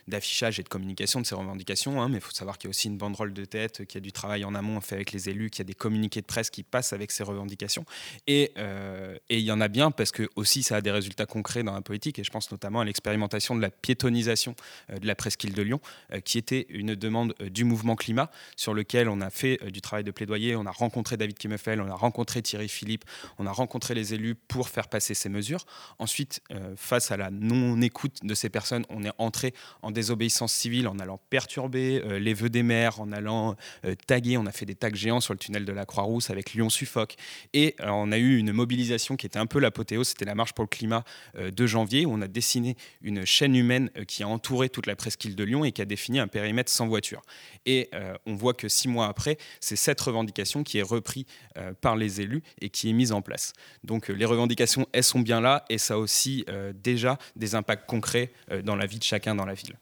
d'affichage 0.09 0.61
et 0.61 0.63
de 0.63 0.69
communication 0.69 1.21
de 1.21 1.27
ces 1.27 1.35
revendications, 1.35 2.01
hein, 2.01 2.09
mais 2.09 2.19
il 2.19 2.21
faut 2.21 2.33
savoir 2.33 2.59
qu'il 2.59 2.69
y 2.69 2.71
a 2.71 2.71
aussi 2.71 2.89
une 2.89 2.97
banderole 2.97 3.33
de 3.33 3.45
tête, 3.45 3.85
qu'il 3.87 3.97
y 3.97 4.03
a 4.03 4.05
du 4.05 4.13
travail 4.13 4.45
en 4.45 4.55
amont 4.55 4.81
fait 4.81 4.95
avec 4.95 5.13
les 5.13 5.29
élus, 5.29 5.51
qu'il 5.51 5.61
y 5.61 5.63
a 5.63 5.65
des 5.65 5.75
communiqués 5.75 6.21
de 6.21 6.27
presse 6.27 6.51
qui 6.51 6.63
passent 6.63 6.93
avec 6.93 7.11
ces 7.11 7.25
revendications. 7.25 7.85
Et, 8.27 8.53
euh, 8.57 9.17
il 9.29 9.41
y 9.41 9.51
en 9.51 9.61
a 9.61 9.69
bien 9.69 9.91
parce 9.91 10.13
que 10.13 10.29
aussi 10.37 10.63
ça 10.63 10.77
a 10.77 10.81
des 10.81 10.91
résultats 10.91 11.27
concrets 11.27 11.63
dans 11.63 11.73
la 11.73 11.81
politique, 11.81 12.19
et 12.19 12.25
je 12.25 12.31
pense 12.31 12.51
notamment 12.51 12.81
à 12.81 12.85
l'expérimentation 12.85 13.57
de 13.57 13.61
la 13.61 13.71
piétonisation 13.71 14.55
euh, 14.91 14.99
de 14.99 15.07
la 15.07 15.15
presqu'île 15.15 15.55
de 15.55 15.63
Lyon, 15.63 15.81
qui 16.25 16.39
était 16.39 16.67
une 16.69 16.95
demande 16.95 17.35
du 17.41 17.65
mouvement 17.65 17.97
climat, 17.97 18.31
sur 18.57 18.75
lequel 18.75 19.09
on 19.09 19.21
a 19.21 19.31
fait 19.31 19.59
du 19.71 19.81
travail 19.81 20.05
de 20.05 20.11
plaidoyer, 20.11 20.55
on 20.57 20.67
a 20.67 20.71
rencontré 20.71 21.17
David 21.17 21.37
Kimmefel, 21.37 21.81
on 21.81 21.91
a 21.91 21.95
rencontré 21.95 22.43
Thierry 22.43 22.69
Philippe, 22.69 23.05
on 23.39 23.47
a 23.47 23.53
rencontré 23.53 23.95
les 23.95 24.15
élus 24.15 24.35
pour 24.35 24.69
faire 24.69 24.89
passer 24.89 25.15
ces 25.15 25.29
mesures. 25.29 25.67
Ensuite, 25.99 26.41
face 26.77 27.11
à 27.11 27.17
la 27.17 27.31
non-écoute 27.31 28.19
de 28.23 28.35
ces 28.35 28.49
personnes, 28.49 28.85
on 28.89 29.03
est 29.05 29.13
entré 29.19 29.55
en 29.83 29.91
désobéissance 29.91 30.53
civile 30.53 30.89
en 30.89 30.99
allant 30.99 31.21
perturber 31.31 32.03
euh, 32.05 32.19
les 32.19 32.35
vœux 32.35 32.49
des 32.49 32.63
maires, 32.63 33.01
en 33.01 33.13
allant 33.13 33.57
euh, 33.85 33.95
taguer. 34.07 34.37
On 34.37 34.47
a 34.47 34.53
fait 34.53 34.67
des 34.67 34.75
tags 34.75 34.93
géants 34.93 35.21
sur 35.21 35.35
le 35.35 35.39
tunnel 35.39 35.65
de 35.65 35.73
la 35.73 35.85
Croix-Rousse 35.85 36.31
avec 36.31 36.53
Lyon-Suffolk. 36.55 37.17
Et 37.53 37.75
euh, 37.81 37.89
on 37.89 38.13
a 38.13 38.19
eu 38.19 38.37
une 38.37 38.53
mobilisation 38.53 39.17
qui 39.17 39.27
était 39.27 39.39
un 39.39 39.47
peu 39.47 39.59
l'apothéose, 39.59 40.09
c'était 40.09 40.25
la 40.25 40.35
marche 40.35 40.53
pour 40.53 40.65
le 40.65 40.69
climat 40.69 41.05
de 41.37 41.67
janvier, 41.67 42.07
où 42.07 42.13
on 42.13 42.21
a 42.21 42.29
dessiné 42.29 42.77
une 43.03 43.25
chaîne 43.25 43.55
humaine 43.55 43.91
qui 44.07 44.23
a 44.23 44.29
entouré 44.29 44.69
toute 44.69 44.87
la 44.87 44.97
presqu'île 44.97 45.37
de 45.37 45.45
Lyon 45.45 45.65
et 45.65 45.73
qui 45.73 45.83
a 45.83 45.85
défini 45.85 46.19
un 46.19 46.29
périmètre 46.29 46.71
sans 46.71 46.87
voiture. 46.87 47.23
Et 47.65 47.91
on 48.27 48.35
voit 48.35 48.55
que 48.55 48.69
six 48.69 48.89
mois 48.89 49.07
après, 49.07 49.39
c'est 49.61 49.77
cette 49.77 50.01
revendication 50.01 50.63
qui 50.63 50.79
est 50.79 50.83
reprise 50.83 51.25
par 51.81 51.97
les 51.97 52.21
élus 52.21 52.43
et 52.61 52.71
qui 52.71 52.91
est 52.91 52.93
mise 52.93 53.13
en 53.13 53.23
place. 53.23 53.53
Donc 53.85 54.09
les 54.09 54.25
revendications, 54.25 54.87
elles 54.93 55.05
sont 55.05 55.21
bien 55.21 55.41
là 55.41 55.65
et 55.69 55.79
ça 55.79 55.99
aussi 55.99 56.45
euh, 56.67 56.73
déjà 56.83 57.19
des 57.37 57.55
impacts 57.55 57.87
concrets 57.89 58.31
euh, 58.51 58.63
dans 58.63 58.77
la 58.77 58.87
vie 58.87 58.99
de 58.99 59.05
chacun 59.05 59.35
dans 59.35 59.47
la 59.47 59.55
ville. 59.55 59.75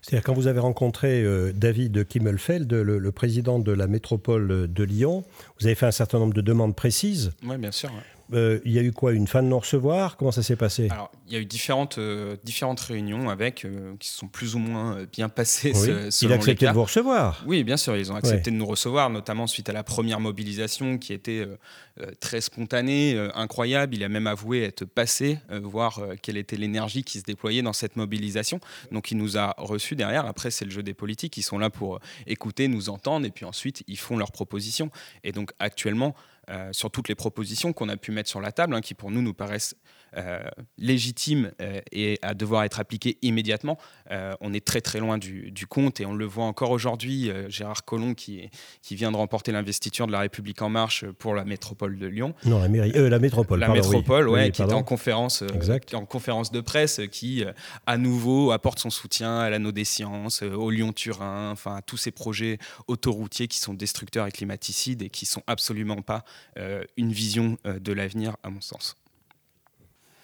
C'est-à-dire 0.00 0.24
quand 0.24 0.34
vous 0.34 0.46
avez 0.46 0.60
rencontré 0.60 1.22
euh, 1.22 1.52
David 1.52 2.06
Kimmelfeld, 2.06 2.72
le, 2.72 2.98
le 2.98 3.12
président 3.12 3.58
de 3.58 3.72
la 3.72 3.86
métropole 3.86 4.72
de 4.72 4.84
Lyon, 4.84 5.24
vous 5.60 5.66
avez 5.66 5.74
fait 5.74 5.86
un 5.86 5.92
certain 5.92 6.18
nombre 6.18 6.34
de 6.34 6.40
demandes 6.40 6.76
précises. 6.76 7.32
Oui, 7.44 7.56
bien 7.56 7.72
sûr. 7.72 7.90
ouais. 7.90 8.02
Euh, 8.32 8.60
il 8.64 8.72
y 8.72 8.78
a 8.78 8.82
eu 8.82 8.92
quoi 8.92 9.12
Une 9.12 9.26
fin 9.26 9.42
de 9.42 9.48
non-recevoir? 9.48 10.16
Comment 10.16 10.32
ça 10.32 10.42
s'est 10.42 10.56
passé? 10.56 10.88
Alors, 10.90 11.10
il 11.26 11.32
y 11.34 11.36
a 11.36 11.40
eu 11.40 11.44
différentes, 11.44 11.98
euh, 11.98 12.36
différentes 12.44 12.80
réunions 12.80 13.28
avec, 13.30 13.64
euh, 13.64 13.94
qui 13.98 14.08
se 14.08 14.18
sont 14.18 14.28
plus 14.28 14.54
ou 14.54 14.58
moins 14.58 15.04
bien 15.12 15.28
passées. 15.28 15.72
Oui. 15.74 15.80
se- 15.86 16.06
Il 16.06 16.12
selon 16.12 16.32
a 16.32 16.36
les 16.36 16.40
accepté 16.42 16.66
de 16.66 16.72
vous 16.72 16.82
recevoir. 16.84 17.42
Oui, 17.46 17.64
bien 17.64 17.76
sûr, 17.76 17.96
ils 17.96 18.10
ont 18.12 18.16
accepté 18.16 18.50
de 18.50 18.56
nous 18.56 18.66
recevoir, 18.66 19.10
notamment 19.10 19.46
suite 19.46 19.68
à 19.68 19.72
la 19.72 19.82
première 19.82 20.20
mobilisation 20.20 20.98
qui 20.98 21.12
était 21.12 21.46
très 22.20 22.40
spontanée, 22.40 23.18
incroyable. 23.34 23.94
Il 23.94 24.02
a 24.04 24.08
même 24.08 24.26
avoué 24.26 24.62
être 24.62 24.84
passé, 24.84 25.38
voir 25.50 26.00
quelle 26.22 26.36
était 26.36 26.56
l'énergie 26.56 27.04
qui 27.04 27.18
se 27.18 27.24
déployait 27.24 27.62
dans 27.62 27.72
cette 27.72 27.96
mobilisation. 27.96 28.60
Donc 28.92 29.10
il 29.10 29.16
nous 29.18 29.36
a 29.38 29.54
reçus 29.58 29.94
derrière. 29.96 30.26
Après, 30.26 30.50
c'est 30.50 30.64
le 30.64 30.70
jeu 30.70 30.82
des 30.82 30.94
politiques. 30.94 31.36
Ils 31.36 31.42
sont 31.42 31.58
là 31.58 31.70
pour 31.70 32.00
écouter, 32.26 32.68
nous 32.68 32.88
entendre, 32.88 33.26
et 33.26 33.30
puis 33.30 33.44
ensuite, 33.44 33.82
ils 33.88 33.98
font 33.98 34.16
leurs 34.16 34.32
propositions. 34.32 34.90
Et 35.24 35.32
donc 35.32 35.52
actuellement, 35.58 36.14
sur 36.72 36.90
toutes 36.90 37.08
les 37.08 37.14
propositions 37.14 37.72
qu'on 37.72 37.88
a 37.88 37.96
pu 37.96 38.10
mettre 38.10 38.28
sur 38.28 38.40
la 38.40 38.52
table, 38.52 38.74
hein, 38.74 38.80
qui 38.80 38.94
pour 38.94 39.10
nous 39.10 39.22
nous 39.22 39.34
paraissent 39.34 39.76
euh, 40.16 40.40
légitimes 40.78 41.52
euh, 41.60 41.80
et 41.90 42.18
à 42.22 42.34
devoir 42.34 42.64
être 42.64 42.80
appliquées 42.80 43.18
immédiatement, 43.22 43.78
euh, 44.10 44.34
on 44.40 44.52
est 44.52 44.64
très 44.64 44.80
très 44.80 45.00
loin 45.00 45.18
du, 45.18 45.50
du 45.50 45.66
compte 45.66 46.00
et 46.00 46.06
on 46.06 46.14
le 46.14 46.24
voit 46.24 46.44
encore 46.44 46.70
aujourd'hui. 46.70 47.30
Gérard 47.48 47.84
Collomb 47.84 48.14
qui, 48.14 48.50
qui 48.82 48.94
vient 48.94 49.10
de 49.10 49.16
remporter 49.16 49.52
l'investiture 49.52 50.06
de 50.06 50.12
la 50.12 50.20
République 50.20 50.60
en 50.62 50.68
marche 50.68 51.04
pour 51.18 51.34
la 51.34 51.44
métropole 51.44 51.98
de 51.98 52.06
Lyon. 52.06 52.34
Non, 52.44 52.58
la 52.60 52.68
mairie, 52.68 52.92
la 52.92 53.18
métropole. 53.18 53.60
La 53.60 53.66
pardon, 53.66 53.80
oui. 53.82 53.88
métropole, 53.88 54.28
ouais, 54.28 54.44
Oui, 54.44 54.52
qui 54.52 54.62
était 54.62 54.72
en 54.72 54.82
conférence, 54.82 55.42
Exact. 55.54 55.94
en 55.94 56.04
conférence 56.04 56.52
de 56.52 56.60
presse, 56.60 57.00
qui 57.10 57.44
à 57.86 57.96
nouveau 57.98 58.52
apporte 58.52 58.78
son 58.78 58.90
soutien 58.90 59.38
à 59.38 59.50
l'anneau 59.50 59.72
des 59.72 59.84
sciences, 59.84 60.42
au 60.42 60.70
Lyon-Turin, 60.70 61.50
enfin 61.50 61.76
à 61.76 61.82
tous 61.82 61.96
ces 61.96 62.10
projets 62.10 62.58
autoroutiers 62.86 63.48
qui 63.48 63.58
sont 63.58 63.74
destructeurs 63.74 64.26
et 64.26 64.32
climaticides 64.32 65.02
et 65.02 65.10
qui 65.10 65.26
sont 65.26 65.42
absolument 65.46 66.02
pas 66.02 66.24
euh, 66.58 66.84
une 66.96 67.12
vision 67.12 67.56
de 67.64 67.92
l'avenir, 67.92 68.36
à 68.42 68.50
mon 68.50 68.60
sens. 68.60 68.96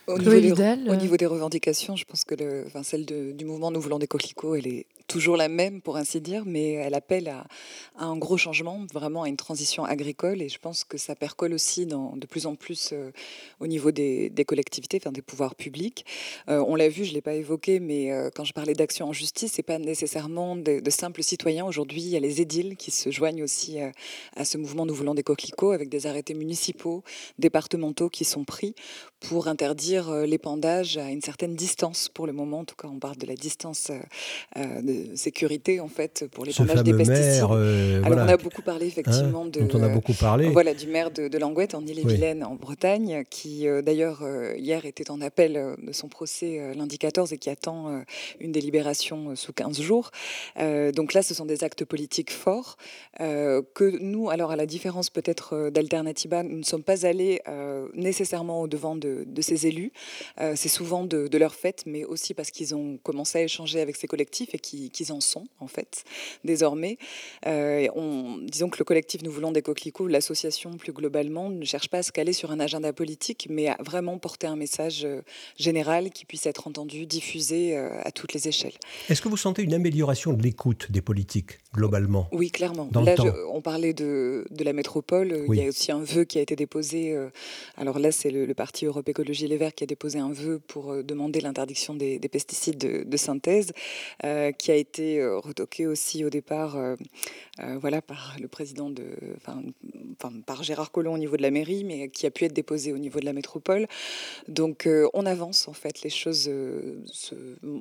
Au 0.08 0.16
Chloé 0.16 0.40
niveau, 0.40 0.40
des, 0.40 0.48
Vidal, 0.62 0.88
au 0.88 0.92
euh, 0.92 0.96
niveau 0.96 1.16
des 1.16 1.26
revendications, 1.26 1.94
je 1.96 2.04
pense 2.04 2.24
que 2.24 2.34
le, 2.34 2.64
enfin, 2.66 2.82
celle 2.82 3.04
de- 3.04 3.32
du 3.32 3.44
mouvement 3.44 3.70
Nous 3.70 3.80
voulons 3.80 3.98
des 3.98 4.06
coquelicots, 4.06 4.54
elle 4.54 4.66
est 4.66 4.86
toujours 5.08 5.36
la 5.36 5.48
même, 5.48 5.80
pour 5.80 5.96
ainsi 5.96 6.20
dire, 6.20 6.44
mais 6.46 6.72
elle 6.72 6.94
appelle 6.94 7.28
à, 7.28 7.46
un 7.96 8.16
gros 8.16 8.36
changement, 8.36 8.86
vraiment 8.92 9.24
à 9.24 9.28
une 9.28 9.36
transition 9.36 9.84
agricole. 9.84 10.40
Et 10.42 10.48
je 10.48 10.58
pense 10.58 10.84
que 10.84 10.98
ça 10.98 11.16
percole 11.16 11.52
aussi 11.52 11.86
de 11.86 12.26
plus 12.26 12.46
en 12.46 12.54
plus 12.54 12.90
euh, 12.92 13.10
au 13.58 13.66
niveau 13.66 13.90
des, 13.90 14.30
collectivités, 14.46 15.00
des 15.10 15.22
pouvoirs 15.22 15.54
publics. 15.54 16.04
Euh, 16.48 16.62
on 16.68 16.76
l'a 16.76 16.88
vu, 16.88 17.04
je 17.04 17.10
ne 17.10 17.14
l'ai 17.14 17.22
pas 17.22 17.34
évoqué, 17.34 17.80
mais 17.80 18.12
euh, 18.12 18.30
quand 18.32 18.44
je 18.44 18.52
parlais 18.52 18.74
d'action 18.74 19.08
en 19.08 19.12
justice, 19.12 19.52
ce 19.52 19.58
n'est 19.58 19.64
pas 19.64 19.78
nécessairement 19.78 20.54
de, 20.54 20.80
de 20.80 20.90
simples 20.90 21.22
citoyens. 21.22 21.64
Aujourd'hui, 21.66 22.02
il 22.02 22.08
y 22.10 22.16
a 22.16 22.20
les 22.20 22.40
édiles 22.40 22.76
qui 22.76 22.90
se 22.90 23.10
joignent 23.10 23.42
aussi 23.42 23.78
à 24.36 24.44
ce 24.44 24.58
mouvement 24.58 24.86
Nous 24.86 24.94
voulons 24.94 25.14
des 25.14 25.22
coquelicots, 25.22 25.72
avec 25.72 25.88
des 25.88 26.06
arrêtés 26.06 26.34
municipaux, 26.34 27.02
départementaux 27.38 28.10
qui 28.10 28.24
sont 28.24 28.44
pris 28.44 28.74
pour 29.20 29.48
interdire 29.48 30.12
l'épandage 30.26 30.98
à 30.98 31.10
une 31.10 31.22
certaine 31.22 31.56
distance. 31.56 32.08
Pour 32.08 32.26
le 32.26 32.32
moment, 32.32 32.60
en 32.60 32.64
tout 32.64 32.76
cas, 32.76 32.88
on 32.88 32.98
parle 32.98 33.16
de 33.16 33.26
la 33.26 33.34
distance 33.34 33.90
euh, 34.56 34.80
de 34.98 35.16
sécurité, 35.16 35.80
en 35.80 35.88
fait, 35.88 36.26
pour 36.30 36.44
Ce 36.44 36.50
l'épandage 36.50 36.82
des 36.84 36.94
pesticides. 36.94 37.24
maire, 37.24 37.50
euh, 37.52 37.98
Alors, 37.98 38.08
voilà, 38.08 38.24
on 38.24 38.34
a 38.34 38.36
beaucoup 38.36 38.62
parlé, 38.62 38.86
effectivement, 38.86 39.44
hein, 39.44 39.50
de, 39.50 39.60
on 39.76 39.82
a 39.82 39.88
beaucoup 39.88 40.12
parlé. 40.12 40.48
voilà, 40.48 40.74
du 40.74 40.86
maire 40.86 41.10
de, 41.10 41.28
de 41.28 41.38
Langouette, 41.38 41.74
en 41.74 41.84
Ille-et-Vilaine, 41.86 42.44
en 42.44 42.54
Bretagne, 42.54 43.24
qui, 43.30 43.66
euh, 43.66 43.82
d'ailleurs, 43.82 44.20
euh, 44.22 44.54
hier 44.56 44.84
était 44.84 45.10
en 45.10 45.20
appel 45.20 45.76
de 45.82 45.92
son 45.92 46.08
procès 46.08 46.74
lundi 46.74 46.98
14 46.98 47.32
et 47.32 47.38
qui 47.38 47.50
attend 47.50 48.02
une 48.40 48.52
délibération 48.52 49.34
sous 49.36 49.52
15 49.52 49.80
jours. 49.80 50.10
Donc 50.56 51.14
là, 51.14 51.22
ce 51.22 51.34
sont 51.34 51.46
des 51.46 51.64
actes 51.64 51.84
politiques 51.84 52.32
forts 52.32 52.76
que 53.18 53.98
nous, 54.00 54.30
alors 54.30 54.50
à 54.50 54.56
la 54.56 54.66
différence 54.66 55.10
peut-être 55.10 55.70
d'Alternativa, 55.70 56.42
nous 56.42 56.58
ne 56.58 56.62
sommes 56.62 56.82
pas 56.82 57.06
allés 57.06 57.40
euh, 57.48 57.88
nécessairement 57.94 58.60
au 58.62 58.68
devant 58.68 58.96
de, 58.96 59.24
de 59.26 59.42
ces 59.42 59.66
élus. 59.66 59.92
Euh, 60.40 60.54
c'est 60.56 60.68
souvent 60.68 61.04
de, 61.04 61.28
de 61.28 61.38
leur 61.38 61.54
fait, 61.54 61.82
mais 61.86 62.04
aussi 62.04 62.34
parce 62.34 62.50
qu'ils 62.50 62.74
ont 62.74 62.98
commencé 63.02 63.38
à 63.38 63.42
échanger 63.42 63.80
avec 63.80 63.96
ces 63.96 64.06
collectifs 64.06 64.54
et 64.54 64.58
qui, 64.58 64.87
qu'ils 64.88 65.12
en 65.12 65.20
sont, 65.20 65.46
en 65.60 65.66
fait, 65.66 66.04
désormais. 66.44 66.98
on, 67.46 68.38
disons 68.42 68.68
que 68.68 68.78
le 68.78 68.84
collectif 68.84 69.22
Nous 69.22 69.30
voulons 69.30 69.52
des 69.52 69.62
coquelicots, 69.62 70.06
l'association 70.06 70.76
plus 70.76 70.92
globalement, 70.92 71.50
ne 71.50 71.64
cherche 71.64 71.88
pas 71.88 71.98
à 71.98 72.02
se 72.02 72.12
caler 72.12 72.32
sur 72.32 72.50
un 72.50 72.60
agenda 72.60 72.92
politique, 72.92 73.46
mais 73.50 73.68
à 73.68 73.76
vraiment 73.84 74.18
porter 74.18 74.46
un 74.46 74.56
message 74.56 75.06
général 75.56 76.10
qui 76.10 76.24
puisse 76.24 76.46
être 76.46 76.66
entendu, 76.66 77.06
diffusé 77.06 77.76
à 77.76 78.10
toutes 78.10 78.32
les 78.32 78.48
échelles. 78.48 78.72
Est-ce 79.08 79.22
que 79.22 79.28
vous 79.28 79.36
sentez 79.36 79.62
une 79.62 79.74
amélioration 79.74 80.32
de 80.32 80.42
l'écoute 80.42 80.90
des 80.90 81.00
politiques, 81.00 81.58
globalement? 81.74 82.28
Oui, 82.32 82.50
clairement. 82.50 82.88
Là, 82.92 83.14
on 83.52 83.60
parlait 83.60 83.92
de, 83.92 84.46
de 84.50 84.64
la 84.64 84.72
métropole. 84.72 85.44
Il 85.48 85.54
y 85.54 85.64
a 85.64 85.68
aussi 85.68 85.92
un 85.92 86.02
vœu 86.02 86.24
qui 86.24 86.38
a 86.38 86.42
été 86.42 86.56
déposé. 86.56 87.16
alors 87.76 87.98
là, 87.98 88.12
c'est 88.12 88.30
le, 88.30 88.52
Parti 88.54 88.86
Europe 88.86 89.08
Écologie 89.08 89.46
Les 89.46 89.56
Verts 89.56 89.74
qui 89.74 89.84
a 89.84 89.86
déposé 89.86 90.18
un 90.18 90.32
vœu 90.32 90.60
pour 90.66 91.02
demander 91.04 91.40
l'interdiction 91.40 91.94
des, 91.94 92.18
pesticides 92.18 92.78
de, 92.78 93.16
synthèse, 93.16 93.72
qui 94.58 94.70
a 94.70 94.76
été 94.78 95.24
retoqué 95.24 95.86
aussi 95.86 96.24
au 96.24 96.30
départ 96.30 96.76
voilà, 97.80 98.02
par 98.02 98.36
le 98.40 98.48
président 98.48 98.90
de. 98.90 99.04
Enfin, 99.36 99.62
par 100.46 100.62
Gérard 100.62 100.90
Collomb 100.90 101.14
au 101.14 101.18
niveau 101.18 101.36
de 101.36 101.42
la 101.42 101.50
mairie, 101.50 101.84
mais 101.84 102.08
qui 102.08 102.26
a 102.26 102.30
pu 102.30 102.44
être 102.44 102.52
déposé 102.52 102.92
au 102.92 102.98
niveau 102.98 103.20
de 103.20 103.24
la 103.24 103.32
métropole. 103.32 103.86
Donc 104.48 104.88
on 105.12 105.26
avance, 105.26 105.68
en 105.68 105.72
fait. 105.72 106.02
Les 106.02 106.10
choses 106.10 106.50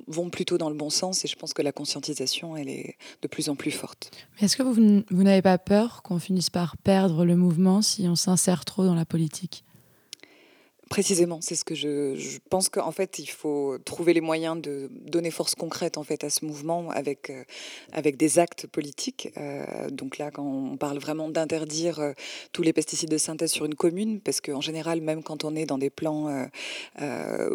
vont 0.06 0.30
plutôt 0.30 0.58
dans 0.58 0.70
le 0.70 0.76
bon 0.76 0.90
sens 0.90 1.24
et 1.24 1.28
je 1.28 1.36
pense 1.36 1.54
que 1.54 1.62
la 1.62 1.72
conscientisation, 1.72 2.56
elle 2.56 2.68
est 2.68 2.96
de 3.22 3.28
plus 3.28 3.48
en 3.48 3.56
plus 3.56 3.70
forte. 3.70 4.10
Est-ce 4.40 4.56
que 4.56 4.62
vous, 4.62 5.02
vous 5.10 5.22
n'avez 5.22 5.42
pas 5.42 5.58
peur 5.58 6.02
qu'on 6.02 6.18
finisse 6.18 6.50
par 6.50 6.76
perdre 6.76 7.24
le 7.24 7.36
mouvement 7.36 7.82
si 7.82 8.08
on 8.08 8.16
s'insère 8.16 8.64
trop 8.64 8.84
dans 8.84 8.94
la 8.94 9.04
politique? 9.04 9.64
Précisément, 10.90 11.40
c'est 11.40 11.54
ce 11.54 11.64
que 11.64 11.74
je, 11.74 12.16
je 12.16 12.38
pense 12.50 12.68
qu'en 12.68 12.92
fait, 12.92 13.18
il 13.18 13.28
faut 13.28 13.78
trouver 13.84 14.14
les 14.14 14.20
moyens 14.20 14.60
de 14.60 14.90
donner 14.90 15.30
force 15.30 15.54
concrète 15.54 15.98
en 15.98 16.02
fait 16.02 16.24
à 16.24 16.30
ce 16.30 16.44
mouvement 16.44 16.90
avec, 16.90 17.30
euh, 17.30 17.42
avec 17.92 18.16
des 18.16 18.38
actes 18.38 18.66
politiques. 18.66 19.30
Euh, 19.36 19.90
donc 19.90 20.18
là, 20.18 20.30
quand 20.30 20.44
on 20.44 20.76
parle 20.76 20.98
vraiment 20.98 21.28
d'interdire 21.28 22.00
euh, 22.00 22.12
tous 22.52 22.62
les 22.62 22.72
pesticides 22.72 23.10
de 23.10 23.18
synthèse 23.18 23.52
sur 23.52 23.64
une 23.64 23.74
commune, 23.74 24.20
parce 24.20 24.40
qu'en 24.40 24.60
général, 24.60 25.00
même 25.00 25.22
quand 25.22 25.44
on 25.44 25.54
est 25.54 25.66
dans 25.66 25.78
des 25.78 25.90
plans 25.90 26.48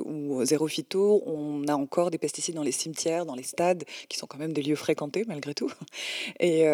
ou 0.06 0.44
zéro 0.46 0.68
phyto, 0.68 1.24
on 1.26 1.68
a 1.68 1.76
encore 1.76 2.12
des 2.12 2.18
pesticides 2.18 2.56
dans 2.56 2.64
les 2.64 2.72
cimetières, 2.72 3.26
dans 3.26 3.36
les 3.36 3.44
stades, 3.44 3.84
qui 4.10 4.18
sont 4.18 4.28
quand 4.28 4.38
même 4.38 4.54
des 4.54 4.62
lieux 4.62 4.76
fréquentés 4.76 5.24
malgré 5.28 5.54
tout. 5.54 5.72
Et, 6.40 6.66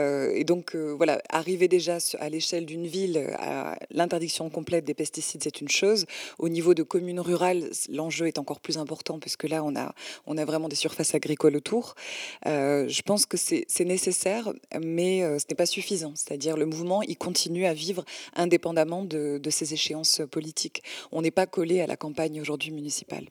donc 0.43 0.75
voilà, 0.75 1.21
arriver 1.29 1.67
déjà 1.67 1.97
à 2.19 2.29
l'échelle 2.29 2.65
d'une 2.65 2.87
ville 2.87 3.29
à 3.37 3.77
l'interdiction 3.91 4.49
complète 4.49 4.85
des 4.85 4.93
pesticides, 4.93 5.43
c'est 5.43 5.61
une 5.61 5.69
chose. 5.69 6.05
Au 6.49 6.51
niveau 6.51 6.73
de 6.73 6.81
communes 6.81 7.19
rurales, 7.19 7.69
l'enjeu 7.91 8.27
est 8.27 8.39
encore 8.39 8.59
plus 8.59 8.79
important 8.79 9.19
puisque 9.19 9.43
là, 9.43 9.63
on 9.63 9.75
a, 9.75 9.93
on 10.25 10.35
a 10.35 10.45
vraiment 10.45 10.67
des 10.67 10.75
surfaces 10.75 11.13
agricoles 11.13 11.55
autour. 11.55 11.93
Euh, 12.47 12.87
je 12.87 13.03
pense 13.03 13.27
que 13.27 13.37
c'est 13.37 13.85
nécessaire, 13.85 14.51
mais 14.81 15.23
euh, 15.23 15.37
ce 15.37 15.45
n'est 15.47 15.55
pas 15.55 15.67
suffisant. 15.67 16.13
C'est-à-dire 16.15 16.57
le 16.57 16.65
mouvement, 16.65 17.03
il 17.03 17.17
continue 17.17 17.67
à 17.67 17.75
vivre 17.75 18.03
indépendamment 18.35 19.03
de, 19.05 19.37
de 19.37 19.49
ces 19.51 19.75
échéances 19.75 20.23
politiques. 20.31 20.81
On 21.11 21.21
n'est 21.21 21.29
pas 21.29 21.45
collé 21.45 21.81
à 21.81 21.87
la 21.87 21.97
campagne 21.97 22.41
aujourd'hui 22.41 22.71
municipale. 22.71 23.25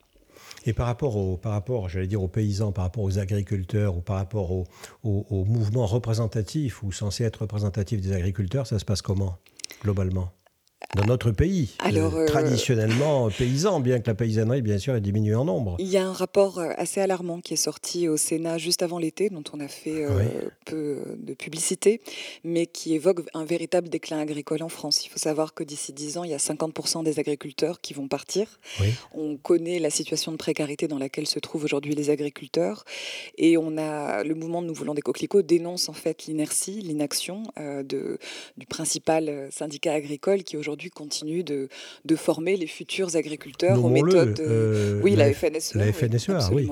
Et 0.65 0.73
par 0.73 0.87
rapport, 0.87 1.17
au, 1.17 1.37
par 1.37 1.53
rapport, 1.53 1.89
dire 1.89 2.23
aux 2.23 2.29
paysans, 2.29 2.71
par 2.71 2.85
rapport 2.85 3.03
aux 3.03 3.19
agriculteurs 3.19 3.97
ou 3.97 4.01
par 4.01 4.17
rapport 4.17 4.53
au, 4.53 4.65
au, 5.03 5.27
au 5.29 5.45
mouvement 5.45 5.87
représentatif 5.87 6.85
ou 6.85 6.93
censé 6.93 7.25
être 7.25 7.43
représentatif 7.43 8.01
des 8.01 8.13
agriculteurs, 8.13 8.69
ça 8.69 8.79
se 8.79 8.85
passe 8.85 9.03
comment 9.03 9.39
globalement? 9.83 10.31
Dans 10.95 11.05
notre 11.05 11.33
pays, 11.33 11.75
Alors, 11.81 12.15
euh, 12.15 12.27
traditionnellement 12.27 13.29
paysan, 13.31 13.81
bien 13.81 14.01
que 14.01 14.07
la 14.07 14.15
paysannerie, 14.15 14.63
bien 14.63 14.79
sûr, 14.79 14.95
ait 14.95 15.01
diminué 15.01 15.35
en 15.35 15.45
nombre. 15.45 15.77
Il 15.79 15.89
y 15.89 15.99
a 15.99 16.07
un 16.07 16.13
rapport 16.13 16.59
euh, 16.59 16.71
assez 16.77 17.01
alarmant 17.01 17.41
qui 17.41 17.55
est 17.55 17.59
sorti 17.59 18.09
au 18.09 18.17
Sénat 18.17 18.57
juste 18.57 18.83
avant 18.83 18.99
l'été, 18.99 19.29
dont 19.29 19.43
on 19.53 19.61
a 19.61 19.69
fait 19.69 20.05
euh, 20.05 20.49
peu 20.65 21.03
de 21.19 21.35
publicité, 21.35 22.01
mais 22.43 22.67
qui 22.67 22.95
évoque 22.95 23.21
un 23.35 23.45
véritable 23.45 23.91
déclin 23.91 24.19
agricole 24.19 24.63
en 24.63 24.71
France. 24.71 25.05
Il 25.05 25.11
faut 25.11 25.19
savoir 25.19 25.53
que 25.53 25.63
d'ici 25.63 25.93
10 25.93 26.19
ans, 26.19 26.25
il 26.25 26.31
y 26.31 26.35
a 26.35 26.39
50% 26.39 27.05
des 27.05 27.19
agriculteurs 27.19 27.81
qui 27.81 27.93
vont 27.93 28.09
partir. 28.09 28.59
On 29.13 29.37
connaît 29.37 29.81
la 29.81 29.91
situation 29.91 30.33
de 30.33 30.37
précarité 30.37 30.89
dans 30.89 30.99
laquelle 30.99 31.27
se 31.27 31.39
trouvent 31.39 31.65
aujourd'hui 31.65 31.95
les 31.95 32.09
agriculteurs, 32.09 32.85
et 33.37 33.59
on 33.59 33.77
a 33.77 34.23
le 34.25 34.35
mouvement 34.35 34.63
de 34.63 34.69
Nous 34.69 34.75
voulons 34.75 34.95
des 34.95 35.03
coquelicots 35.03 35.43
dénonce 35.43 35.89
en 35.89 35.93
fait 35.93 36.27
l'inertie, 36.27 36.81
l'inaction 36.81 37.43
de, 37.57 38.19
du 38.57 38.67
principal 38.67 39.49
syndicat 39.51 39.93
agricole 39.93 40.43
qui 40.45 40.57
aujourd'hui 40.57 40.68
continue 40.95 41.43
de, 41.43 41.69
de, 42.05 42.17
former 42.17 42.57
les 42.57 42.67
futurs 42.67 43.17
agriculteurs 43.17 43.85
aux 43.85 43.89
méthodes. 43.89 44.41
Euh, 44.41 45.01
oui, 45.03 45.17
la, 45.17 45.33
FNSE. 45.33 45.75
La 45.75 45.93
FNSE, 45.93 46.51
oui. 46.53 46.69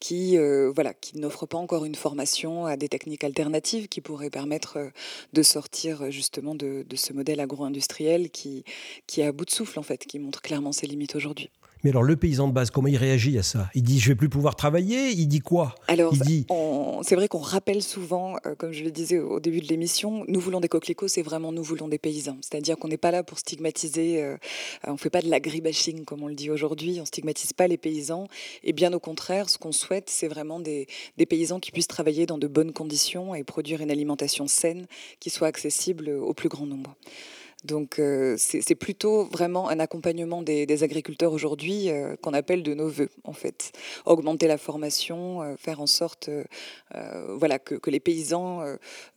Qui, 0.00 0.36
euh, 0.36 0.70
voilà, 0.74 0.92
qui 0.92 1.18
n'offre 1.18 1.46
pas 1.46 1.58
encore 1.58 1.84
une 1.84 1.94
formation 1.94 2.66
à 2.66 2.76
des 2.76 2.88
techniques 2.88 3.24
alternatives 3.24 3.88
qui 3.88 4.00
pourraient 4.00 4.30
permettre 4.30 4.78
euh, 4.78 4.88
de 5.32 5.42
sortir 5.42 6.10
justement 6.10 6.54
de, 6.54 6.84
de 6.88 6.96
ce 6.96 7.12
modèle 7.12 7.40
agro-industriel 7.40 8.30
qui, 8.30 8.64
qui 9.06 9.20
est 9.20 9.24
à 9.24 9.32
bout 9.32 9.44
de 9.44 9.50
souffle, 9.50 9.78
en 9.78 9.82
fait, 9.82 10.04
qui 10.04 10.18
montre 10.18 10.42
clairement 10.42 10.72
ses 10.72 10.86
limites 10.86 11.16
aujourd'hui. 11.16 11.50
Mais 11.84 11.90
alors, 11.90 12.02
le 12.02 12.16
paysan 12.16 12.48
de 12.48 12.54
base, 12.54 12.70
comment 12.70 12.88
il 12.88 12.96
réagit 12.96 13.36
à 13.38 13.42
ça? 13.42 13.68
Il 13.74 13.82
dit 13.82 14.00
Je 14.00 14.08
vais 14.08 14.14
plus 14.14 14.30
pouvoir 14.30 14.56
travailler 14.56 15.10
Il 15.10 15.26
dit 15.26 15.40
quoi? 15.40 15.74
Alors, 15.86 16.14
c'est 17.02 17.14
vrai 17.14 17.28
qu'on 17.28 17.38
rappelle 17.38 17.82
souvent, 17.82 18.36
euh, 18.46 18.54
comme 18.54 18.72
je 18.72 18.82
le 18.82 18.90
disais 18.90 19.18
au 19.18 19.38
début 19.38 19.60
de 19.60 19.68
l'émission, 19.68 20.24
nous 20.26 20.40
voulons 20.40 20.60
des 20.60 20.68
coquelicots, 20.68 21.08
c'est 21.08 21.22
vraiment 21.22 21.52
nous 21.52 21.62
voulons 21.62 21.86
des 21.86 21.98
paysans. 21.98 22.38
C'est-à-dire 22.40 22.78
qu'on 22.78 22.88
n'est 22.88 22.96
pas 22.96 23.10
là 23.10 23.22
pour 23.22 23.38
stigmatiser, 23.38 24.22
euh, 24.22 24.38
on 24.86 24.92
ne 24.92 24.96
fait 24.96 25.10
pas 25.10 25.20
de 25.20 25.28
l'agribashing 25.28 26.06
comme 26.06 26.22
on 26.22 26.28
le 26.28 26.34
dit 26.34 26.50
aujourd'hui, 26.50 26.96
on 26.96 27.02
ne 27.02 27.06
stigmatise 27.06 27.52
pas 27.52 27.68
les 27.68 27.76
paysans. 27.76 28.28
Et 28.62 28.72
bien 28.72 28.90
au 28.94 29.00
contraire, 29.00 29.50
ce 29.50 29.58
qu'on 29.58 29.72
souhaite, 29.72 30.08
c'est 30.08 30.28
vraiment 30.28 30.60
des, 30.60 30.86
des 31.18 31.26
paysans 31.26 31.60
qui 31.60 31.70
puissent 31.70 31.86
travailler 31.86 32.24
dans 32.24 32.38
de 32.38 32.46
bonnes 32.46 32.72
conditions 32.72 33.34
et 33.34 33.44
produire 33.44 33.82
une 33.82 33.90
alimentation 33.90 34.46
saine 34.46 34.86
qui 35.20 35.28
soit 35.28 35.48
accessible 35.48 36.08
au 36.08 36.32
plus 36.32 36.48
grand 36.48 36.64
nombre. 36.64 36.96
Donc 37.64 37.98
euh, 37.98 38.34
c'est 38.38 38.74
plutôt 38.74 39.24
vraiment 39.24 39.68
un 39.70 39.80
accompagnement 39.80 40.42
des, 40.42 40.82
agriculteurs 40.82 41.32
aujourd'hui 41.32 41.88
euh, 41.88 42.14
qu'on 42.16 42.34
appelle 42.34 42.62
de 42.62 42.74
nos 42.74 42.88
voeux, 42.88 43.08
en 43.24 43.32
fait. 43.32 43.72
Augmenter 44.04 44.46
la 44.46 44.58
formation, 44.58 45.42
euh, 45.42 45.54
faire 45.56 45.80
en 45.80 45.86
sorte 45.86 46.30
voilà, 47.28 47.58
que, 47.58 47.90
les 47.90 48.00
paysans 48.00 48.64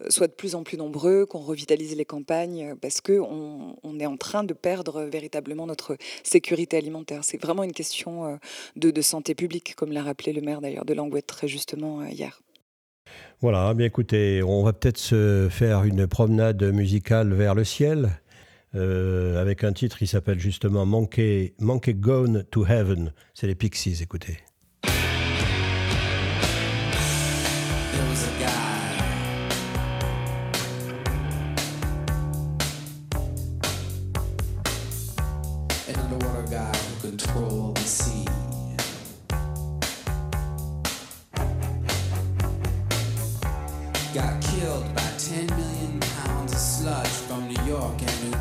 soient 0.09 0.27
de 0.27 0.33
plus 0.33 0.55
en 0.55 0.63
plus 0.63 0.77
nombreux, 0.77 1.25
qu'on 1.25 1.39
revitalise 1.39 1.95
les 1.95 2.05
campagnes, 2.05 2.75
parce 2.81 3.01
qu'on 3.01 3.75
on 3.81 3.99
est 3.99 4.05
en 4.05 4.17
train 4.17 4.43
de 4.43 4.53
perdre 4.53 5.03
véritablement 5.03 5.65
notre 5.65 5.97
sécurité 6.23 6.77
alimentaire. 6.77 7.23
C'est 7.23 7.41
vraiment 7.41 7.63
une 7.63 7.73
question 7.73 8.39
de, 8.75 8.91
de 8.91 9.01
santé 9.01 9.35
publique, 9.35 9.75
comme 9.75 9.91
l'a 9.91 10.03
rappelé 10.03 10.33
le 10.33 10.41
maire 10.41 10.61
d'ailleurs 10.61 10.85
de 10.85 10.93
Langouette 10.93 11.27
très 11.27 11.47
justement 11.47 12.05
hier. 12.05 12.41
Voilà, 13.41 13.73
bien 13.73 13.85
écoutez, 13.85 14.41
on 14.43 14.63
va 14.63 14.73
peut-être 14.73 14.97
se 14.97 15.47
faire 15.49 15.83
une 15.83 16.07
promenade 16.07 16.63
musicale 16.63 17.33
vers 17.33 17.55
le 17.55 17.63
ciel. 17.63 18.19
Euh, 18.77 19.41
avec 19.41 19.63
un 19.63 19.73
titre 19.73 19.97
qui 19.97 20.05
s'appelle 20.05 20.39
justement 20.39 20.85
Monkey, 20.85 21.55
Monkey 21.59 21.95
Gone 21.95 22.43
to 22.51 22.65
Heaven. 22.67 23.11
C'est 23.33 23.47
les 23.47 23.55
Pixies, 23.55 24.03
écoutez. 24.03 24.37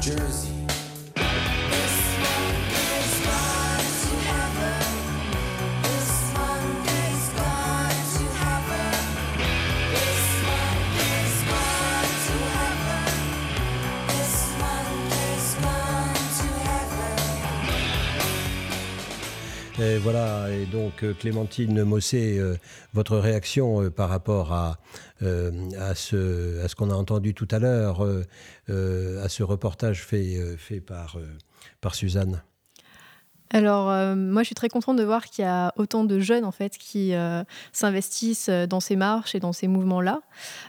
Jersey. 0.07 0.56
Et 19.87 19.99
voilà, 19.99 20.51
et 20.51 20.67
donc 20.67 21.05
euh, 21.05 21.15
Clémentine 21.15 21.85
Mossé, 21.85 22.39
euh, 22.39 22.57
votre 22.93 23.19
réaction 23.19 23.83
euh, 23.83 23.91
par 23.91 24.09
rapport 24.09 24.53
à, 24.53 24.79
ce, 25.95 26.75
qu'on 26.75 26.91
a 26.91 26.95
entendu 26.95 27.35
tout 27.35 27.47
à 27.53 27.61
l'heure, 27.61 28.03
à 28.69 29.29
ce 29.29 29.43
reportage 29.43 30.03
fait, 30.03 30.81
par 30.81 31.95
Suzanne? 31.95 32.43
Alors 33.51 34.17
moi 34.17 34.43
je 34.43 34.47
suis 34.47 34.57
très 34.57 34.69
contente 34.69 34.97
de 34.97 35.05
voir 35.05 35.25
qu'il 35.27 35.45
y 35.45 35.49
a 35.49 35.73
autant 35.77 36.03
de 36.03 36.19
jeunes 36.19 36.45
en 36.45 36.51
fait 36.51 36.77
qui 36.77 37.15
s'investissent 37.73 38.51
dans 38.51 38.81
ces 38.81 38.97
marches 38.97 39.37
et 39.37 39.41
dans 39.41 39.53
ces 39.53 39.69
mouvements-là 39.69 40.21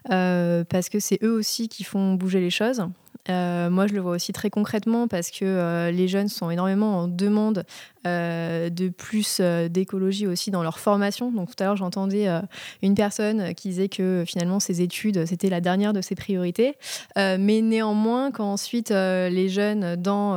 parce 0.05 0.89
que 0.89 0.99
c'est 0.99 1.19
eux 1.23 1.33
aussi 1.33 1.69
qui 1.69 1.83
font 1.83 2.13
bouger 2.13 2.39
les 2.39 2.51
choses. 2.51 2.83
Moi 3.29 3.87
je 3.87 3.93
le 3.93 3.99
vois 3.99 4.13
aussi 4.13 4.33
très 4.33 4.49
concrètement 4.49 5.07
parce 5.07 5.31
que 5.31 5.89
les 5.91 6.07
jeunes 6.07 6.29
sont 6.29 6.49
énormément 6.49 6.99
en 6.99 7.07
demande 7.07 7.63
de 8.05 8.89
plus 8.89 9.41
d'écologie 9.69 10.27
aussi 10.27 10.51
dans 10.51 10.63
leur 10.63 10.79
formation. 10.79 11.31
Donc 11.31 11.55
tout 11.55 11.61
à 11.61 11.65
l'heure, 11.67 11.75
j'entendais 11.75 12.27
une 12.81 12.95
personne 12.95 13.53
qui 13.53 13.69
disait 13.69 13.89
que 13.89 14.23
finalement, 14.25 14.59
ses 14.59 14.81
études, 14.81 15.25
c'était 15.25 15.49
la 15.49 15.61
dernière 15.61 15.93
de 15.93 16.01
ses 16.01 16.15
priorités. 16.15 16.75
mais 17.15 17.61
néanmoins, 17.61 18.31
quand 18.31 18.51
ensuite 18.51 18.91
les 18.91 19.49
jeunes 19.49 19.95
dans, 19.95 20.35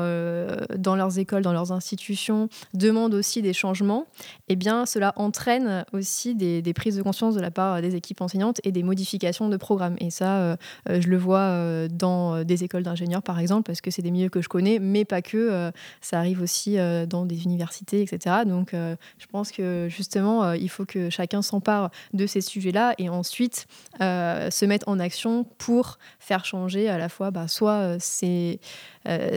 dans 0.77 0.97
leurs 0.97 1.19
écoles, 1.19 1.43
dans 1.43 1.53
leurs 1.53 1.73
institutions, 1.73 2.49
demandent 2.75 3.15
aussi 3.15 3.43
des 3.43 3.53
changements, 3.53 4.07
eh 4.49 4.57
bien, 4.57 4.87
cela 4.87 5.13
entraîne 5.17 5.85
aussi 5.93 6.35
des, 6.35 6.63
des 6.63 6.73
prises 6.73 6.97
de 6.97 7.03
conscience 7.03 7.35
de 7.35 7.41
la 7.41 7.51
part 7.51 7.81
des 7.83 7.95
équipes 7.95 8.21
enseignantes 8.21 8.61
et 8.65 8.73
des 8.73 8.83
modifications 8.83 9.49
de 9.49 9.57
programmes. 9.57 9.97
Et 10.01 10.11
ça, 10.11 10.57
je 10.89 11.09
le 11.09 11.17
vois 11.17 11.89
dans 11.89 12.43
des 12.45 12.65
écoles 12.65 12.70
d'ingénieurs, 12.79 13.23
par 13.23 13.39
exemple, 13.39 13.65
parce 13.65 13.81
que 13.81 13.91
c'est 13.91 14.03
des 14.03 14.11
milieux 14.11 14.29
que 14.29 14.41
je 14.41 14.49
connais, 14.49 14.79
mais 14.79 15.05
pas 15.05 15.23
que. 15.23 15.37
Euh, 15.37 15.71
ça 16.01 16.19
arrive 16.19 16.41
aussi 16.41 16.79
euh, 16.79 17.07
dans 17.07 17.27
des 17.27 17.45
universités, 17.45 18.03
etc. 18.03 18.37
Donc, 18.47 18.75
euh, 18.75 18.97
je 19.19 19.27
pense 19.27 19.51
que 19.51 19.89
justement, 19.91 20.53
il 20.53 20.69
faut 20.69 20.85
que 20.85 21.11
chacun 21.11 21.43
s'empare 21.43 21.91
de 22.13 22.27
ces 22.27 22.41
sujets-là 22.41 22.95
et 22.99 23.09
ensuite 23.09 23.67
se 23.99 24.65
mettre 24.65 24.89
en 24.89 24.99
action 24.99 25.45
pour 25.59 25.99
faire 26.19 26.45
changer 26.45 26.89
à 26.89 26.99
la 26.99 27.09
fois 27.09 27.31
bah, 27.31 27.49
soit 27.49 27.99
ces, 27.99 28.61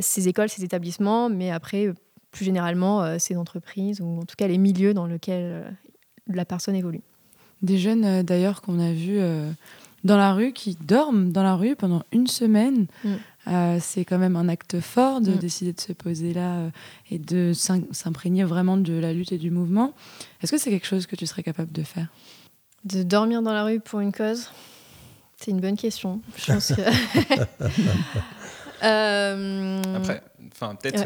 ces 0.02 0.28
écoles, 0.28 0.50
ces 0.50 0.64
établissements, 0.64 1.30
mais 1.30 1.52
après, 1.52 1.92
plus 2.32 2.46
généralement, 2.46 3.20
ces 3.20 3.36
entreprises 3.36 4.02
ou 4.02 4.20
en 4.22 4.26
tout 4.26 4.36
cas 4.38 4.48
les 4.48 4.58
milieux 4.58 4.94
dans 4.94 5.06
lesquels 5.06 5.76
la 6.28 6.46
personne 6.46 6.76
évolue. 6.76 7.02
Des 7.62 7.78
jeunes 7.78 8.24
d'ailleurs 8.24 8.62
qu'on 8.62 8.80
a 8.80 8.92
vus 8.92 9.20
dans 10.04 10.18
la 10.18 10.34
rue 10.34 10.52
qui 10.54 10.76
dorment 10.76 11.32
dans 11.32 11.44
la 11.44 11.56
rue 11.56 11.76
pendant 11.76 12.04
une 12.12 12.28
semaine. 12.28 12.88
Mm. 13.04 13.14
Euh, 13.48 13.78
c'est 13.82 14.06
quand 14.06 14.18
même 14.18 14.36
un 14.36 14.48
acte 14.48 14.80
fort 14.80 15.20
de 15.22 15.32
mm. 15.32 15.38
décider 15.38 15.74
de 15.74 15.82
se 15.82 15.92
poser 15.92 16.34
là 16.34 16.56
euh, 16.56 16.70
et 17.12 17.20
de 17.20 17.52
s'imprégner 17.54 18.44
vraiment 18.44 18.78
de 18.78 18.94
la 18.94 19.14
lutte 19.14 19.32
et 19.32 19.38
du 19.38 19.52
mouvement. 19.52 19.94
Est-ce 20.42 20.52
que 20.52 20.58
c'est 20.58 20.70
quelque 20.70 20.88
chose 20.88 21.08
que 21.08 21.16
tu 21.16 21.26
serais 21.26 21.44
capable 21.44 21.72
de 21.72 21.84
faire? 21.84 22.08
De 22.86 23.04
dormir 23.04 23.42
dans 23.42 23.54
la 23.54 23.64
rue 23.64 23.80
pour 23.80 24.00
une 24.00 24.12
cause? 24.12 24.50
C'est 25.38 25.52
une 25.52 25.60
bonne 25.60 25.78
question. 25.78 26.22
Je 26.38 26.54
pense 26.54 26.74
que... 26.74 26.82
Euh, 28.84 29.82
Après, 29.96 30.22
enfin 30.56 30.76
peut-être 30.76 31.06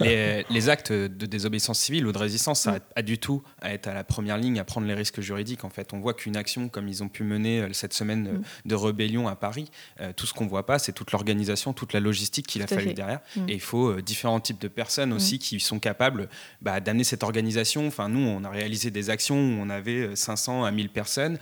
euh, 0.00 0.42
les, 0.50 0.68
actes 0.68 0.92
de 0.92 1.26
désobéissance 1.26 1.78
civile 1.78 2.06
ou 2.06 2.12
de 2.12 2.18
résistance, 2.18 2.62
ça 2.62 2.72
n'a 2.72 2.80
pas 2.80 3.02
du 3.02 3.18
tout 3.18 3.42
à 3.60 3.72
être 3.72 3.88
à 3.88 3.94
la 3.94 4.04
première 4.04 4.38
ligne, 4.38 4.58
à 4.58 4.64
prendre 4.64 4.86
les 4.86 4.94
risques 4.94 5.20
juridiques. 5.20 5.64
En 5.64 5.70
fait, 5.70 5.92
on 5.92 6.00
voit 6.00 6.14
qu'une 6.14 6.36
action 6.36 6.68
comme 6.68 6.88
ils 6.88 7.02
ont 7.02 7.08
pu 7.08 7.24
mener 7.24 7.60
euh, 7.60 7.72
cette 7.72 7.92
semaine 7.92 8.32
mm. 8.32 8.42
de 8.66 8.74
rébellion 8.74 9.28
à 9.28 9.36
Paris, 9.36 9.70
tout 10.16 10.26
ce 10.26 10.32
qu'on 10.32 10.46
voit 10.46 10.66
pas, 10.66 10.78
c'est 10.78 10.92
toute 10.92 11.12
l'organisation, 11.12 11.72
toute 11.72 11.92
la 11.92 12.00
logistique 12.00 12.46
qu'il 12.46 12.62
a 12.62 12.66
fallu 12.66 12.94
derrière. 12.94 13.20
Mm. 13.36 13.48
Et 13.48 13.54
il 13.54 13.60
faut 13.60 14.00
différents 14.00 14.40
types 14.40 14.60
de 14.60 14.68
personnes 14.68 15.10
mm. 15.10 15.16
aussi 15.16 15.38
qui 15.38 15.60
sont 15.60 15.78
capables 15.78 16.28
bah, 16.60 16.80
d'amener 16.80 17.04
cette 17.04 17.22
organisation. 17.22 17.86
Enfin, 17.86 18.08
nous, 18.08 18.20
on 18.20 18.44
a 18.44 18.50
réalisé 18.50 18.90
des 18.90 19.10
actions 19.10 19.36
où 19.36 19.60
on 19.60 19.70
avait 19.70 20.14
500 20.16 20.64
à 20.64 20.70
1000 20.70 20.88
personnes. 20.90 21.38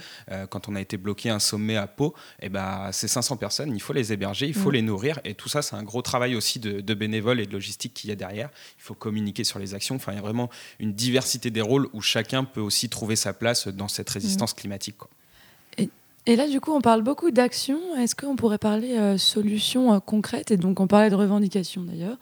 quand 0.51 0.69
on 0.69 0.75
a 0.75 0.81
été 0.81 0.97
bloqué 0.97 1.31
un 1.31 1.39
sommet 1.39 1.77
à 1.77 1.87
Pau, 1.87 2.15
et 2.41 2.49
bah, 2.49 2.91
ces 2.93 3.09
500 3.09 3.37
personnes, 3.37 3.75
il 3.75 3.81
faut 3.81 3.93
les 3.93 4.13
héberger, 4.13 4.47
il 4.47 4.55
faut 4.55 4.71
les 4.71 4.83
nourrir. 4.83 5.21
Et 5.25 5.35
tout 5.35 5.49
ça, 5.49 5.63
c'est 5.63 5.77
un 5.77 5.83
gros 5.83 6.03
travail 6.03 6.35
aussi 6.35 6.59
de, 6.59 6.81
de 6.81 6.95
bénévoles 7.21 7.41
et 7.41 7.47
de 7.47 7.53
logistique 7.53 7.95
qu'il 7.95 8.11
y 8.11 8.13
a 8.13 8.17
derrière. 8.17 8.51
Il 8.79 8.83
faut 8.83 8.95
communiquer 8.95 9.45
sur 9.45 9.59
les 9.59 9.75
actions. 9.75 9.97
Enfin, 9.97 10.13
il 10.13 10.17
y 10.17 10.19
a 10.19 10.23
vraiment 10.23 10.51
une 10.79 10.93
diversité 10.93 11.51
des 11.51 11.61
rôles 11.61 11.89
où 11.93 12.01
chacun 12.01 12.45
peut 12.45 12.61
aussi 12.61 12.89
trouver 12.89 13.17
sa 13.17 13.33
place 13.33 13.69
dans 13.69 13.89
cette 13.89 14.11
résistance 14.11 14.53
mmh. 14.53 14.61
climatique. 14.61 14.97
Et, 16.27 16.37
là, 16.37 16.47
du 16.47 16.61
coup, 16.61 16.73
on 16.73 16.83
parle 16.83 17.03
beaucoup 17.03 17.31
d'actions. 17.31 17.81
Est-ce 17.99 18.15
qu'on 18.15 18.37
pourrait 18.37 18.59
parler 18.59 18.99
euh, 18.99 19.17
solutions 19.17 19.95
euh, 19.95 20.01
concrètes? 20.01 20.51
Et 20.51 20.59
donc, 20.59 20.79
on 20.79 20.87
parlait 20.87 21.09
de 21.09 21.15
revendications 21.15 21.83
d'ailleurs. 21.83 22.19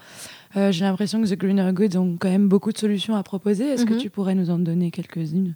Euh, 0.57 0.71
j'ai 0.71 0.85
l'impression 0.85 1.21
que 1.21 1.29
The 1.29 1.37
Greener 1.37 1.73
Goods 1.73 1.99
ont 1.99 2.17
quand 2.19 2.31
même 2.31 2.49
beaucoup 2.49 2.73
de 2.73 2.79
solutions 2.79 3.17
à 3.17 3.23
proposer. 3.25 3.67
Est-ce 3.69 3.85
que 3.85 3.95
mmh. 3.95 3.99
tu 3.99 4.09
pourrais 4.09 4.37
nous 4.37 4.51
en 4.51 4.59
donner 4.59 4.93
quelques-unes? 4.93 5.55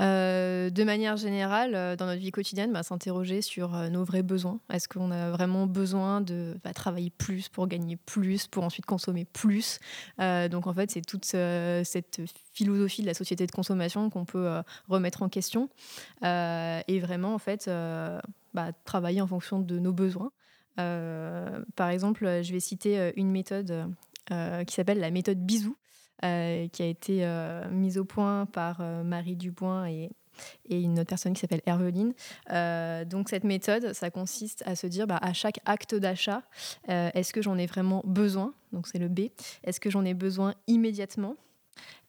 Euh, 0.00 0.70
de 0.70 0.84
manière 0.84 1.16
générale, 1.16 1.74
euh, 1.74 1.96
dans 1.96 2.06
notre 2.06 2.20
vie 2.20 2.30
quotidienne, 2.30 2.72
bah, 2.72 2.82
s'interroger 2.82 3.42
sur 3.42 3.74
euh, 3.74 3.88
nos 3.88 4.04
vrais 4.04 4.22
besoins. 4.22 4.60
Est-ce 4.72 4.88
qu'on 4.88 5.10
a 5.10 5.30
vraiment 5.30 5.66
besoin 5.66 6.20
de 6.20 6.56
bah, 6.62 6.72
travailler 6.72 7.10
plus 7.10 7.48
pour 7.48 7.66
gagner 7.66 7.96
plus, 7.96 8.46
pour 8.46 8.64
ensuite 8.64 8.86
consommer 8.86 9.24
plus? 9.24 9.80
Donc 10.18 10.66
en 10.66 10.74
fait, 10.74 10.90
c'est 10.90 11.02
toute 11.02 11.24
cette 11.24 12.20
philosophie 12.52 13.02
de 13.02 13.06
la 13.06 13.14
société 13.14 13.46
de 13.46 13.52
consommation 13.52 14.10
qu'on 14.10 14.24
peut 14.24 14.48
remettre 14.88 15.22
en 15.22 15.28
question 15.28 15.68
et 16.22 17.00
vraiment 17.00 17.34
en 17.34 17.38
fait 17.38 17.70
bah, 18.54 18.72
travailler 18.84 19.20
en 19.20 19.26
fonction 19.26 19.60
de 19.60 19.78
nos 19.78 19.92
besoins. 19.92 20.30
par 20.76 21.88
exemple, 21.90 22.42
je 22.42 22.52
vais 22.52 22.60
citer 22.60 23.12
une 23.16 23.30
méthode 23.30 23.88
qui 24.66 24.74
s'appelle 24.74 25.00
la 25.00 25.10
méthode 25.10 25.38
bisou. 25.38 25.76
Euh, 26.24 26.66
qui 26.68 26.82
a 26.82 26.86
été 26.86 27.20
euh, 27.22 27.68
mise 27.70 27.96
au 27.96 28.04
point 28.04 28.46
par 28.46 28.78
euh, 28.80 29.04
Marie 29.04 29.36
Dubois 29.36 29.88
et, 29.88 30.10
une 30.68 30.98
autre 30.98 31.08
personne 31.08 31.32
qui 31.32 31.40
s'appelle 31.40 31.62
Herveline. 31.66 32.12
donc 33.08 33.28
cette 33.28 33.42
méthode, 33.42 33.92
ça 33.92 34.08
consiste 34.08 34.62
à 34.66 34.76
se 34.76 34.86
dire 34.86 35.08
bah, 35.08 35.18
à 35.20 35.32
chaque 35.32 35.58
acte 35.64 35.96
d'achat, 35.96 36.42
est-ce 36.86 37.32
que 37.32 37.42
j'en 37.42 37.58
ai 37.58 37.66
vraiment 37.66 38.04
besoin? 38.06 38.54
Donc 38.72 38.86
c'est 38.86 39.00
le 39.00 39.08
B. 39.08 39.30
Est-ce 39.64 39.80
que 39.80 39.90
j'en 39.90 40.04
ai 40.04 40.14
besoin 40.14 40.54
immédiatement? 40.68 41.34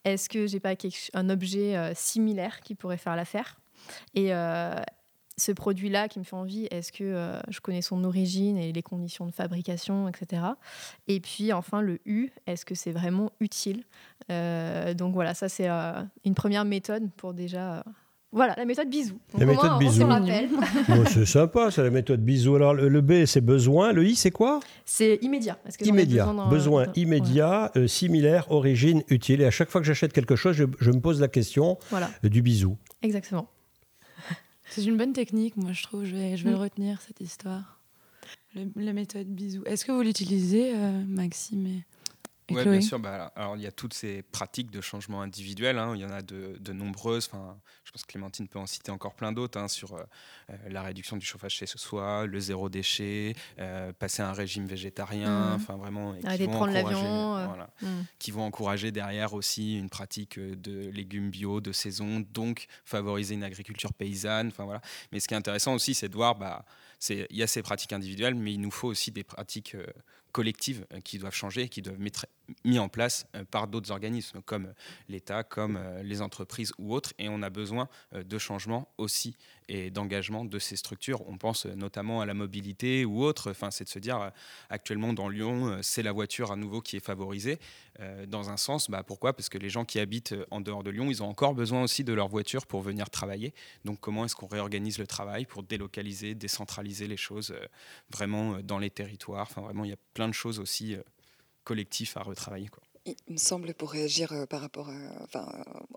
Est-ce 0.04 0.30
que 0.30 0.46
j'ai 0.46 0.60
pas 0.60 0.76
un 1.16 1.30
objet 1.32 1.92
similaire 1.96 2.62
qui 2.62 2.76
pourrait 2.76 2.98
faire 2.98 3.16
l'affaire? 3.16 3.60
Ce 5.40 5.52
produit-là 5.52 6.08
qui 6.08 6.20
me 6.20 6.24
fait 6.24 6.36
envie, 6.36 6.68
est-ce 6.70 6.92
que 6.92 7.04
euh, 7.04 7.40
je 7.50 7.60
connais 7.62 7.82
son 7.82 8.04
origine 8.04 8.58
et 8.58 8.72
les 8.72 8.84
conditions 8.84 9.26
de 9.26 9.32
fabrication, 9.32 10.08
etc. 10.08 10.44
Et 11.08 11.20
puis 11.20 11.54
enfin 11.54 11.82
le 11.82 12.00
U, 12.06 12.30
est-ce 12.46 12.66
que 12.66 12.76
c'est 12.76 12.92
vraiment 12.92 13.32
utile 13.40 13.84
euh, 14.30 14.94
Donc 14.94 15.14
voilà, 15.14 15.34
ça 15.34 15.50
c'est 15.50 15.70
euh, 15.70 15.94
une 16.26 16.36
première 16.36 16.66
méthode 16.66 17.10
pour 17.16 17.34
déjà... 17.34 17.84
voilà, 18.34 18.54
la 18.58 18.66
méthode 18.66 18.90
bisou. 18.90 19.18
la 19.38 19.46
méthode 19.46 19.80
bisou. 19.80 20.06
c'est 21.08 21.26
sympa, 21.26 21.72
c'est 21.72 21.84
la 21.84 21.90
méthode 21.90 22.22
bisou. 22.22 22.56
Alors 22.56 22.74
le, 22.74 23.02
B, 23.02 23.26
c'est 23.26 23.42
besoin. 23.42 23.94
Le 23.94 24.06
I, 24.06 24.16
c'est 24.16 24.32
quoi? 24.32 24.60
C'est 24.84 25.20
immédiat. 25.22 25.58
immédiat. 25.82 26.28
Besoin, 26.50 26.88
immédiat, 26.96 27.72
similaire, 27.88 28.52
origine, 28.52 29.04
utile. 29.08 29.42
Et 29.42 29.46
à 29.46 29.52
chaque 29.52 29.70
fois 29.70 29.80
que 29.80 29.88
j'achète 29.88 30.12
quelque 30.12 30.36
chose, 30.36 30.56
je, 30.56 30.66
je, 30.80 30.92
me 30.92 31.00
pose 31.00 31.22
la 31.22 31.30
question 31.30 31.78
du 32.24 32.42
bisou. 32.42 32.78
Exactement. 33.02 33.48
C'est 34.70 34.84
une 34.84 34.98
bonne 34.98 35.14
technique, 35.14 35.58
moi 35.58 35.72
je 35.74 35.84
trouve. 35.84 36.06
Je 36.06 36.16
vais, 36.16 36.38
je 36.38 36.44
vais 36.44 36.52
le 36.52 36.58
mm. 36.58 36.62
retenir, 36.62 37.02
cette 37.02 37.22
histoire. 37.22 37.80
la 38.76 38.94
méthode 38.94 39.28
bisou. 39.28 39.64
Est-ce 39.66 39.86
que 39.86 39.92
vous 39.92 40.02
l'utilisez, 40.02 40.74
euh, 40.76 41.04
Maxime 41.08 41.66
et... 41.68 41.84
Oui, 42.52 42.64
bien 42.64 42.82
sûr. 42.82 43.00
Bah, 43.00 43.32
alors, 43.36 43.56
il 43.56 43.62
y 43.62 43.68
a 43.68 43.72
toutes 43.72 43.94
ces 43.94 44.22
pratiques 44.22 44.72
de 44.72 44.82
changement 44.82 45.22
individuel. 45.22 45.78
Hein. 45.78 45.94
Il 45.96 46.02
y 46.02 46.06
en 46.06 46.12
a 46.12 46.22
de, 46.22 46.58
de 46.60 46.74
nombreuses. 46.74 47.30
Enfin, 47.32 47.58
je 47.84 47.92
pense 47.92 48.04
que 48.04 48.12
Clémentine 48.12 48.48
peut 48.48 48.60
en 48.60 48.68
citer 48.68 48.92
encore 48.92 49.16
plein 49.16 49.32
d'autres 49.32 49.60
hein, 49.60 49.68
sur 49.68 49.94
euh, 49.94 50.04
euh, 50.50 50.56
la 50.70 50.84
réduction 50.84 51.18
du 51.18 51.26
chauffage 51.26 51.54
chez 51.54 51.66
soi, 51.66 52.28
le 52.28 52.40
zéro 52.40 52.70
déchet, 52.70 53.36
euh, 53.60 53.92
passer 53.94 54.22
à 54.22 54.30
un 54.30 54.34
régime 54.34 54.66
végétarien. 54.66 55.52
Mmh. 55.52 55.54
Enfin, 55.56 55.76
vraiment. 55.78 56.14
qui 56.14 56.46
vont 56.46 56.52
prendre 56.52 56.74
l'avion. 56.74 57.38
Mmh. 57.82 57.88
Qui 58.20 58.32
vont 58.32 58.44
encourager 58.44 58.92
derrière 58.92 59.34
aussi 59.34 59.78
une 59.78 59.90
pratique 59.90 60.40
de 60.40 60.90
légumes 60.90 61.30
bio 61.30 61.62
de 61.62 61.72
saison, 61.72 62.24
donc 62.32 62.68
favoriser 62.86 63.34
une 63.36 63.44
agriculture 63.44 63.94
paysanne. 63.94 64.48
Enfin, 64.50 64.66
voilà. 64.66 64.82
Mais 65.12 65.20
ce 65.20 65.28
qui 65.28 65.34
est 65.34 65.38
intéressant 65.38 65.74
aussi, 65.74 65.94
c'est 65.94 66.10
de 66.10 66.16
voir. 66.16 66.36
Bah, 66.36 66.66
il 67.10 67.26
y 67.30 67.44
a 67.44 67.48
ces 67.48 67.62
pratiques 67.62 67.94
individuelles, 67.94 68.36
mais 68.36 68.54
il 68.54 68.62
nous 68.62 68.72
faut 68.72 68.88
aussi 68.88 69.12
des 69.12 69.24
pratiques 69.24 69.76
collectives 70.32 70.86
qui 71.04 71.18
doivent 71.18 71.34
changer, 71.34 71.70
qui 71.70 71.82
doivent 71.82 72.06
être 72.06 72.28
mis 72.64 72.80
en 72.80 72.90
place 72.90 73.28
euh, 73.36 73.44
par 73.44 73.68
d'autres 73.68 73.92
organismes 73.92 74.42
comme 74.42 74.74
l'État, 75.08 75.44
comme 75.44 75.78
euh, 75.78 76.04
les 76.04 76.22
entreprises 76.22 76.72
ou 76.78 76.94
autres. 76.94 77.14
Et 77.20 77.30
on 77.30 77.42
a 77.42 77.50
besoin 77.50 77.90
euh, 78.14 78.24
de 78.24 78.38
changements 78.38 78.92
aussi 78.98 79.38
et 79.70 79.92
d'engagement 79.92 80.44
de 80.44 80.60
ces 80.60 80.76
structures. 80.76 81.26
On 81.30 81.38
pense 81.38 81.66
notamment 81.66 82.20
à 82.20 82.26
la 82.26 82.34
mobilité 82.34 83.06
ou 83.06 83.24
autre. 83.24 83.52
Enfin, 83.52 83.72
c'est 83.72 83.86
de 83.86 83.90
se 83.90 84.00
dire, 84.00 84.32
actuellement 84.70 85.14
dans 85.14 85.30
Lyon, 85.30 85.80
c'est 85.82 86.04
la 86.04 86.12
voiture 86.12 86.52
à 86.52 86.56
nouveau 86.56 86.82
qui 86.82 86.98
est 86.98 87.06
favorisée. 87.06 87.60
Dans 88.28 88.50
un 88.50 88.58
sens, 88.58 88.90
bah, 88.90 89.04
pourquoi? 89.04 89.34
Parce 89.34 89.48
que 89.48 89.58
les 89.58 89.70
gens 89.70 89.86
qui 89.86 90.00
habitent 90.00 90.36
en 90.52 90.60
dehors 90.60 90.84
de 90.84 90.90
Lyon, 90.90 91.10
ils 91.10 91.22
ont 91.22 91.30
encore 91.30 91.54
besoin 91.54 91.84
aussi 91.84 92.04
de 92.04 92.14
leur 92.14 92.28
voiture 92.28 92.66
pour 92.66 92.82
venir 92.82 93.10
travailler. 93.10 93.54
Donc 93.86 94.00
comment 94.00 94.26
est-ce 94.26 94.36
qu'on 94.36 94.48
réorganise 94.48 94.98
le 94.98 95.08
travail 95.08 95.46
pour 95.46 95.64
délocaliser, 95.64 96.34
décentraliser 96.34 97.08
les 97.08 97.18
choses 97.18 97.54
vraiment 98.10 98.60
dans 98.62 98.80
les 98.80 98.90
territoires? 98.90 99.48
Enfin, 99.50 99.62
vraiment, 99.62 99.84
il 99.86 99.92
y 99.92 99.94
a 99.94 100.00
plein 100.16 100.28
de 100.28 100.34
choses 100.34 100.60
aussi 100.60 100.98
collectif 101.64 102.18
à 102.18 102.24
retravailler. 102.24 102.70
Il 103.28 103.34
me 103.34 103.38
semble, 103.38 103.74
pour 103.74 103.92
réagir 103.92 104.32
euh, 104.32 104.46
par 104.46 104.62
rapport 104.62 104.90
enfin, 105.24 105.48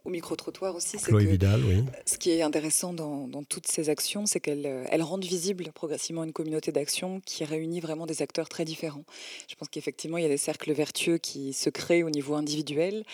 au 0.04 0.10
micro-trottoir 0.10 0.74
aussi, 0.74 0.98
c'est 0.98 1.10
que 1.10 1.16
oui. 1.16 1.84
ce 2.06 2.18
qui 2.18 2.30
est 2.30 2.42
intéressant 2.42 2.92
dans, 2.92 3.42
toutes 3.44 3.66
ces 3.66 3.88
actions, 3.88 4.26
c'est 4.26 4.40
qu'elles 4.40 4.66
euh, 4.66 5.04
rendent 5.04 5.24
visible 5.24 5.70
progressivement 5.72 6.24
une 6.24 6.32
communauté 6.32 6.72
d'action 6.72 7.20
qui 7.24 7.44
réunit 7.44 7.80
vraiment 7.80 8.06
des 8.06 8.22
acteurs 8.22 8.48
très 8.48 8.64
différents. 8.64 9.04
Je 9.48 9.54
pense 9.54 9.68
qu'effectivement, 9.68 10.18
il 10.18 10.22
y 10.22 10.26
a 10.26 10.30
des 10.30 10.36
cercles 10.36 10.72
vertueux 10.72 11.18
qui 11.18 11.52
se 11.52 11.70
créent 11.70 12.02
au 12.02 12.10
niveau 12.10 12.34
individuel, 12.34 13.04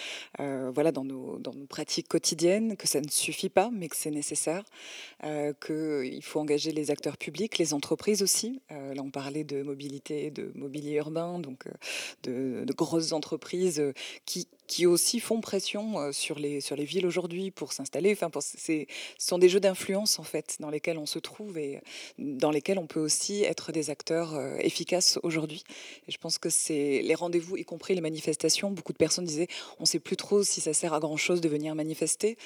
euh, 0.40 0.70
voilà, 0.72 0.92
dans 0.92 1.04
nos, 1.04 1.38
dans 1.38 1.54
nos, 1.54 1.66
pratiques 1.66 2.08
quotidiennes, 2.08 2.76
que 2.76 2.88
ça 2.88 3.00
ne 3.00 3.08
suffit 3.08 3.48
pas, 3.48 3.70
mais 3.72 3.88
que 3.88 3.96
c'est 3.96 4.10
nécessaire, 4.10 4.64
qu'il 5.22 6.22
faut 6.22 6.40
engager 6.40 6.72
les 6.72 6.90
acteurs 6.90 7.16
publics, 7.16 7.58
les 7.58 7.74
entreprises 7.74 8.22
aussi. 8.22 8.60
là, 8.70 9.02
on 9.02 9.10
parlait 9.10 9.44
de 9.44 9.62
mobilité, 9.62 10.30
de 10.30 10.50
mobilier 10.54 10.94
urbain, 10.96 11.38
donc 11.38 11.64
de, 12.22 12.64
de 12.64 12.72
grosses 12.72 13.12
entreprises 13.12 13.82
qui 14.24 14.48
qui 14.68 14.86
aussi 14.86 15.18
font 15.18 15.40
pression 15.40 16.12
sur 16.12 16.38
les, 16.38 16.60
sur 16.60 16.76
les 16.76 16.84
villes 16.84 17.06
aujourd'hui 17.06 17.50
pour 17.50 17.72
s'installer. 17.72 18.12
Enfin, 18.12 18.30
ce 18.40 18.84
sont 19.18 19.38
des 19.38 19.48
jeux 19.48 19.60
d'influence 19.60 20.18
en 20.18 20.22
fait 20.22 20.56
dans 20.60 20.70
lesquels 20.70 20.98
on 20.98 21.06
se 21.06 21.18
trouve 21.18 21.58
et 21.58 21.80
dans 22.18 22.50
lesquels 22.50 22.78
on 22.78 22.86
peut 22.86 23.00
aussi 23.00 23.42
être 23.42 23.72
des 23.72 23.90
acteurs 23.90 24.38
efficaces 24.60 25.18
aujourd'hui. 25.22 25.64
Je 26.06 26.16
pense 26.18 26.38
que 26.38 26.50
c'est 26.50 27.02
les 27.02 27.14
rendez-vous, 27.14 27.56
y 27.56 27.64
compris 27.64 27.94
les 27.94 28.00
manifestations. 28.00 28.70
Beaucoup 28.70 28.92
de 28.92 28.98
personnes 28.98 29.24
disaient 29.24 29.48
on 29.78 29.82
ne 29.82 29.86
sait 29.86 29.98
plus 29.98 30.16
trop 30.16 30.42
si 30.44 30.60
ça 30.60 30.72
sert 30.72 30.94
à 30.94 31.00
grand 31.00 31.16
chose 31.16 31.40
de 31.40 31.48
venir 31.48 31.74
manifester. 31.74 32.36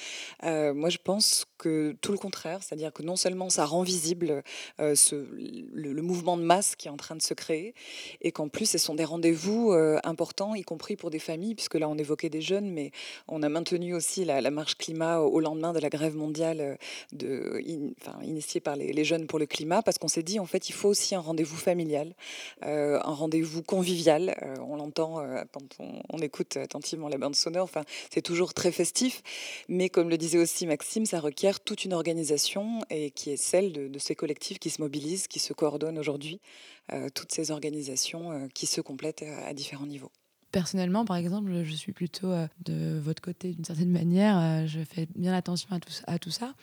moi, 0.42 0.88
je 0.88 0.98
pense 1.02 1.46
que 1.58 1.96
tout 2.00 2.12
le 2.12 2.18
contraire, 2.18 2.62
c'est-à-dire 2.62 2.92
que 2.92 3.02
non 3.02 3.16
seulement 3.16 3.50
ça 3.50 3.66
rend 3.66 3.82
visible 3.82 4.42
le, 4.78 6.02
mouvement 6.02 6.36
de 6.36 6.42
masse 6.42 6.76
qui 6.76 6.88
est 6.88 6.90
en 6.90 6.96
train 6.96 7.16
de 7.16 7.22
se 7.22 7.34
créer, 7.34 7.74
et 8.20 8.32
qu'en 8.32 8.48
plus, 8.48 8.66
ce 8.66 8.78
sont 8.78 8.94
des 8.94 9.04
rendez-vous 9.04 9.72
euh, 9.72 9.98
importants, 10.04 10.54
y 10.54 10.62
compris 10.62 10.96
pour 10.96 11.10
des 11.10 11.18
familles, 11.18 11.54
puisque 11.54 11.74
là, 11.74 11.88
on 11.88 11.98
des 12.16 12.40
jeunes, 12.40 12.70
mais 12.70 12.90
on 13.28 13.42
a 13.42 13.48
maintenu 13.48 13.94
aussi 13.94 14.24
la, 14.24 14.50
marche 14.50 14.76
climat 14.76 15.20
au 15.20 15.40
lendemain 15.40 15.72
de 15.72 15.78
la 15.78 15.88
grève 15.88 16.14
mondiale 16.14 16.78
euh, 17.22 17.62
initiée 18.22 18.60
par 18.60 18.76
les, 18.76 19.04
jeunes 19.04 19.26
pour 19.26 19.38
le 19.38 19.46
climat, 19.46 19.82
parce 19.82 19.98
qu'on 19.98 20.08
s'est 20.08 20.22
dit, 20.22 20.38
en 20.38 20.46
fait, 20.46 20.68
il 20.68 20.72
faut 20.72 20.88
aussi 20.88 21.14
un 21.14 21.20
rendez-vous 21.20 21.56
familial, 21.56 22.14
euh, 22.64 23.00
un 23.02 23.14
rendez-vous 23.14 23.62
convivial. 23.62 24.36
on 24.60 24.76
l'entend 24.76 25.24
quand 25.52 25.84
on, 26.10 26.18
écoute 26.18 26.56
attentivement 26.56 27.08
la 27.08 27.18
bande 27.18 27.34
sonore, 27.34 27.64
enfin, 27.64 27.82
c'est 28.12 28.22
toujours 28.22 28.54
très 28.54 28.70
festif, 28.70 29.22
mais 29.68 29.88
comme 29.88 30.08
le 30.08 30.18
disait 30.18 30.38
aussi 30.38 30.66
Maxime, 30.66 31.06
ça 31.06 31.18
requiert 31.18 31.60
toute 31.60 31.84
une 31.84 31.94
organisation 31.94 32.80
et 32.90 33.10
qui 33.10 33.30
est 33.30 33.36
celle 33.36 33.72
de, 33.72 33.98
ces 33.98 34.14
collectifs 34.14 34.58
qui 34.58 34.70
se 34.70 34.80
mobilisent, 34.80 35.26
qui 35.26 35.38
se 35.38 35.52
coordonnent 35.52 35.98
aujourd'hui 35.98 36.40
euh, 36.92 37.08
toutes 37.14 37.32
ces 37.32 37.50
organisations 37.50 38.32
euh, 38.32 38.48
qui 38.54 38.66
se 38.66 38.80
complètent 38.80 39.22
euh, 39.22 39.48
à 39.48 39.54
différents 39.54 39.86
niveaux. 39.86 40.10
Personnellement, 40.52 41.04
par 41.04 41.16
exemple, 41.16 41.50
je 41.64 41.74
suis 41.74 41.92
plutôt 41.92 42.30
de 42.64 42.98
votre 42.98 43.22
côté 43.22 43.52
d'une 43.52 43.64
certaine 43.64 43.90
manière. 43.90 44.66
Je 44.66 44.80
fais 44.80 45.08
bien 45.16 45.32
attention 45.32 45.68
à 45.72 45.80
tout, 45.80 45.92
à 46.06 46.18
tout 46.18 46.30
ça. 46.30 46.54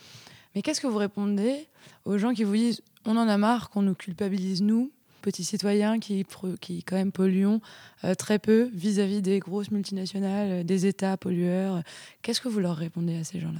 Mais 0.53 0.61
qu'est-ce 0.61 0.79
que 0.79 0.87
vous 0.87 0.97
répondez 0.97 1.67
aux 2.05 2.17
gens 2.17 2.33
qui 2.33 2.43
vous 2.43 2.55
disent 2.55 2.81
on 3.05 3.17
en 3.17 3.27
a 3.27 3.37
marre 3.37 3.69
qu'on 3.69 3.81
nous 3.81 3.95
culpabilise, 3.95 4.61
nous, 4.61 4.91
petits 5.21 5.43
citoyens 5.43 5.99
qui, 5.99 6.25
qui 6.61 6.83
quand 6.83 6.95
même 6.95 7.11
polluons 7.11 7.61
très 8.17 8.39
peu 8.39 8.69
vis-à-vis 8.73 9.21
des 9.21 9.39
grosses 9.39 9.71
multinationales, 9.71 10.65
des 10.65 10.85
États 10.85 11.17
pollueurs 11.17 11.83
Qu'est-ce 12.21 12.41
que 12.41 12.47
vous 12.47 12.59
leur 12.59 12.75
répondez 12.75 13.17
à 13.17 13.23
ces 13.23 13.39
gens-là? 13.39 13.59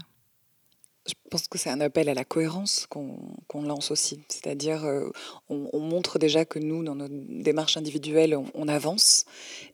Pense 1.29 1.47
que 1.47 1.57
c'est 1.57 1.69
un 1.69 1.79
appel 1.79 2.09
à 2.09 2.13
la 2.13 2.25
cohérence 2.25 2.87
qu'on 2.89 3.61
lance 3.61 3.91
aussi. 3.91 4.19
C'est-à-dire, 4.27 4.83
euh, 4.83 5.09
on, 5.49 5.79
montre 5.79 6.19
déjà 6.19 6.43
que 6.43 6.59
nous, 6.59 6.83
dans 6.83 6.95
nos 6.95 7.07
démarches 7.09 7.77
individuelles, 7.77 8.35
on, 8.35 8.67
avance 8.67 9.25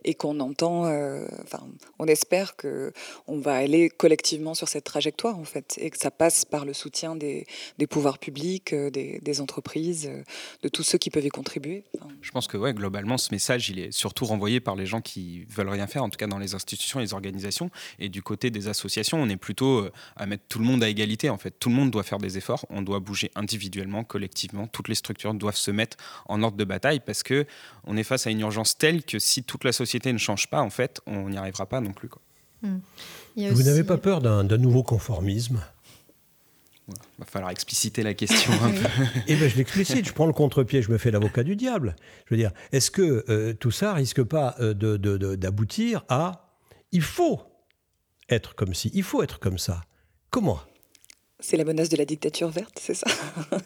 et 0.03 0.13
qu'on 0.13 0.39
entend, 0.39 0.85
euh, 0.85 1.25
enfin, 1.43 1.67
on 1.99 2.05
espère 2.05 2.55
que 2.55 2.93
on 3.27 3.39
va 3.39 3.55
aller 3.55 3.89
collectivement 3.89 4.53
sur 4.53 4.67
cette 4.67 4.83
trajectoire, 4.83 5.37
en 5.37 5.43
fait, 5.43 5.75
et 5.77 5.89
que 5.89 5.97
ça 5.97 6.11
passe 6.11 6.45
par 6.45 6.65
le 6.65 6.73
soutien 6.73 7.15
des, 7.15 7.45
pouvoirs 7.89 8.19
publics, 8.19 8.73
euh, 8.73 8.89
des, 8.89 9.41
entreprises, 9.41 10.09
de 10.61 10.69
tous 10.69 10.83
ceux 10.83 10.97
qui 10.97 11.09
peuvent 11.09 11.25
y 11.25 11.29
contribuer. 11.29 11.83
Je 12.21 12.31
pense 12.31 12.47
que, 12.47 12.57
ouais, 12.57 12.73
globalement, 12.73 13.17
ce 13.17 13.33
message, 13.33 13.69
il 13.69 13.79
est 13.79 13.91
surtout 13.91 14.25
renvoyé 14.25 14.59
par 14.59 14.75
les 14.75 14.85
gens 14.85 15.01
qui 15.01 15.45
veulent 15.45 15.69
rien 15.69 15.87
faire, 15.87 16.03
en 16.03 16.09
tout 16.09 16.17
cas 16.17 16.27
dans 16.27 16.39
les 16.39 16.55
institutions 16.55 16.99
et 16.99 17.03
les 17.03 17.13
organisations. 17.13 17.69
Et 17.99 18.09
du 18.09 18.21
côté 18.21 18.49
des 18.49 18.67
associations, 18.67 19.21
on 19.21 19.29
est 19.29 19.37
plutôt 19.37 19.87
à 20.15 20.25
mettre 20.25 20.43
tout 20.47 20.59
le 20.59 20.65
monde 20.65 20.83
à 20.83 20.89
égalité, 20.89 21.29
en 21.29 21.37
fait 21.37 21.44
tout 21.51 21.69
le 21.69 21.75
monde 21.75 21.91
doit 21.91 22.03
faire 22.03 22.17
des 22.17 22.37
efforts, 22.37 22.65
on 22.69 22.81
doit 22.81 22.99
bouger 22.99 23.31
individuellement, 23.35 24.03
collectivement, 24.03 24.67
toutes 24.67 24.87
les 24.87 24.95
structures 24.95 25.33
doivent 25.33 25.55
se 25.55 25.71
mettre 25.71 25.97
en 26.27 26.43
ordre 26.43 26.57
de 26.57 26.63
bataille 26.63 26.99
parce 26.99 27.23
que 27.23 27.45
on 27.85 27.97
est 27.97 28.03
face 28.03 28.27
à 28.27 28.31
une 28.31 28.41
urgence 28.41 28.77
telle 28.77 29.03
que 29.03 29.19
si 29.19 29.43
toute 29.43 29.63
la 29.63 29.71
société 29.71 30.11
ne 30.13 30.17
change 30.17 30.47
pas, 30.49 30.61
en 30.61 30.69
fait, 30.69 31.01
on 31.05 31.29
n'y 31.29 31.37
arrivera 31.37 31.65
pas 31.65 31.81
non 31.81 31.93
plus. 31.93 32.09
Quoi. 32.09 32.21
Hmm. 32.61 32.79
Vous 33.37 33.63
n'avez 33.63 33.83
pas 33.83 33.97
peur 33.97 34.21
d'un 34.21 34.57
nouveau 34.57 34.83
conformisme? 34.83 35.61
Il 36.87 36.93
va 37.19 37.25
falloir 37.25 37.51
expliciter 37.51 38.03
la 38.03 38.13
question 38.13 38.53
un 38.53 38.69
peu. 38.71 38.87
Eh 39.27 39.35
bien, 39.35 39.47
je 39.47 39.57
l'explicite, 39.57 40.07
je 40.07 40.13
prends 40.13 40.27
le 40.27 40.33
contre-pied, 40.33 40.81
je 40.81 40.91
me 40.91 40.97
fais 40.97 41.09
l'avocat 41.09 41.43
du 41.43 41.55
diable. 41.55 41.95
Je 42.25 42.35
veux 42.35 42.37
dire, 42.37 42.51
est-ce 42.71 42.91
que 42.91 43.25
euh, 43.29 43.53
tout 43.53 43.71
ça 43.71 43.93
risque 43.93 44.21
pas 44.23 44.55
euh, 44.59 44.73
d'aboutir 45.35 46.03
à 46.09 46.59
il 46.91 47.01
faut 47.01 47.41
être 48.29 48.55
comme 48.55 48.73
ci, 48.73 48.91
il 48.93 49.03
faut 49.03 49.23
être 49.23 49.39
comme 49.39 49.57
ça 49.57 49.81
Comment? 50.29 50.59
C'est 51.39 51.57
la 51.57 51.65
menace 51.65 51.89
de 51.89 51.97
la 51.97 52.05
dictature 52.05 52.49
verte, 52.49 52.77
c'est 52.79 52.93
ça? 52.93 53.07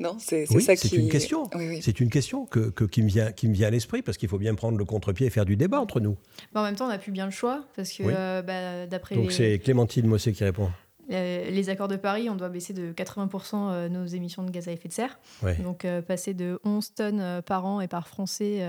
Non, 0.00 0.16
c'est 0.18 0.46
ça 0.46 0.74
qui. 0.74 0.88
C'est 0.88 0.96
une 0.96 1.08
question. 1.08 1.48
C'est 1.80 2.00
une 2.00 2.10
question 2.10 2.46
que, 2.46 2.70
qui, 2.86 3.02
me 3.02 3.08
vient, 3.08 3.30
qui 3.30 3.48
me 3.48 3.54
vient 3.54 3.68
à 3.68 3.70
l'esprit 3.70 4.02
parce 4.02 4.18
qu'il 4.18 4.28
faut 4.28 4.38
bien 4.38 4.54
prendre 4.54 4.76
le 4.76 4.84
contre-pied 4.84 5.26
et 5.26 5.30
faire 5.30 5.44
du 5.44 5.56
débat 5.56 5.80
entre 5.80 6.00
nous. 6.00 6.16
en 6.54 6.62
même 6.62 6.74
temps, 6.74 6.86
on 6.86 6.88
n'a 6.88 6.98
plus 6.98 7.12
bien 7.12 7.26
le 7.26 7.30
choix 7.30 7.64
parce 7.76 7.92
que 7.92 8.02
euh, 8.04 8.42
bah, 8.42 8.86
d'après. 8.86 9.14
Donc 9.14 9.30
c'est 9.30 9.58
Clémentine 9.60 10.06
Mossé 10.06 10.32
qui 10.32 10.42
répond. 10.42 10.70
les 11.08 11.68
accords 11.68 11.88
de 11.88 11.96
Paris, 11.96 12.28
on 12.30 12.34
doit 12.34 12.48
baisser 12.48 12.72
de 12.72 12.92
80% 12.92 13.54
euh, 13.54 13.88
nos 13.88 14.06
émissions 14.06 14.42
de 14.42 14.50
gaz 14.50 14.66
à 14.66 14.72
effet 14.72 14.88
de 14.88 14.94
serre. 14.94 15.20
Donc 15.62 15.84
euh, 15.84 16.02
passer 16.02 16.34
de 16.34 16.58
11 16.64 16.94
tonnes 16.94 17.42
par 17.46 17.64
an 17.64 17.80
et 17.80 17.88
par 17.88 18.08
Français 18.08 18.66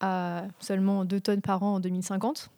à 0.00 0.44
seulement 0.60 1.04
2 1.04 1.20
tonnes 1.20 1.42
par 1.42 1.62
an 1.62 1.74
en 1.74 1.80
2050. 1.80 2.50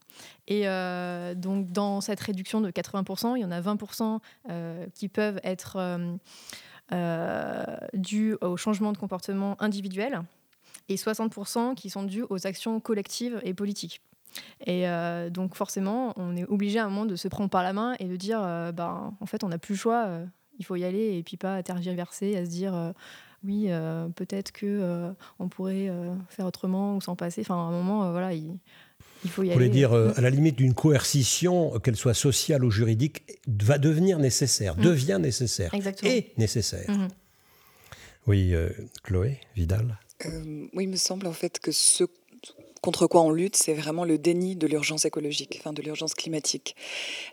Et 0.46 0.68
euh, 0.68 1.34
donc, 1.34 1.70
dans 1.72 2.00
cette 2.00 2.20
réduction 2.20 2.60
de 2.60 2.70
80%, 2.70 3.36
il 3.36 3.42
y 3.42 3.44
en 3.44 3.50
a 3.50 3.60
20% 3.60 4.18
euh, 4.50 4.86
qui 4.94 5.08
peuvent 5.08 5.40
être 5.42 5.78
euh, 6.92 7.64
dus 7.94 8.36
au 8.40 8.56
changement 8.56 8.92
de 8.92 8.98
comportement 8.98 9.56
individuel 9.60 10.22
et 10.88 10.96
60% 10.96 11.74
qui 11.74 11.88
sont 11.88 12.02
dus 12.02 12.24
aux 12.28 12.46
actions 12.46 12.78
collectives 12.80 13.40
et 13.42 13.54
politiques. 13.54 14.02
Et 14.66 14.84
donc, 15.30 15.54
forcément, 15.54 16.12
on 16.16 16.36
est 16.36 16.44
obligé 16.44 16.80
à 16.80 16.86
un 16.86 16.88
moment 16.88 17.06
de 17.06 17.14
se 17.14 17.28
prendre 17.28 17.48
par 17.48 17.62
la 17.62 17.72
main 17.72 17.94
et 18.00 18.06
de 18.06 18.16
dire 18.16 18.40
bah, 18.74 19.12
en 19.20 19.26
fait, 19.26 19.44
on 19.44 19.48
n'a 19.48 19.58
plus 19.58 19.74
le 19.74 19.78
choix, 19.78 20.08
il 20.58 20.64
faut 20.64 20.74
y 20.74 20.84
aller 20.84 21.16
et 21.16 21.22
puis 21.22 21.36
pas 21.36 21.62
tergiverser, 21.62 22.36
à 22.36 22.44
se 22.44 22.50
dire 22.50 22.92
oui, 23.44 23.68
peut-être 24.16 24.50
que 24.50 25.14
on 25.38 25.48
pourrait 25.48 25.88
faire 26.28 26.46
autrement 26.46 26.96
ou 26.96 27.00
s'en 27.00 27.14
passer. 27.14 27.42
Enfin, 27.42 27.54
à 27.54 27.58
un 27.58 27.70
moment, 27.70 28.10
voilà, 28.10 28.34
il, 28.34 28.58
il 29.24 29.30
faut 29.30 29.42
y 29.42 29.48
Vous 29.48 29.54
voulez 29.54 29.68
dire, 29.68 29.92
euh, 29.92 30.12
à 30.16 30.20
la 30.20 30.30
limite 30.30 30.56
d'une 30.56 30.74
coercition, 30.74 31.78
qu'elle 31.80 31.96
soit 31.96 32.14
sociale 32.14 32.64
ou 32.64 32.70
juridique, 32.70 33.22
va 33.46 33.78
devenir 33.78 34.18
nécessaire, 34.18 34.76
mm. 34.76 34.82
devient 34.82 35.18
nécessaire, 35.20 35.72
Exactement. 35.74 36.10
est 36.10 36.36
nécessaire. 36.38 36.88
Mm-hmm. 36.88 37.08
Oui, 38.26 38.54
euh, 38.54 38.70
Chloé 39.02 39.38
Vidal 39.54 39.98
euh, 40.26 40.66
Oui, 40.74 40.84
il 40.84 40.90
me 40.90 40.96
semble 40.96 41.26
en 41.26 41.32
fait 41.32 41.58
que 41.58 41.72
ce 41.72 42.04
contre 42.84 43.06
quoi 43.06 43.22
on 43.22 43.30
lutte, 43.30 43.56
c'est 43.56 43.72
vraiment 43.72 44.04
le 44.04 44.18
déni 44.18 44.56
de 44.56 44.66
l'urgence 44.66 45.06
écologique, 45.06 45.56
enfin 45.58 45.72
de 45.72 45.80
l'urgence 45.80 46.12
climatique. 46.12 46.76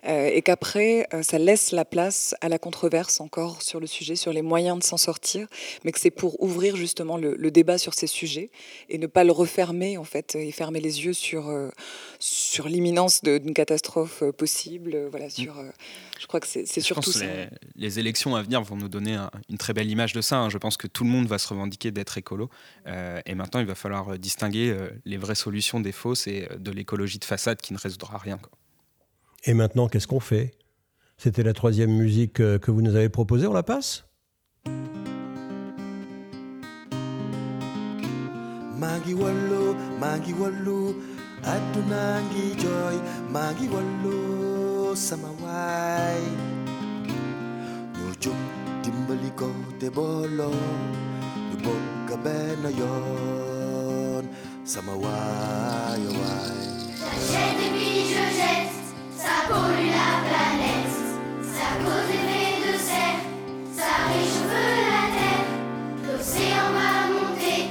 Euh, 0.08 0.30
et 0.34 0.42
qu'après, 0.42 1.06
euh, 1.14 1.24
ça 1.24 1.40
laisse 1.40 1.74
la 1.74 1.84
place 1.84 2.34
à 2.40 2.48
la 2.48 2.58
controverse 2.58 3.20
encore 3.20 3.62
sur 3.62 3.82
le 3.82 3.86
sujet, 3.86 4.16
sur 4.16 4.32
les 4.32 4.44
moyens 4.44 4.80
de 4.80 4.84
s'en 4.84 4.96
sortir, 4.96 5.48
mais 5.84 5.92
que 5.92 6.00
c'est 6.00 6.10
pour 6.10 6.42
ouvrir 6.42 6.78
justement 6.78 7.18
le, 7.18 7.52
débat 7.52 7.78
sur 7.78 7.94
ces 7.94 8.08
sujets 8.08 8.50
et 8.88 8.98
ne 8.98 9.08
pas 9.08 9.26
le 9.26 9.34
refermer 9.34 9.98
en 9.98 10.06
fait 10.06 10.36
et 10.36 10.54
fermer 10.54 10.80
les 10.80 11.04
yeux 11.04 11.12
sur, 11.12 11.50
euh, 11.50 11.68
sur 12.18 12.70
l'imminence 12.70 13.22
d'une 13.22 13.54
catastrophe 13.54 14.24
possible. 14.38 15.10
voilà, 15.12 15.30
sur, 15.30 15.62
je 16.18 16.28
crois 16.28 16.40
que 16.40 16.48
c'est 16.48 16.66
surtout 16.66 17.12
ça. 17.12 17.26
Les, 17.26 17.50
les, 17.76 18.00
élections 18.00 18.38
à 18.38 18.42
venir 18.42 18.62
vont 18.62 18.78
nous 18.78 18.88
donner 18.88 19.18
une 19.50 19.58
très 19.58 19.74
belle 19.74 19.92
image 19.92 20.14
de 20.14 20.22
ça. 20.22 20.38
Hein. 20.38 20.50
Je 20.50 20.58
pense 20.58 20.78
que 20.78 20.88
tout 20.88 21.04
le 21.04 21.10
monde 21.10 21.28
va 21.28 21.38
se 21.38 21.50
revendiquer 21.50 21.92
d'être 21.92 22.18
écolo. 22.18 22.50
et 22.86 23.36
maintenant, 23.36 23.60
il 23.60 23.66
va 23.66 23.76
falloir 23.76 24.18
distinguer 24.18 24.74
les 25.04 25.18
vrais 25.18 25.36
solution 25.42 25.80
des 25.80 25.92
fausses 25.92 26.28
et 26.28 26.48
euh, 26.50 26.58
de 26.58 26.72
l'écologie 26.72 27.20
de 27.20 27.26
façade 27.26 27.60
qui 27.62 27.74
ne 27.74 27.80
résoudra 27.80 28.18
rien. 28.18 28.40
Et 29.46 29.54
maintenant, 29.54 29.88
qu'est-ce 29.88 30.08
qu'on 30.08 30.20
fait? 30.20 30.52
C'était 31.18 31.44
la 31.44 31.54
troisième 31.54 31.92
musique 31.92 32.40
euh, 32.40 32.60
que 32.60 32.72
vous 32.72 32.82
nous 32.82 32.96
avez 32.96 33.10
proposée, 33.10 33.48
on 33.48 33.54
la 33.54 33.64
passe? 33.64 34.06
Magi 38.78 39.14
wallo, 39.14 39.76
magi 40.00 40.34
wallo, 40.34 40.96
adunangi 41.44 42.58
joy, 42.58 42.96
magi 43.30 43.68
wallo 43.70 44.96
samawai. 44.96 46.24
Nyujuk 47.98 48.42
dimbali 48.84 49.32
ko 49.38 49.50
te 49.80 49.90
bolo, 49.90 50.50
nyubok 51.50 51.84
kabena 52.10 52.70
yo. 55.98 56.12
J'achète 57.00 57.60
et 57.60 57.72
puis 57.74 58.06
je 58.10 58.24
jette, 58.38 58.78
ça 59.18 59.36
pollue 59.48 59.90
la 59.90 60.12
planète, 60.28 60.96
ça 61.42 61.68
cause 61.82 62.10
effet 62.14 62.56
de 62.62 62.78
serre, 62.78 63.22
ça 63.76 63.92
réchauffe 64.08 64.54
la 64.92 65.04
terre, 65.18 65.46
l'océan 66.06 66.70
va 66.78 66.92
monter, 67.12 67.62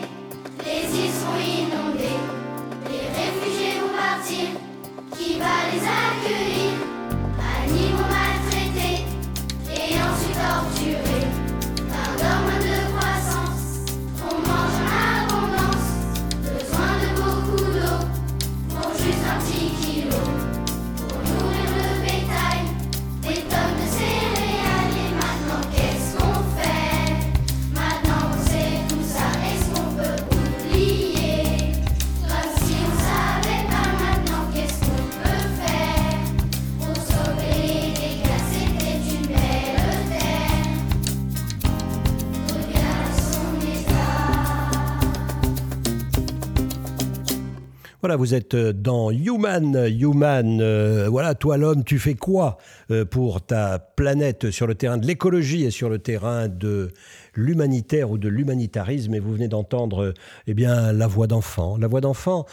Vous 48.17 48.35
êtes 48.35 48.55
euh, 48.55 48.73
dans 48.73 49.11
Human. 49.11 49.87
Human, 49.89 50.61
euh, 50.61 51.09
voilà, 51.09 51.35
toi 51.35 51.57
l'homme, 51.57 51.85
tu 51.85 51.99
fais 51.99 52.15
quoi 52.15 52.59
euh, 52.91 53.05
pour 53.05 53.41
ta 53.43 53.79
planète 53.79 54.51
sur 54.51 54.67
le 54.67 54.75
terrain 54.75 54.99
de 54.99 55.07
l'écologie 55.07 55.65
et 55.65 55.71
sur 55.71 55.89
le 55.89 55.99
terrain 55.99 56.49
de 56.49 56.93
l'humanitaire 57.35 58.11
ou 58.11 58.19
de 58.19 58.29
l'humanitarisme? 58.29 59.15
Et 59.15 59.21
vous 59.21 59.33
venez 59.33 59.49
d'entendre 59.49 60.15
eh 60.47 60.55
bien, 60.55 60.93
la 60.93 61.07
voix 61.07 61.27
d'enfant. 61.27 61.77
La 61.77 61.89
voix 61.89 62.01
d'enfant 62.01 62.47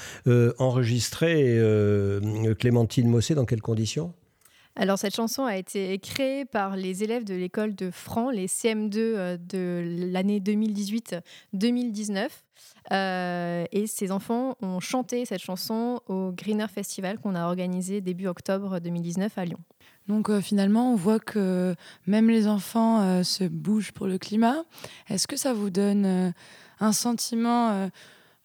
enregistrée, 0.60 1.60
Clémentine 2.60 3.08
Mossé, 3.10 3.36
dans 3.36 3.45
quelles 3.45 3.62
conditions? 3.62 4.14
Alors 4.76 4.99
cette 4.99 5.16
chanson 5.16 5.45
a 5.45 5.58
été 5.58 5.97
créée 5.99 6.45
par 6.45 6.76
les 6.76 7.03
élèves 7.03 7.24
de 7.24 7.34
l'école 7.34 7.74
de 7.74 7.89
Franc, 7.89 8.30
les 8.30 8.47
CM2 8.47 9.38
de 9.38 10.12
l'année 10.12 10.39
2018-2019. 10.39 12.28
Euh, 12.94 13.66
et 13.72 13.88
ces 13.88 14.12
enfants 14.12 14.56
ont 14.62 14.80
chanté 14.80 15.26
cette 15.26 15.42
chanson 15.42 16.02
au 16.08 16.32
Greener 16.32 16.68
Festival 16.68 17.20
qu'on 17.20 17.36
a 17.36 17.46
organisé 17.46 18.02
début 18.02 18.28
octobre 18.28 18.80
2019 18.80 19.38
à 19.38 19.46
Lyon. 19.46 19.60
Donc 20.08 20.30
euh, 20.30 20.40
finalement, 20.40 20.94
on 20.94 20.96
voit 20.96 21.20
que 21.20 21.76
même 22.06 22.30
les 22.30 22.48
enfants 22.48 23.02
euh, 23.02 23.24
se 23.24 23.44
bougent 23.44 23.92
pour 23.92 24.08
le 24.08 24.18
climat. 24.18 24.64
Est-ce 25.10 25.28
que 25.28 25.36
ça 25.36 25.54
vous 25.54 25.70
donne 25.70 26.34
un 26.80 26.92
sentiment 26.94 27.90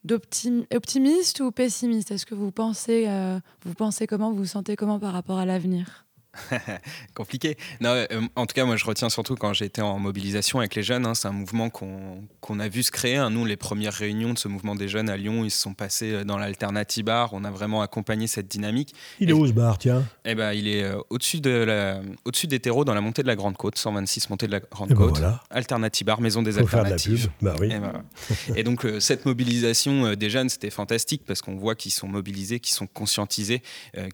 d'optimiste 0.04 1.40
ou 1.40 1.52
pessimiste? 1.52 2.10
Est-ce 2.10 2.26
que 2.26 2.34
vous 2.34 2.50
pensez, 2.50 3.06
vous 3.64 3.74
pensez 3.74 4.06
comment, 4.06 4.30
vous 4.30 4.38
vous 4.38 4.46
sentez 4.46 4.74
comment 4.74 4.98
par 4.98 5.12
rapport 5.12 5.38
à 5.38 5.46
l'avenir? 5.46 6.01
Compliqué. 7.14 7.56
Non, 7.80 7.90
euh, 7.90 8.06
en 8.36 8.46
tout 8.46 8.54
cas, 8.54 8.64
moi, 8.64 8.76
je 8.76 8.84
retiens 8.84 9.10
surtout 9.10 9.34
quand 9.34 9.52
j'ai 9.52 9.66
été 9.66 9.82
en 9.82 9.98
mobilisation 9.98 10.60
avec 10.60 10.74
les 10.74 10.82
jeunes. 10.82 11.04
Hein, 11.04 11.14
c'est 11.14 11.28
un 11.28 11.32
mouvement 11.32 11.68
qu'on 11.68 12.60
a 12.60 12.68
vu 12.68 12.82
se 12.82 12.90
créer. 12.90 13.16
Hein. 13.16 13.30
Nous, 13.30 13.44
les 13.44 13.56
premières 13.56 13.92
réunions 13.92 14.32
de 14.32 14.38
ce 14.38 14.48
mouvement 14.48 14.74
des 14.74 14.88
jeunes 14.88 15.10
à 15.10 15.16
Lyon, 15.16 15.44
ils 15.44 15.50
se 15.50 15.60
sont 15.60 15.74
passés 15.74 16.12
euh, 16.12 16.24
dans 16.24 16.38
l'Alternative 16.38 17.04
Bar. 17.04 17.30
On 17.32 17.44
a 17.44 17.50
vraiment 17.50 17.82
accompagné 17.82 18.26
cette 18.26 18.48
dynamique. 18.48 18.94
Il 19.20 19.28
est 19.28 19.34
où 19.34 19.46
ce 19.46 19.52
bar, 19.52 19.78
tiens? 19.78 20.04
Eh 20.24 20.34
ben, 20.34 20.52
Il 20.52 20.68
est 20.68 20.84
euh, 20.84 20.98
au-dessus 21.10 21.40
de 21.40 22.00
au-dessus 22.24 22.46
des 22.46 22.60
terreaux, 22.60 22.84
dans 22.84 22.94
la 22.94 23.00
montée 23.00 23.22
de 23.22 23.28
la 23.28 23.36
Grande 23.36 23.56
Côte, 23.56 23.76
126 23.76 24.30
montée 24.30 24.46
de 24.46 24.52
la 24.52 24.60
Grande 24.60 24.88
eh 24.90 24.94
ben 24.94 25.00
Côte. 25.00 25.22
Alternative 25.50 26.06
Bar, 26.06 26.20
maison 26.20 26.42
des 26.42 26.58
alternatives. 26.58 27.30
Bah, 27.40 27.54
oui. 27.60 27.66
et, 27.66 27.78
ben 27.78 28.02
et, 28.56 28.62
donc, 28.62 28.86
cette 29.00 29.26
mobilisation 29.26 30.14
des 30.14 30.30
jeunes, 30.30 30.48
c'était 30.48 30.70
fantastique 30.70 31.22
parce 31.26 31.42
qu'on 31.42 31.56
voit 31.56 31.74
qu'ils 31.74 31.92
sont 31.92 32.08
mobilisés, 32.08 32.60
qu'ils 32.60 32.74
sont 32.74 32.86
conscientisés, 32.86 33.62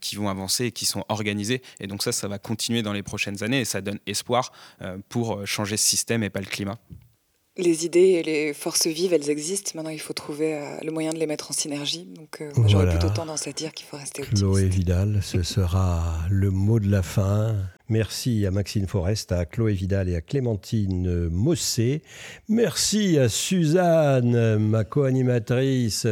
qu'ils 0.01 0.19
vont 0.19 0.29
avancer 0.29 0.67
et 0.67 0.73
qu'ils 0.73 0.89
sont 0.89 1.05
organisés. 1.09 1.63
Et 1.81 1.87
donc, 1.87 2.03
ça, 2.03 2.08
ça 2.13 2.29
va 2.29 2.39
continuer 2.39 2.83
dans 2.83 2.93
les 2.93 3.03
prochaines 3.03 3.43
années 3.43 3.61
et 3.61 3.65
ça 3.65 3.81
donne 3.81 3.99
espoir 4.07 4.53
euh, 4.83 4.99
pour 5.09 5.39
euh, 5.39 5.45
changer 5.45 5.77
ce 5.77 5.87
système 5.87 6.23
et 6.23 6.31
pas 6.31 6.41
le 6.41 6.47
climat. 6.47 6.79
Les 7.57 7.85
idées 7.85 7.99
et 7.99 8.23
les 8.23 8.55
forces 8.55 8.87
vives, 8.87 9.13
elles 9.13 9.31
existent. 9.31 9.73
Maintenant, 9.75 9.91
il 9.91 10.01
faut 10.01 10.13
trouver 10.13 10.55
euh, 10.55 10.77
le 10.85 10.93
moyen 10.93 11.13
de 11.13 11.19
les 11.19 11.27
mettre 11.27 11.51
en 11.51 11.53
synergie. 11.53 12.09
Donc, 12.15 12.41
j'aurais 12.69 12.89
plutôt 12.89 13.11
tendance 13.11 13.49
à 13.49 13.53
dire 13.53 13.73
qu'il 13.73 13.85
faut 13.85 13.97
rester 13.97 14.23
optimiste. 14.23 14.45
Chloé 14.45 14.69
Vidal, 14.69 15.19
ce 15.23 15.43
sera 15.43 16.19
le 16.31 16.53
mot 16.53 16.79
de 16.79 16.89
la 16.89 17.03
fin. 17.03 17.57
Merci 17.89 18.47
à 18.47 18.53
Maxine 18.53 18.87
Forest, 18.87 19.33
à 19.33 19.45
Chloé 19.45 19.73
Vidal 19.73 20.09
et 20.09 20.15
à 20.15 20.21
Clémentine 20.21 21.29
Mossé. 21.31 22.05
Merci 22.49 23.19
à 23.19 23.29
Suzanne, 23.29 24.59
ma 24.59 24.85
co-animatrice. 24.85 26.07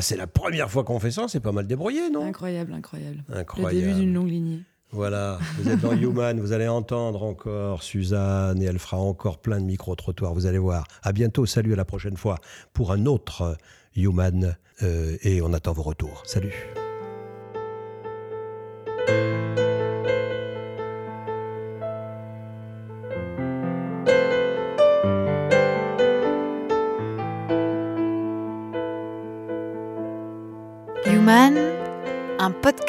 c'est 0.00 0.16
la 0.16 0.26
première 0.26 0.70
fois 0.70 0.84
qu'on 0.84 1.00
fait 1.00 1.12
ça, 1.12 1.28
c'est 1.28 1.40
pas 1.40 1.52
mal 1.52 1.66
débrouillé, 1.66 2.10
non? 2.10 2.26
Incroyable, 2.26 2.74
incroyable. 2.74 3.24
Incroyable. 3.32 3.74
Le 3.74 3.80
début 3.80 4.00
d'une 4.00 4.12
longue 4.12 4.28
lignée. 4.28 4.64
Voilà, 4.94 5.38
vous 5.58 5.68
êtes 5.68 5.80
dans 5.80 5.92
Human, 5.92 6.38
vous 6.38 6.52
allez 6.52 6.68
entendre 6.68 7.24
encore 7.24 7.82
Suzanne 7.82 8.62
et 8.62 8.66
elle 8.66 8.78
fera 8.78 8.96
encore 8.96 9.38
plein 9.38 9.60
de 9.60 9.64
micro-trottoirs, 9.64 10.32
vous 10.34 10.46
allez 10.46 10.58
voir. 10.58 10.86
À 11.02 11.12
bientôt, 11.12 11.46
salut 11.46 11.72
à 11.72 11.76
la 11.76 11.84
prochaine 11.84 12.16
fois 12.16 12.38
pour 12.72 12.92
un 12.92 13.06
autre 13.06 13.56
Human 13.96 14.56
euh, 14.84 15.16
et 15.22 15.42
on 15.42 15.52
attend 15.52 15.72
vos 15.72 15.82
retours. 15.82 16.22
Salut. 16.24 16.54